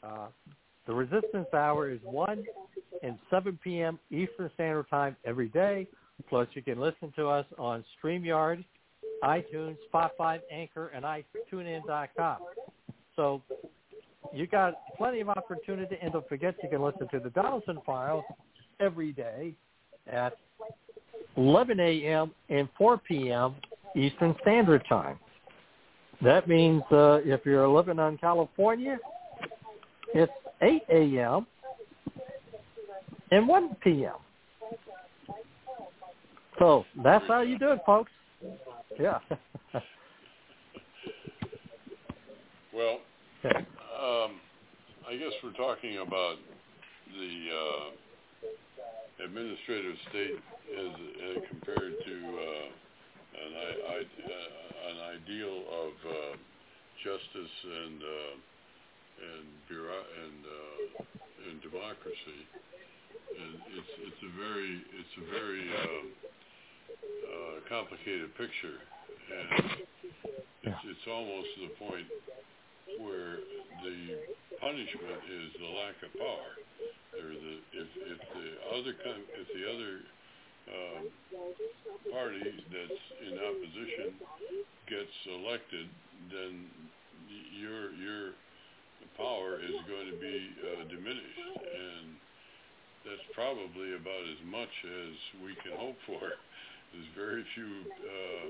[0.02, 0.26] Uh,
[0.86, 2.44] the Resistance Hour is 1
[3.04, 3.98] and 7 p.m.
[4.10, 5.86] Eastern Standard Time every day.
[6.28, 8.64] Plus, you can listen to us on StreamYard,
[9.22, 12.38] iTunes, Spotify, Anchor, and iTuneIn.com.
[13.16, 13.42] So
[14.32, 15.96] you got plenty of opportunity.
[16.00, 18.24] And don't forget, you can listen to the Donelson Files
[18.80, 19.54] every day
[20.06, 20.36] at
[21.36, 22.32] 11 a.m.
[22.48, 23.56] and 4 p.m.
[23.96, 25.18] Eastern Standard Time.
[26.22, 28.98] That means uh, if you're living on California,
[30.14, 30.32] it's
[30.62, 31.46] 8 a.m.
[33.34, 34.14] and 1 p.m.
[36.58, 38.12] So that's how you do it, folks.
[38.98, 39.18] Yeah.
[42.74, 42.98] Well,
[43.46, 44.40] um,
[45.06, 46.38] I guess we're talking about
[47.06, 52.66] the uh, administrative state as uh, compared to uh,
[53.38, 56.34] an, I, I, uh, an ideal of uh,
[57.04, 58.34] justice and uh,
[59.22, 61.04] and bureau- and uh,
[61.48, 62.42] and democracy.
[63.18, 66.06] It's it's a very it's a very um,
[67.08, 69.48] uh, complicated picture, and
[70.64, 72.08] it's it's almost to the point
[73.00, 73.42] where
[73.84, 73.98] the
[74.60, 76.52] punishment is the lack of power.
[77.18, 79.92] Or the if if the other con- if the other
[80.70, 81.02] um,
[82.10, 84.14] party that's in opposition
[84.88, 85.86] gets elected,
[86.30, 86.52] then
[87.58, 88.24] your your
[89.16, 92.06] power is going to be uh, diminished, and
[93.04, 95.12] that's probably about as much as
[95.44, 96.20] we can hope for.
[96.92, 98.44] There's very few uh,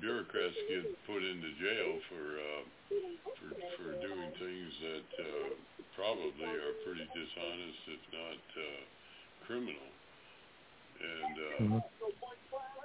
[0.00, 2.62] bureaucrats get put into jail for uh,
[3.38, 5.48] for for doing things that uh,
[5.94, 8.80] probably are pretty dishonest, if not uh,
[9.46, 9.88] criminal.
[10.94, 11.82] And uh, Mhm.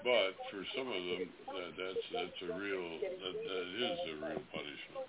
[0.04, 4.44] but for some of them, that, that's that's a real that that is a real
[4.52, 5.06] punishment.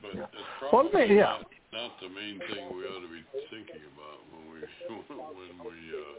[0.00, 1.42] But that's Well, yeah.
[1.42, 4.58] not, not the main thing we ought to be thinking about when we
[5.38, 6.18] when we uh,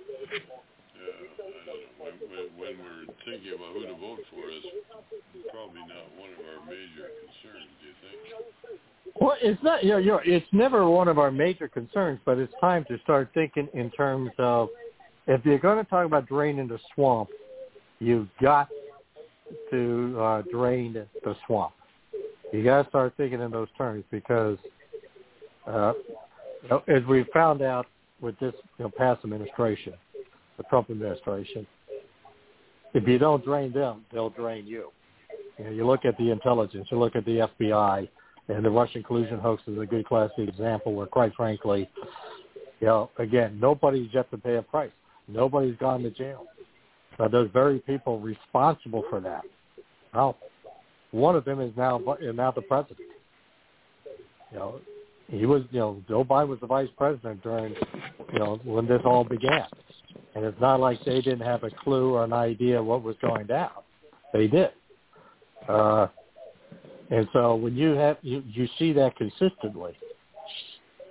[1.00, 2.14] uh, I don't know when,
[2.58, 4.50] when we're thinking about who to vote for.
[4.50, 4.64] Is
[5.52, 7.70] probably not one of our major concerns.
[7.80, 8.80] Do you think?
[9.20, 9.84] Well, it's not.
[9.84, 13.68] You know, it's never one of our major concerns, but it's time to start thinking
[13.74, 14.70] in terms of
[15.28, 17.30] if you're going to talk about draining the swamp,
[18.00, 18.68] you've got
[19.72, 21.74] to uh, drain the swamp.
[22.52, 24.58] You got to start thinking in those terms because,
[25.68, 25.94] uh,
[26.64, 27.86] you know, as we found out
[28.22, 29.94] with this you know, past administration,
[30.58, 31.66] the Trump administration,
[32.94, 34.92] if you don't drain them, they'll drain you.
[35.58, 38.10] You know, you look at the intelligence, you look at the FBI,
[38.48, 41.90] and the Russian collusion hoax is a good classic example where, quite frankly,
[42.80, 44.92] you know, again, nobody's yet to pay a price.
[45.28, 46.46] Nobody's gone to jail.
[47.18, 49.44] But those very people responsible for that.
[50.14, 50.38] Well,
[51.12, 53.00] one of them is now now the president.
[54.52, 54.82] You know,
[55.30, 57.76] he was, you know, Joe Biden was the vice president during,
[58.34, 59.66] you know, when this all began.
[60.36, 63.48] And it's not like they didn't have a clue or an idea what was going
[63.48, 63.72] down.
[64.34, 64.72] They did.
[65.68, 66.08] Uh,
[67.12, 69.98] and so when you have you, you see that consistently,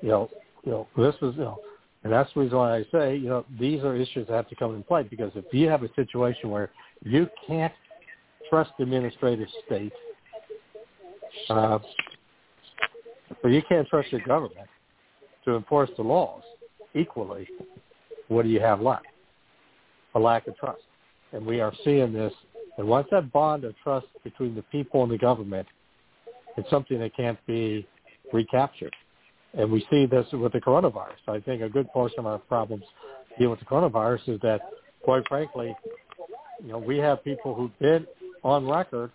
[0.01, 0.31] you know,
[0.65, 1.59] you know, this was you know,
[2.05, 4.55] and that's the reason why I say, you know, these are issues that have to
[4.55, 6.71] come in play because if you have a situation where
[7.03, 7.73] you can't
[8.49, 9.93] trust the administrative state,
[11.51, 11.79] uh,
[13.43, 14.69] but you can't trust your government
[15.45, 16.43] to enforce the laws
[16.95, 17.49] equally,
[18.29, 19.07] what do you have left?
[20.15, 20.83] A lack of trust.
[21.33, 22.33] And we are seeing this.
[22.77, 25.67] And once that bond of trust between the people and the government,
[26.57, 27.87] it's something that can't be
[28.33, 28.95] recaptured.
[29.55, 31.17] And we see this with the coronavirus.
[31.27, 32.85] I think a good portion of our problems
[33.39, 34.61] dealing with the coronavirus is that,
[35.03, 35.75] quite frankly,
[36.63, 38.07] you know, we have people who've been
[38.43, 39.11] on record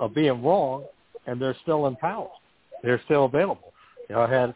[0.00, 0.84] of being wrong,
[1.26, 2.28] and they're still in power.
[2.84, 3.72] They're still available.
[4.08, 4.54] You know, I had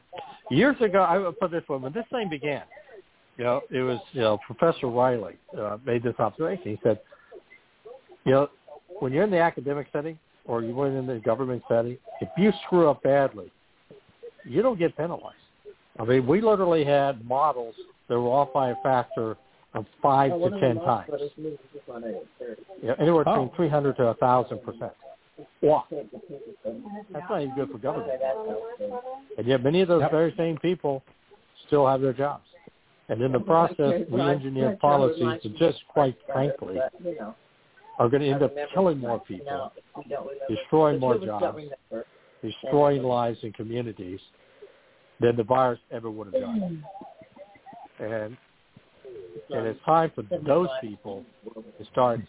[0.50, 1.00] years ago.
[1.00, 2.62] I would put this one when this thing began,
[3.38, 6.62] you know, it was you know Professor Riley uh, made this observation.
[6.64, 7.00] He said,
[8.24, 8.50] you know,
[9.00, 12.52] when you're in the academic setting or you went in the government setting, if you
[12.66, 13.50] screw up badly,
[14.44, 15.36] you don't get penalized.
[15.98, 17.74] I mean, we literally had models
[18.08, 19.36] that were off by a factor
[19.74, 21.10] of five Oh, to ten times.
[22.82, 24.92] Yeah, anywhere between three hundred to a thousand percent.
[25.62, 25.84] Wow.
[25.90, 28.20] That's not even good for government.
[29.36, 31.02] And yet many of those very same people
[31.66, 32.44] still have their jobs.
[33.08, 36.78] And in the process, we engineer policies that just quite frankly
[37.98, 39.72] are going to end up killing more people,
[40.48, 41.62] destroying more jobs,
[42.42, 44.20] destroying lives and communities
[45.20, 46.84] than the virus ever would have done.
[47.98, 48.36] And
[49.50, 51.24] and it's time for those people
[51.78, 52.20] to start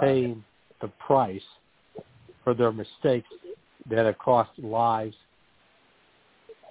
[0.00, 0.44] paying
[0.80, 1.42] the price
[2.48, 3.28] for their mistakes
[3.90, 5.14] that have cost lives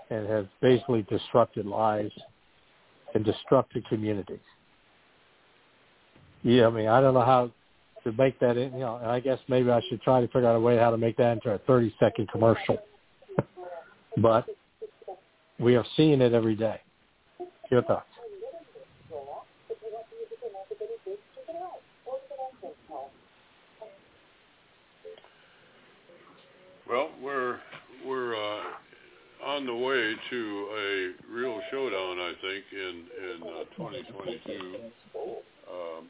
[0.09, 2.11] and have basically disrupted lives
[3.13, 4.39] and disrupted communities.
[6.41, 7.51] Yeah, I mean, I don't know how
[8.05, 10.47] to make that in, you know, and I guess maybe I should try to figure
[10.47, 12.79] out a way how to make that into a 30 second commercial.
[14.17, 14.47] but
[15.59, 16.81] we are seeing it every day.
[17.69, 18.09] Your thoughts?
[26.89, 27.59] Well, we're
[28.05, 28.63] we're uh,
[29.45, 34.75] on the way to a real showdown, I think, in in uh, 2022,
[35.67, 36.07] um,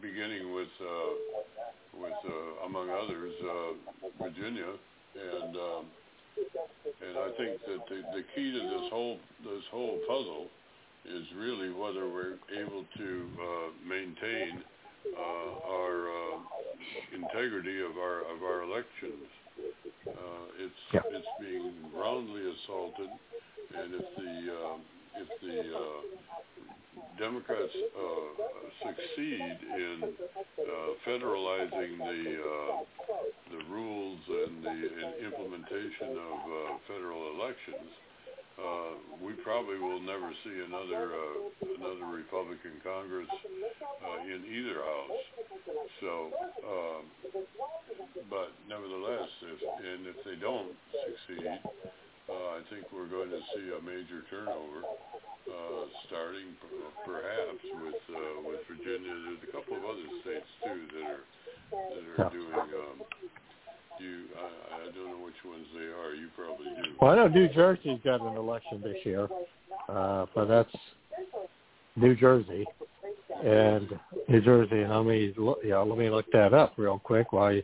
[0.00, 4.70] beginning with uh, with uh, among others uh, Virginia,
[5.18, 5.84] and um,
[7.02, 10.46] and I think that the, the key to this whole this whole puzzle
[11.06, 14.62] is really whether we're able to uh, maintain
[15.18, 16.38] uh, our uh,
[17.16, 19.26] integrity of our of our elections.
[20.08, 21.00] Uh, it's Yeah.
[21.10, 23.10] it's being roundly assaulted,
[23.78, 24.76] and if the uh,
[25.22, 26.00] if the uh,
[27.18, 28.28] Democrats uh,
[28.82, 30.14] succeed in
[30.60, 32.84] uh, federalizing the uh,
[33.50, 37.90] the rules and the and implementation of uh, federal elections,
[38.60, 38.92] uh,
[39.24, 41.36] we probably will never see another uh,
[41.78, 43.28] another Republican Congress
[44.04, 45.24] uh, in either house.
[46.00, 46.12] So,
[46.66, 47.02] um,
[48.28, 51.48] but nevertheless, if and if they don't succeed,
[52.28, 54.84] uh, I think we're going to see a major turnover,
[55.48, 59.16] uh, starting p- perhaps with uh, with Virginia.
[59.16, 61.24] There's a couple of other states too that are
[61.72, 62.68] that are doing.
[62.68, 62.98] Um,
[63.98, 66.14] you, I, I don't know which ones they are.
[66.14, 66.90] You probably do.
[67.00, 69.28] Well, I know New Jersey's got an election this year,
[69.88, 70.74] uh, but that's
[71.96, 72.64] New Jersey
[73.44, 73.88] and
[74.28, 74.80] New Jersey.
[74.80, 77.26] And let me, yeah, let me look that up real quick.
[77.32, 77.62] You,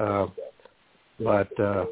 [0.00, 0.26] uh,
[1.20, 1.86] but uh,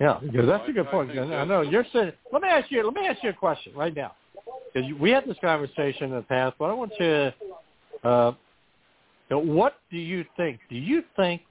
[0.00, 1.10] yeah, because that's a good point.
[1.18, 2.12] I know you're saying.
[2.32, 2.84] Let me ask you.
[2.84, 4.14] Let me ask you a question right now,
[4.72, 7.06] because we had this conversation in the past, but I want you.
[8.02, 8.32] To, uh,
[9.30, 10.58] what do you think?
[10.68, 11.42] Do you think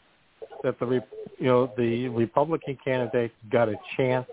[0.63, 1.01] that the
[1.37, 4.27] you know the Republican candidate got a chance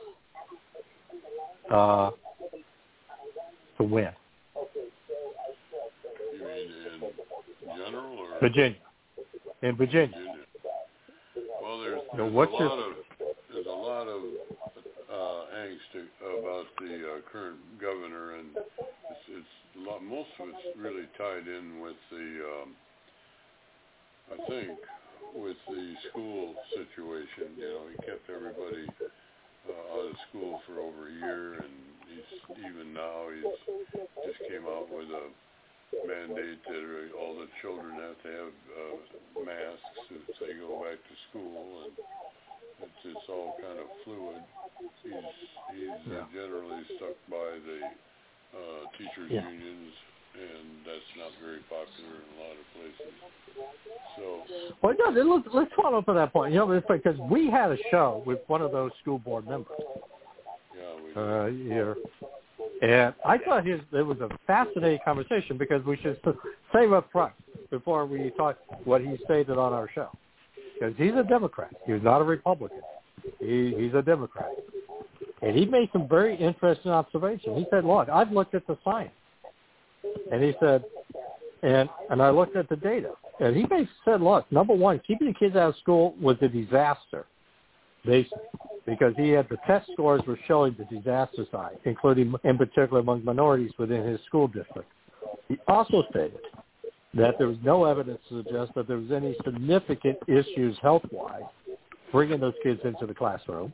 [1.71, 2.11] uh,
[3.79, 4.11] to win?
[6.33, 8.77] You mean in general or Virginia?
[9.63, 10.09] In Virginia.
[10.17, 10.45] Virginia?
[11.63, 12.93] Well, there's, You know, there's what's a your- lot of
[13.53, 14.23] there's a lot of
[15.11, 20.77] uh, angst about the uh, current governor, and it's, it's a lot, most of it's
[20.77, 22.27] really tied in with the
[22.63, 22.75] um,
[24.35, 24.77] I think
[25.35, 27.55] with the school situation.
[27.57, 28.91] You know, he kept everybody
[29.71, 31.73] uh, out of school for over a year, and
[32.11, 33.57] he's even now he's
[34.27, 35.27] just came out with a
[36.05, 38.95] mandate that uh, all the children have to have uh,
[39.47, 41.95] masks if they go back to school, and
[42.83, 44.43] it's it's all kind of fluid.
[45.07, 45.31] He's
[45.71, 47.81] he's uh, generally stuck by the
[48.57, 49.47] uh, teachers Yeah.
[49.47, 49.93] unions,
[50.35, 53.17] and that's not very popular in a lot of places.
[54.19, 54.25] So
[54.83, 56.53] Well, yeah, then let's let's follow up on that point.
[56.53, 59.79] You know, because we had a show with one of those school board members
[61.17, 61.97] uh, here,
[62.83, 66.35] and I thought his it was a fascinating conversation because we should s-
[66.75, 67.33] say up front
[67.71, 70.11] before we talk what he stated on our show
[70.75, 71.71] because he's a Democrat.
[71.87, 72.81] He's not a Republican.
[73.41, 74.51] He, he's a Democrat,
[75.43, 77.59] and he made some very interesting observations.
[77.59, 79.11] He said, "Look, I've looked at the science,"
[80.31, 80.85] and he said,
[81.63, 85.29] and and I looked at the data, and he basically said, "Look, number one, keeping
[85.29, 87.27] the kids out of school was a disaster."
[88.05, 88.39] Basically,
[88.87, 93.25] because he had the test scores were showing the disaster side, including in particular among
[93.25, 94.89] minorities within his school district.
[95.49, 96.39] He also stated
[97.15, 101.43] that there was no evidence to suggest that there was any significant issues health-wise
[102.13, 103.73] bringing those kids into the classroom.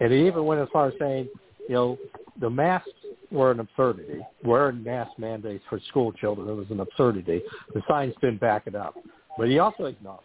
[0.00, 1.28] And he even went as far as saying,
[1.68, 1.98] you know,
[2.40, 2.90] the masks
[3.30, 4.20] were an absurdity.
[4.44, 7.42] Wearing mask mandates for school children, was an absurdity.
[7.74, 8.94] The science didn't back it up.
[9.38, 10.22] But he also acknowledged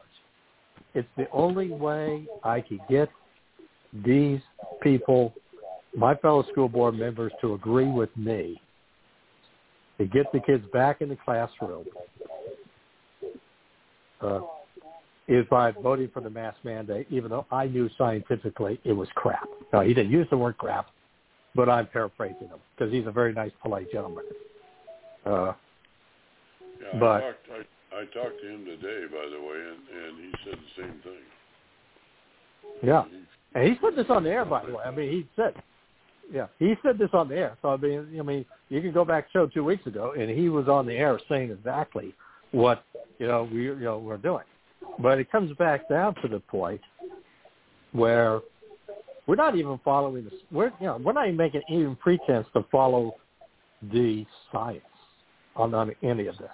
[0.94, 3.10] it's the only way I could get
[4.06, 4.40] these
[4.82, 5.34] people,
[5.96, 8.62] my fellow school board members, to agree with me
[9.98, 11.86] to get the kids back in the classroom
[14.22, 14.40] uh,
[15.28, 19.48] is by voting for the mask mandate, even though I knew scientifically it was crap.
[19.72, 20.88] Now, he didn't use the word crap,
[21.56, 24.26] but I'm paraphrasing him because he's a very nice, polite gentleman.
[25.26, 25.54] Uh,
[26.82, 30.18] yeah, but- I talked I, I talked to him today, by the way, and, and
[30.26, 31.24] he said the same thing.
[32.84, 33.04] yeah.
[33.54, 34.84] And he said this on the air, by the way.
[34.86, 35.54] I mean, he said,
[36.32, 37.58] yeah, he said this on the air.
[37.62, 40.48] So I mean, I mean, you can go back show two weeks ago, and he
[40.48, 42.16] was on the air saying exactly
[42.52, 42.86] what
[43.20, 44.46] you know we you know we're doing.
[45.00, 46.82] But it comes back down to the point
[47.92, 48.40] where
[49.32, 50.34] we're not even following this.
[50.52, 53.16] We're you know we're not even making even pretense to follow
[53.82, 54.84] the science
[55.56, 56.50] on, on any of this.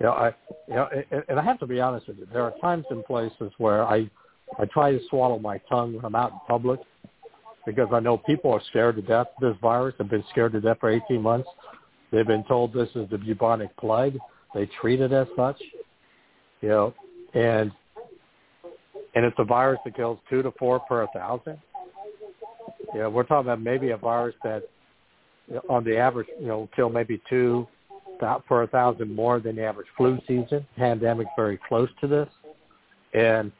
[0.00, 0.34] You know, I
[0.66, 0.88] you know,
[1.28, 2.26] and, I have to be honest with you.
[2.32, 4.10] There are times and places where I
[4.58, 6.80] I try to swallow my tongue when I'm out in public
[7.64, 9.94] because I know people are scared to death of this virus.
[9.96, 11.48] They've been scared to death for 18 months.
[12.10, 14.18] They've been told this is the bubonic plague.
[14.56, 15.62] They treat it as such,
[16.62, 16.94] you know,
[17.34, 17.70] and
[19.18, 21.58] and it's a virus that kills two to four per thousand.
[22.94, 24.62] Know, we're talking about maybe a virus that,
[25.68, 27.66] on the average, you know, kill maybe two
[28.20, 30.64] per thousand more than the average flu season.
[30.76, 32.28] Pandemic very close to this,
[33.12, 33.50] and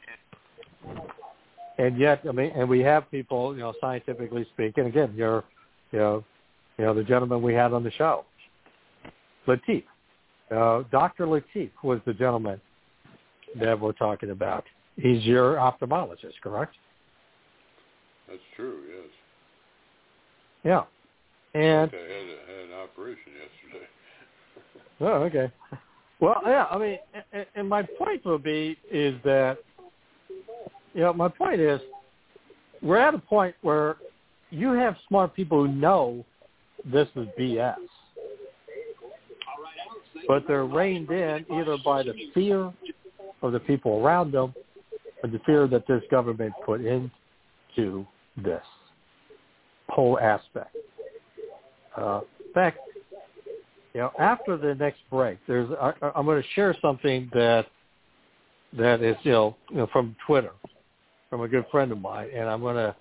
[1.79, 4.87] and yet, I mean, and we have people, you know, scientifically speaking.
[4.87, 5.43] Again, you're,
[5.91, 6.25] you know,
[6.79, 8.25] you know, the gentleman we had on the show,
[9.49, 9.83] Latif,
[10.53, 11.27] uh, Dr.
[11.27, 12.61] Latif was the gentleman
[13.59, 14.63] that we're talking about.
[15.01, 16.75] He's your ophthalmologist, correct?
[18.29, 18.81] That's true.
[18.89, 19.09] Yes.
[20.65, 21.61] Yeah.
[21.61, 23.33] And I had, a, had an operation
[23.71, 23.87] yesterday.
[25.01, 25.53] oh, okay.
[26.21, 26.67] Well, yeah.
[26.71, 26.99] I mean,
[27.33, 29.59] and, and my point would be is that,
[30.95, 31.81] you know, my point is,
[32.83, 33.97] we're at a point where
[34.51, 36.25] you have smart people who know
[36.85, 37.77] this is BS,
[40.27, 42.73] but they're reined in either by the fear
[43.43, 44.53] of the people around them
[45.23, 48.63] or the fear that this government put into this
[49.89, 50.77] whole aspect.
[51.97, 52.79] Uh, in fact,
[53.95, 57.67] you know, after the next break, there's I, I'm going to share something that
[58.77, 60.53] that is you know, you know from Twitter
[61.31, 62.95] from a good friend of mine, and I'm going to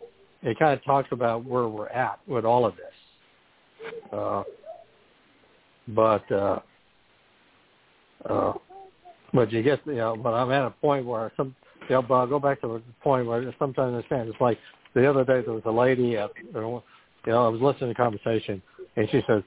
[0.43, 4.03] it kind of talks about where we're at with all of this.
[4.11, 4.43] Uh,
[5.89, 6.59] but uh,
[8.29, 8.53] uh,
[9.33, 11.55] but you get you know, but I'm at a point where some
[11.95, 14.29] know, but I'll go back to the point where sometimes I understand.
[14.29, 14.57] It's like
[14.93, 16.83] the other day there was a lady at you know,
[17.27, 18.61] I was listening to the conversation,
[18.95, 19.43] and she says,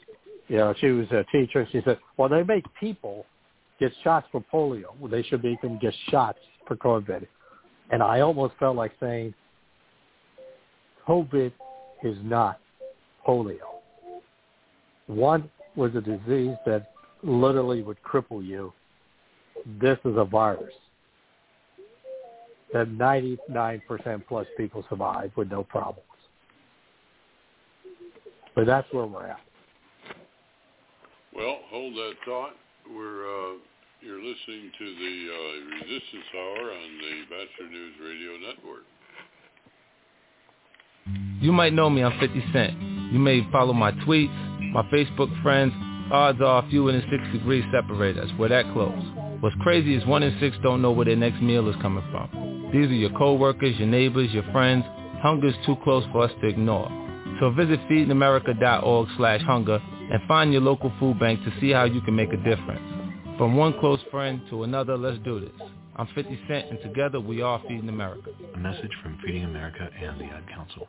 [0.49, 1.67] you know, she was a teacher.
[1.71, 3.25] She said, well, they make people
[3.79, 4.87] get shots for polio.
[5.11, 7.27] They should make them get shots for COVID.
[7.91, 9.35] And I almost felt like saying,
[11.09, 11.53] COVID
[12.05, 12.61] is not
[13.27, 13.59] polio.
[15.07, 16.93] One was a disease that
[17.23, 18.73] literally would cripple you.
[19.81, 20.75] This is a virus
[22.73, 23.81] that 99%
[24.29, 26.07] plus people survive with no problems.
[28.55, 29.41] But that's where we're at.
[31.35, 32.53] Well, hold that thought.
[32.93, 33.55] We're uh,
[34.01, 38.83] you're listening to the uh, Resistance Hour on the Batchelor News Radio Network.
[41.41, 42.81] You might know me, I'm 50 Cent.
[43.13, 45.73] You may follow my tweets, my Facebook friends.
[46.13, 48.29] Odds are fewer than six degrees separate us.
[48.39, 49.03] We're that close.
[49.41, 52.50] What's crazy is one in six don't know where their next meal is coming from.
[52.73, 54.85] These are your coworkers, your neighbors, your friends.
[55.23, 56.89] Hunger is too close for us to ignore.
[57.41, 62.01] So visit feedingamerica.org slash hunger and find your local food bank to see how you
[62.01, 62.83] can make a difference.
[63.39, 65.69] From one close friend to another, let's do this.
[65.97, 68.31] I'm 50 Cent, and together we are Feeding America.
[68.55, 70.89] A message from Feeding America and the Ad Council.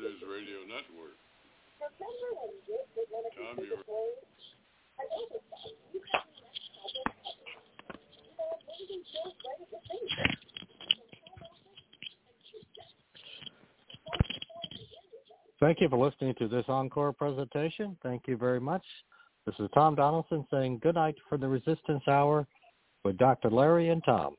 [0.00, 1.16] Radio Network.
[3.36, 3.78] Tom, you're...
[15.60, 17.96] Thank you for listening to this encore presentation.
[18.02, 18.82] Thank you very much.
[19.46, 22.46] This is Tom Donelson saying good night for the Resistance Hour
[23.04, 23.50] with Dr.
[23.50, 24.36] Larry and Tom.